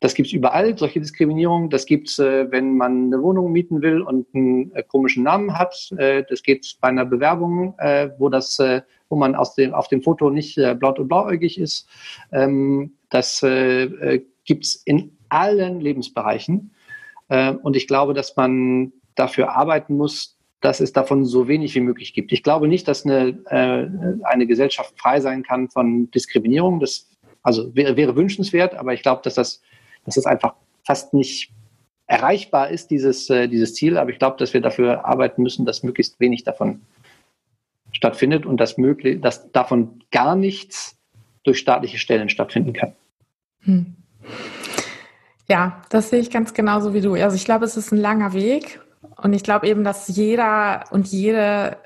das 0.00 0.14
gibt 0.14 0.28
es 0.28 0.32
überall, 0.32 0.76
solche 0.76 1.00
Diskriminierung. 1.00 1.70
Das 1.70 1.86
gibt 1.86 2.08
es, 2.08 2.18
äh, 2.18 2.50
wenn 2.50 2.76
man 2.76 3.06
eine 3.06 3.22
Wohnung 3.22 3.52
mieten 3.52 3.82
will 3.82 4.00
und 4.00 4.26
einen 4.34 4.74
äh, 4.74 4.82
komischen 4.82 5.22
Namen 5.22 5.56
hat. 5.56 5.92
Äh, 5.98 6.24
das 6.28 6.42
geht 6.42 6.76
bei 6.80 6.88
einer 6.88 7.04
Bewerbung, 7.04 7.74
äh, 7.78 8.08
wo 8.18 8.28
das, 8.28 8.58
wo 9.08 9.16
man 9.16 9.34
aus 9.34 9.54
dem, 9.54 9.74
auf 9.74 9.88
dem 9.88 10.02
Foto 10.02 10.30
nicht 10.30 10.56
äh, 10.58 10.76
und 10.80 11.08
blauäugig 11.08 11.60
ist. 11.60 11.86
Ähm, 12.32 12.94
das 13.10 13.42
äh, 13.42 13.84
äh, 13.84 14.24
gibt 14.44 14.64
es 14.64 14.76
in 14.76 15.16
allen 15.28 15.80
Lebensbereichen. 15.80 16.72
Und 17.62 17.76
ich 17.76 17.86
glaube, 17.86 18.12
dass 18.12 18.36
man 18.36 18.92
dafür 19.14 19.56
arbeiten 19.56 19.96
muss, 19.96 20.36
dass 20.62 20.80
es 20.80 20.92
davon 20.92 21.24
so 21.24 21.48
wenig 21.48 21.74
wie 21.74 21.80
möglich 21.80 22.14
gibt. 22.14 22.32
Ich 22.32 22.42
glaube 22.42 22.68
nicht, 22.68 22.86
dass 22.86 23.04
eine, 23.04 23.36
äh, 23.46 24.24
eine 24.24 24.46
Gesellschaft 24.46 24.94
frei 24.96 25.20
sein 25.20 25.42
kann 25.42 25.68
von 25.68 26.10
Diskriminierung. 26.12 26.78
Das 26.78 27.10
also 27.42 27.74
wäre, 27.74 27.96
wäre 27.96 28.14
wünschenswert, 28.14 28.74
aber 28.74 28.94
ich 28.94 29.02
glaube, 29.02 29.22
dass 29.24 29.34
das, 29.34 29.60
dass 30.04 30.14
das 30.14 30.24
einfach 30.24 30.54
fast 30.84 31.14
nicht 31.14 31.50
erreichbar 32.06 32.70
ist, 32.70 32.92
dieses, 32.92 33.28
äh, 33.28 33.48
dieses 33.48 33.74
Ziel. 33.74 33.98
Aber 33.98 34.10
ich 34.10 34.20
glaube, 34.20 34.36
dass 34.38 34.54
wir 34.54 34.60
dafür 34.60 35.04
arbeiten 35.04 35.42
müssen, 35.42 35.66
dass 35.66 35.82
möglichst 35.82 36.20
wenig 36.20 36.44
davon 36.44 36.82
stattfindet 37.90 38.46
und 38.46 38.58
dass 38.58 38.78
möglich, 38.78 39.20
dass 39.20 39.50
davon 39.50 40.00
gar 40.12 40.36
nichts 40.36 40.96
durch 41.42 41.58
staatliche 41.58 41.98
Stellen 41.98 42.28
stattfinden 42.28 42.72
kann. 42.72 42.92
Hm. 43.62 43.96
Ja, 45.48 45.82
das 45.90 46.10
sehe 46.10 46.20
ich 46.20 46.30
ganz 46.30 46.54
genauso 46.54 46.94
wie 46.94 47.00
du. 47.00 47.14
Also 47.14 47.34
ich 47.34 47.44
glaube, 47.44 47.64
es 47.64 47.76
ist 47.76 47.92
ein 47.92 47.98
langer 47.98 48.32
Weg 48.32 48.80
und 49.16 49.32
ich 49.32 49.42
glaube 49.42 49.66
eben, 49.66 49.84
dass 49.84 50.08
jeder 50.08 50.84
und 50.90 51.08
jede 51.08 51.76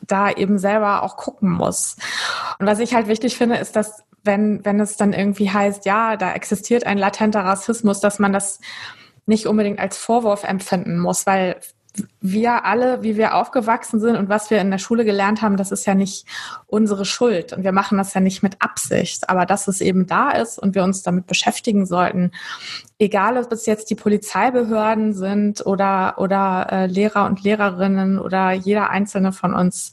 da 0.00 0.30
eben 0.30 0.58
selber 0.58 1.02
auch 1.02 1.16
gucken 1.16 1.50
muss. 1.50 1.96
Und 2.58 2.66
was 2.66 2.80
ich 2.80 2.94
halt 2.94 3.08
wichtig 3.08 3.36
finde, 3.36 3.56
ist, 3.56 3.76
dass 3.76 4.02
wenn, 4.24 4.64
wenn 4.64 4.80
es 4.80 4.96
dann 4.96 5.12
irgendwie 5.12 5.50
heißt, 5.50 5.86
ja, 5.86 6.16
da 6.16 6.32
existiert 6.32 6.84
ein 6.84 6.98
latenter 6.98 7.40
Rassismus, 7.40 8.00
dass 8.00 8.18
man 8.18 8.32
das 8.32 8.60
nicht 9.26 9.46
unbedingt 9.46 9.78
als 9.78 9.96
Vorwurf 9.96 10.44
empfinden 10.44 10.98
muss, 10.98 11.26
weil 11.26 11.56
wir 12.20 12.64
alle, 12.64 13.02
wie 13.02 13.16
wir 13.16 13.34
aufgewachsen 13.34 14.00
sind 14.00 14.16
und 14.16 14.28
was 14.28 14.50
wir 14.50 14.60
in 14.60 14.70
der 14.70 14.78
Schule 14.78 15.04
gelernt 15.04 15.42
haben, 15.42 15.56
das 15.56 15.72
ist 15.72 15.86
ja 15.86 15.94
nicht 15.94 16.26
unsere 16.66 17.04
Schuld 17.04 17.52
und 17.52 17.64
wir 17.64 17.72
machen 17.72 17.98
das 17.98 18.14
ja 18.14 18.20
nicht 18.20 18.42
mit 18.42 18.60
Absicht, 18.60 19.28
aber 19.28 19.46
dass 19.46 19.68
es 19.68 19.80
eben 19.80 20.06
da 20.06 20.30
ist 20.30 20.58
und 20.58 20.74
wir 20.74 20.84
uns 20.84 21.02
damit 21.02 21.26
beschäftigen 21.26 21.86
sollten, 21.86 22.32
egal 22.98 23.36
ob 23.36 23.52
es 23.52 23.66
jetzt 23.66 23.90
die 23.90 23.94
Polizeibehörden 23.94 25.14
sind 25.14 25.64
oder, 25.64 26.16
oder 26.18 26.66
äh, 26.70 26.86
Lehrer 26.86 27.26
und 27.26 27.42
Lehrerinnen 27.42 28.18
oder 28.18 28.52
jeder 28.52 28.90
einzelne 28.90 29.32
von 29.32 29.54
uns, 29.54 29.92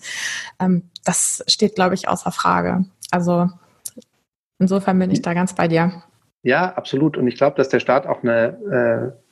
ähm, 0.60 0.90
das 1.04 1.44
steht, 1.48 1.76
glaube 1.76 1.96
ich, 1.96 2.08
außer 2.08 2.32
Frage. 2.32 2.86
Also 3.12 3.50
insofern 4.60 5.00
bin 5.00 5.12
ich 5.12 5.22
da 5.22 5.34
ganz 5.34 5.54
bei 5.54 5.68
dir. 5.68 6.04
Ja, 6.42 6.74
absolut. 6.74 7.18
Und 7.18 7.28
ich 7.28 7.36
glaube, 7.36 7.58
dass 7.58 7.70
der 7.70 7.80
Staat 7.80 8.06
auch 8.08 8.24
eine 8.24 9.14
äh 9.14 9.25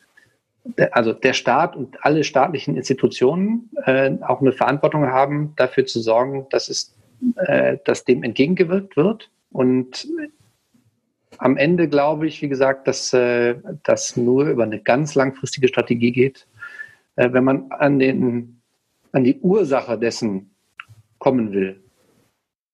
also 0.91 1.14
der 1.14 1.34
Staat 1.34 1.76
und 1.76 2.05
alle 2.05 2.24
staatlichen 2.24 2.76
Institutionen 2.78 3.70
äh, 3.86 4.11
auch 4.22 4.41
eine 4.41 4.53
Verantwortung 4.53 5.07
haben, 5.07 5.53
dafür 5.55 5.86
zu 5.86 5.99
sorgen, 5.99 6.47
dass 6.49 6.70
es, 6.70 6.95
äh, 7.36 7.78
dass 7.86 8.05
dem 8.05 8.24
entgegengewirkt 8.24 8.95
wird. 8.95 9.30
Und 9.51 10.07
am 11.38 11.57
Ende 11.57 11.88
glaube 11.89 12.28
ich, 12.28 12.41
wie 12.41 12.47
gesagt, 12.47 12.88
dass 12.88 13.14
äh, 13.14 13.55
das 13.84 14.16
nur 14.16 14.45
über 14.45 14.64
eine 14.64 14.80
ganz 14.80 15.16
langfristige 15.16 15.68
Strategie 15.68 16.11
geht. 16.11 16.47
Äh, 17.16 17.34
wenn 17.34 17.43
man 17.43 17.72
an, 17.72 17.99
den, 17.99 18.61
an 19.11 19.24
die 19.24 19.39
Ursache 19.41 19.97
dessen 19.97 20.51
kommen 21.20 21.51
will, 21.51 21.82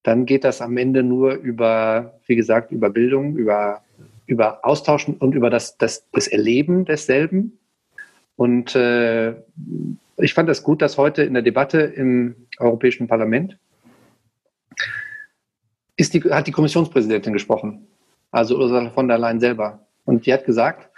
dann 0.03 0.25
geht 0.25 0.43
das 0.43 0.61
am 0.61 0.77
Ende 0.77 1.03
nur 1.03 1.33
über, 1.33 2.19
wie 2.25 2.35
gesagt, 2.35 2.71
über 2.71 2.89
Bildung, 2.89 3.35
über, 3.35 3.81
über 4.27 4.65
Austauschen 4.65 5.17
und 5.17 5.35
über 5.35 5.49
das, 5.49 5.77
das, 5.77 6.07
das 6.11 6.27
Erleben 6.27 6.85
desselben 6.85 7.58
und 8.39 8.73
äh, 8.73 9.31
ich 10.15 10.33
fand 10.33 10.47
das 10.47 10.63
gut, 10.63 10.81
dass 10.81 10.97
heute 10.97 11.23
in 11.23 11.33
der 11.33 11.43
Debatte 11.43 11.81
im 11.81 12.47
Europäischen 12.57 13.09
Parlament 13.09 13.57
ist 15.97 16.13
die, 16.13 16.21
hat 16.21 16.47
die 16.47 16.53
Kommissionspräsidentin 16.53 17.33
gesprochen, 17.33 17.85
also 18.31 18.57
Ursula 18.57 18.91
von 18.91 19.09
der 19.09 19.17
Leyen 19.17 19.41
selber. 19.41 19.85
Und 20.05 20.25
die 20.25 20.31
hat 20.31 20.45
gesagt, 20.45 20.89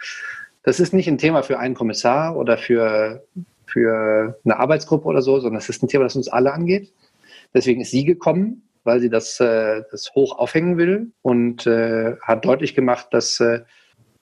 das 0.61 0.79
ist 0.79 0.93
nicht 0.93 1.07
ein 1.07 1.17
Thema 1.17 1.41
für 1.41 1.57
einen 1.57 1.73
Kommissar 1.73 2.35
oder 2.35 2.59
für, 2.59 3.25
für 3.65 4.39
eine 4.45 4.59
Arbeitsgruppe 4.59 5.07
oder 5.07 5.23
so, 5.23 5.39
sondern 5.39 5.57
es 5.57 5.67
ist 5.67 5.81
ein 5.81 5.87
Thema, 5.87 6.03
das 6.03 6.15
uns 6.15 6.27
alle 6.27 6.53
angeht. 6.53 6.93
Deswegen 7.55 7.81
ist 7.81 7.89
sie 7.89 8.05
gekommen, 8.05 8.69
weil 8.83 8.99
sie 8.99 9.09
das, 9.09 9.39
äh, 9.39 9.81
das 9.89 10.13
hoch 10.13 10.37
aufhängen 10.37 10.77
will 10.77 11.11
und 11.23 11.65
äh, 11.65 12.17
hat 12.21 12.45
deutlich 12.45 12.75
gemacht, 12.75 13.07
dass 13.09 13.39
äh, 13.39 13.61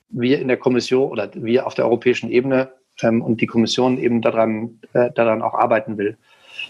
wir 0.07 0.39
in 0.39 0.47
der 0.47 0.55
Kommission 0.55 1.11
oder 1.11 1.29
wir 1.33 1.67
auf 1.67 1.75
der 1.75 1.83
europäischen 1.83 2.29
Ebene 2.29 2.78
ähm, 3.01 3.21
und 3.21 3.41
die 3.41 3.47
Kommission 3.47 3.97
eben 3.97 4.21
daran, 4.21 4.79
äh, 4.93 5.11
daran 5.11 5.41
auch 5.41 5.53
arbeiten 5.53 5.97
will. 5.97 6.17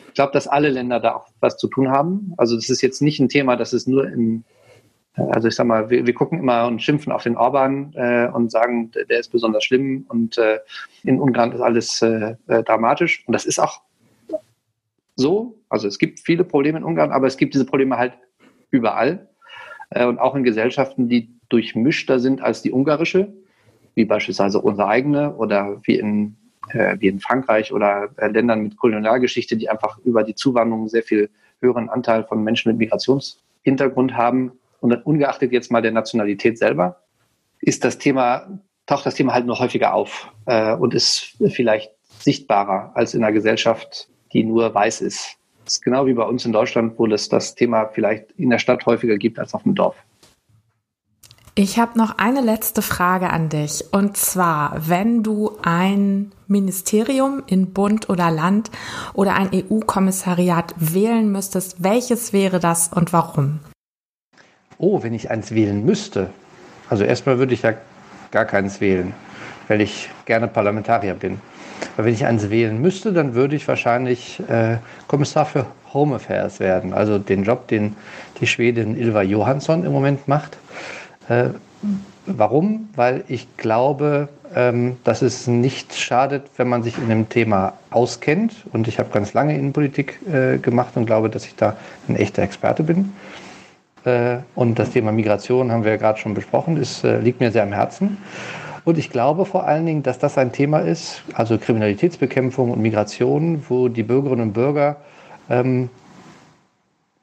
Ich 0.08 0.14
glaube, 0.14 0.34
dass 0.34 0.48
alle 0.48 0.70
Länder 0.70 1.00
da 1.00 1.16
auch 1.16 1.28
was 1.40 1.58
zu 1.58 1.68
tun 1.68 1.90
haben. 1.90 2.34
Also 2.38 2.56
das 2.56 2.70
ist 2.70 2.82
jetzt 2.82 3.02
nicht 3.02 3.20
ein 3.20 3.30
Thema, 3.30 3.56
das 3.56 3.74
ist 3.74 3.88
nur 3.88 4.08
in, 4.08 4.44
äh, 5.16 5.22
also 5.22 5.48
ich 5.48 5.56
sag 5.56 5.68
mal, 5.68 5.90
wir, 5.90 6.06
wir 6.06 6.14
gucken 6.14 6.40
immer 6.40 6.68
und 6.68 6.82
schimpfen 6.82 7.12
auf 7.12 7.24
den 7.24 7.38
Orban 7.38 7.94
äh, 7.96 8.28
und 8.28 8.52
sagen, 8.52 8.92
der 8.92 9.20
ist 9.20 9.32
besonders 9.32 9.64
schlimm 9.64 10.06
und 10.10 10.38
äh, 10.38 10.60
in 11.04 11.20
Ungarn 11.20 11.52
ist 11.52 11.62
alles 11.62 12.02
äh, 12.02 12.36
äh, 12.48 12.64
dramatisch. 12.64 13.24
Und 13.28 13.34
das 13.34 13.46
ist 13.46 13.60
auch 13.60 13.82
so. 15.16 15.58
Also 15.70 15.88
es 15.88 16.00
gibt 16.00 16.20
viele 16.20 16.44
Probleme 16.44 16.80
in 16.80 16.84
Ungarn, 16.84 17.12
aber 17.12 17.28
es 17.28 17.38
gibt 17.38 17.54
diese 17.54 17.66
Probleme 17.66 17.98
halt 17.98 18.14
überall 18.72 19.28
und 19.92 20.20
auch 20.20 20.36
in 20.36 20.44
Gesellschaften, 20.44 21.10
die 21.10 21.34
durchmischter 21.50 22.20
sind 22.20 22.42
als 22.44 22.62
die 22.62 22.72
ungarische 22.72 23.34
wie 24.00 24.06
beispielsweise 24.06 24.62
unsere 24.62 24.88
eigene 24.88 25.36
oder 25.36 25.82
wie 25.84 25.96
in, 25.96 26.38
äh, 26.70 26.96
wie 27.00 27.10
in 27.10 27.20
Frankreich 27.20 27.74
oder 27.74 28.10
äh, 28.16 28.28
Ländern 28.28 28.62
mit 28.62 28.78
Kolonialgeschichte, 28.78 29.58
die 29.58 29.70
einfach 29.70 29.98
über 30.06 30.24
die 30.24 30.36
Zuwanderung 30.36 30.88
sehr 30.88 31.04
viel 31.04 31.30
höheren 31.60 31.90
Anteil 31.90 32.24
von 32.24 32.42
Menschen 32.42 32.70
mit 32.70 32.78
Migrationshintergrund 32.78 34.16
haben. 34.16 34.54
Und 34.80 34.94
ungeachtet 35.06 35.52
jetzt 35.52 35.70
mal 35.70 35.82
der 35.82 35.92
Nationalität 35.92 36.58
selber, 36.58 37.02
ist 37.60 37.84
das 37.84 37.98
Thema, 37.98 38.62
taucht 38.86 39.06
das 39.06 39.16
Thema 39.16 39.34
halt 39.34 39.46
noch 39.46 39.60
häufiger 39.60 39.94
auf 39.94 40.32
äh, 40.46 40.74
und 40.74 40.94
ist 40.94 41.36
vielleicht 41.50 41.92
sichtbarer 42.08 42.94
als 42.96 43.14
in 43.14 43.22
einer 43.22 43.34
Gesellschaft, 43.34 44.08
die 44.32 44.46
nur 44.46 44.74
weiß 44.74 45.02
ist. 45.02 45.36
Das 45.66 45.74
ist 45.74 45.82
genau 45.82 46.06
wie 46.06 46.14
bei 46.14 46.24
uns 46.24 46.46
in 46.46 46.54
Deutschland, 46.54 46.98
wo 46.98 47.06
es 47.08 47.28
das 47.28 47.54
Thema 47.54 47.88
vielleicht 47.88 48.32
in 48.38 48.50
der 48.50 48.60
Stadt 48.60 48.86
häufiger 48.86 49.18
gibt 49.18 49.38
als 49.38 49.54
auf 49.54 49.64
dem 49.64 49.76
Dorf. 49.76 49.98
Ich 51.62 51.78
habe 51.78 51.98
noch 51.98 52.20
eine 52.20 52.40
letzte 52.40 52.82
Frage 52.82 53.32
an 53.32 53.50
dich. 53.50 53.84
Und 53.92 54.16
zwar, 54.16 54.78
wenn 54.88 55.24
du 55.24 55.58
ein 55.62 56.32
Ministerium 56.48 57.44
in 57.48 57.74
Bund 57.74 58.08
oder 58.08 58.32
Land 58.32 58.72
oder 59.14 59.36
ein 59.36 59.50
EU-Kommissariat 59.54 60.74
wählen 60.78 61.30
müsstest, 61.30 61.84
welches 61.84 62.32
wäre 62.32 62.62
das 62.62 62.88
und 62.88 63.12
warum? 63.12 63.60
Oh, 64.78 65.04
wenn 65.04 65.14
ich 65.14 65.32
eins 65.32 65.52
wählen 65.52 65.84
müsste. 65.84 66.30
Also 66.90 67.04
erstmal 67.04 67.40
würde 67.40 67.54
ich 67.54 67.64
ja 67.64 67.74
gar 68.32 68.46
keins 68.46 68.80
wählen, 68.80 69.14
weil 69.68 69.82
ich 69.82 70.10
gerne 70.24 70.48
Parlamentarier 70.48 71.16
bin. 71.16 71.42
Aber 71.98 72.06
wenn 72.06 72.14
ich 72.14 72.26
eins 72.26 72.50
wählen 72.50 72.82
müsste, 72.82 73.12
dann 73.12 73.34
würde 73.34 73.58
ich 73.58 73.68
wahrscheinlich 73.68 74.42
äh, 74.48 74.78
Kommissar 75.08 75.46
für 75.46 75.66
Home 75.94 76.16
Affairs 76.16 76.62
werden. 76.62 76.94
Also 76.94 77.20
den 77.20 77.44
Job, 77.44 77.68
den 77.68 77.98
die 78.40 78.48
Schwedin 78.48 78.96
Ilva 78.96 79.24
Johansson 79.24 79.84
im 79.84 79.92
Moment 79.92 80.30
macht. 80.30 80.58
Äh, 81.30 81.52
warum? 82.26 82.90
Weil 82.96 83.24
ich 83.28 83.48
glaube, 83.58 84.28
ähm, 84.56 84.98
dass 85.04 85.22
es 85.22 85.48
nicht 85.48 85.96
schadet, 85.96 86.50
wenn 86.58 86.68
man 86.68 86.84
sich 86.84 86.98
in 86.98 87.08
dem 87.08 87.30
Thema 87.30 87.74
auskennt. 87.92 88.66
Und 88.74 88.88
ich 88.88 89.00
habe 89.00 89.10
ganz 89.12 89.34
lange 89.34 89.56
Innenpolitik 89.58 90.20
äh, 90.32 90.58
gemacht 90.58 90.98
und 90.98 91.06
glaube, 91.06 91.30
dass 91.30 91.46
ich 91.46 91.56
da 91.56 91.78
ein 92.08 92.16
echter 92.16 92.42
Experte 92.42 92.84
bin. 92.84 93.14
Äh, 94.06 94.38
und 94.56 94.80
das 94.80 94.90
Thema 94.90 95.12
Migration 95.12 95.72
haben 95.72 95.84
wir 95.84 95.92
ja 95.92 95.98
gerade 95.98 96.20
schon 96.20 96.34
besprochen, 96.34 96.78
ist, 96.78 97.04
liegt 97.04 97.40
mir 97.40 97.52
sehr 97.52 97.64
am 97.64 97.74
Herzen. 97.74 98.18
Und 98.86 98.98
ich 98.98 99.10
glaube 99.12 99.46
vor 99.46 99.66
allen 99.66 99.86
Dingen, 99.86 100.04
dass 100.04 100.18
das 100.18 100.38
ein 100.38 100.52
Thema 100.52 100.80
ist, 100.80 101.22
also 101.34 101.58
Kriminalitätsbekämpfung 101.58 102.72
und 102.72 102.82
Migration, 102.82 103.64
wo 103.70 103.88
die 103.88 104.04
Bürgerinnen 104.04 104.42
und 104.42 104.54
Bürger 104.54 104.98
ähm, 105.50 105.90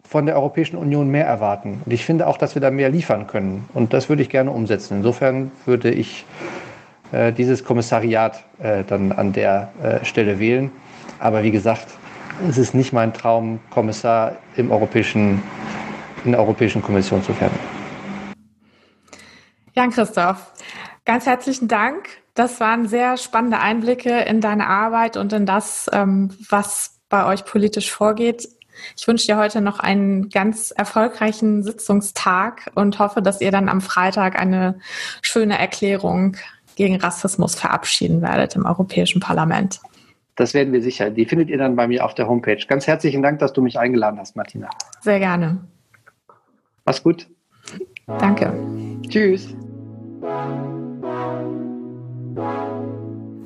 von 0.09 0.27
der 0.27 0.37
Europäischen 0.37 0.77
Union 0.77 1.09
mehr 1.09 1.27
erwarten. 1.27 1.83
Und 1.85 1.93
ich 1.93 2.05
finde 2.05 2.27
auch, 2.27 2.39
dass 2.39 2.55
wir 2.55 2.63
da 2.63 2.71
mehr 2.71 2.89
liefern 2.89 3.27
können. 3.27 3.69
Und 3.75 3.93
das 3.93 4.09
würde 4.09 4.23
ich 4.23 4.29
gerne 4.29 4.51
umsetzen. 4.51 4.99
Insofern 4.99 5.51
würde 5.65 5.91
ich 5.91 6.25
äh, 7.13 7.33
dieses 7.33 7.65
Kommissariat 7.65 8.45
äh, 8.59 8.85
dann 8.85 9.13
an 9.13 9.33
der 9.33 9.73
äh, 9.83 10.05
Stelle 10.05 10.39
wählen. 10.39 10.71
Aber 11.19 11.43
wie 11.43 11.51
gesagt, 11.51 11.87
es 12.49 12.59
ist 12.59 12.75
nicht 12.75 12.93
mein 12.93 13.13
Traum, 13.13 13.61
Kommissar 13.71 14.37
im 14.57 14.71
Europäischen, 14.71 15.43
in 16.25 16.33
der 16.33 16.41
Europäischen 16.41 16.83
Kommission 16.83 17.23
zu 17.23 17.39
werden. 17.41 17.59
Jan 19.75 19.91
Christoph, 19.91 20.53
ganz 21.05 21.27
herzlichen 21.27 21.69
Dank. 21.69 22.09
Das 22.35 22.61
waren 22.61 22.87
sehr 22.87 23.17
spannende 23.17 23.61
Einblicke 23.61 24.21
in 24.21 24.41
deine 24.41 24.67
Arbeit 24.67 25.17
und 25.17 25.33
in 25.33 25.47
das, 25.47 25.89
ähm, 25.93 26.31
was 26.51 27.01
bei 27.09 27.27
euch 27.27 27.45
politisch 27.45 27.91
vorgeht. 27.91 28.49
Ich 28.97 29.07
wünsche 29.07 29.27
dir 29.27 29.37
heute 29.37 29.61
noch 29.61 29.79
einen 29.79 30.29
ganz 30.29 30.71
erfolgreichen 30.71 31.63
Sitzungstag 31.63 32.71
und 32.75 32.99
hoffe, 32.99 33.23
dass 33.23 33.41
ihr 33.41 33.51
dann 33.51 33.69
am 33.69 33.81
Freitag 33.81 34.39
eine 34.39 34.79
schöne 35.23 35.59
Erklärung 35.59 36.37
gegen 36.77 36.97
Rassismus 36.97 37.55
verabschieden 37.55 38.23
werdet 38.23 38.55
im 38.55 38.67
Europäischen 38.67 39.21
Parlament. 39.21 39.81
Das 40.37 40.53
werden 40.53 40.73
wir 40.73 40.83
sicher. 40.83 41.11
Die 41.11 41.25
findet 41.25 41.49
ihr 41.49 41.57
dann 41.57 41.77
bei 41.77 41.89
mir 41.89 42.05
auf 42.05 42.15
der 42.15 42.29
Homepage. 42.29 42.59
Ganz 42.69 42.87
herzlichen 42.87 43.23
Dank, 43.23 43.39
dass 43.39 43.55
du 43.55 43.63
mich 43.63 43.79
eingeladen 43.79 44.19
hast, 44.19 44.37
Martina. 44.37 44.69
Sehr 45.01 45.19
gerne. 45.19 45.59
Mach's 46.85 47.03
gut. 47.03 47.27
Danke. 48.07 48.53
Tschüss. 49.09 49.57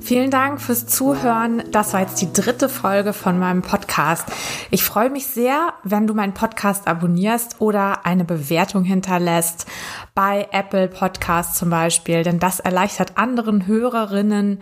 Vielen 0.01 0.31
Dank 0.31 0.59
fürs 0.59 0.87
Zuhören. 0.87 1.63
Das 1.71 1.93
war 1.93 2.01
jetzt 2.01 2.19
die 2.21 2.33
dritte 2.33 2.69
Folge 2.69 3.13
von 3.13 3.37
meinem 3.39 3.61
Podcast. 3.61 4.25
Ich 4.71 4.83
freue 4.83 5.09
mich 5.09 5.27
sehr, 5.27 5.73
wenn 5.83 6.07
du 6.07 6.13
meinen 6.13 6.33
Podcast 6.33 6.87
abonnierst 6.87 7.61
oder 7.61 8.05
eine 8.05 8.25
Bewertung 8.25 8.83
hinterlässt 8.83 9.67
bei 10.15 10.47
Apple 10.51 10.87
Podcast 10.87 11.55
zum 11.55 11.69
Beispiel, 11.69 12.23
denn 12.23 12.39
das 12.39 12.59
erleichtert 12.59 13.17
anderen 13.17 13.67
Hörerinnen, 13.67 14.61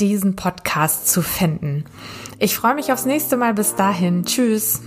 diesen 0.00 0.34
Podcast 0.34 1.08
zu 1.08 1.22
finden. 1.22 1.84
Ich 2.38 2.56
freue 2.56 2.74
mich 2.74 2.92
aufs 2.92 3.06
nächste 3.06 3.36
Mal. 3.36 3.54
Bis 3.54 3.76
dahin. 3.76 4.24
Tschüss. 4.24 4.82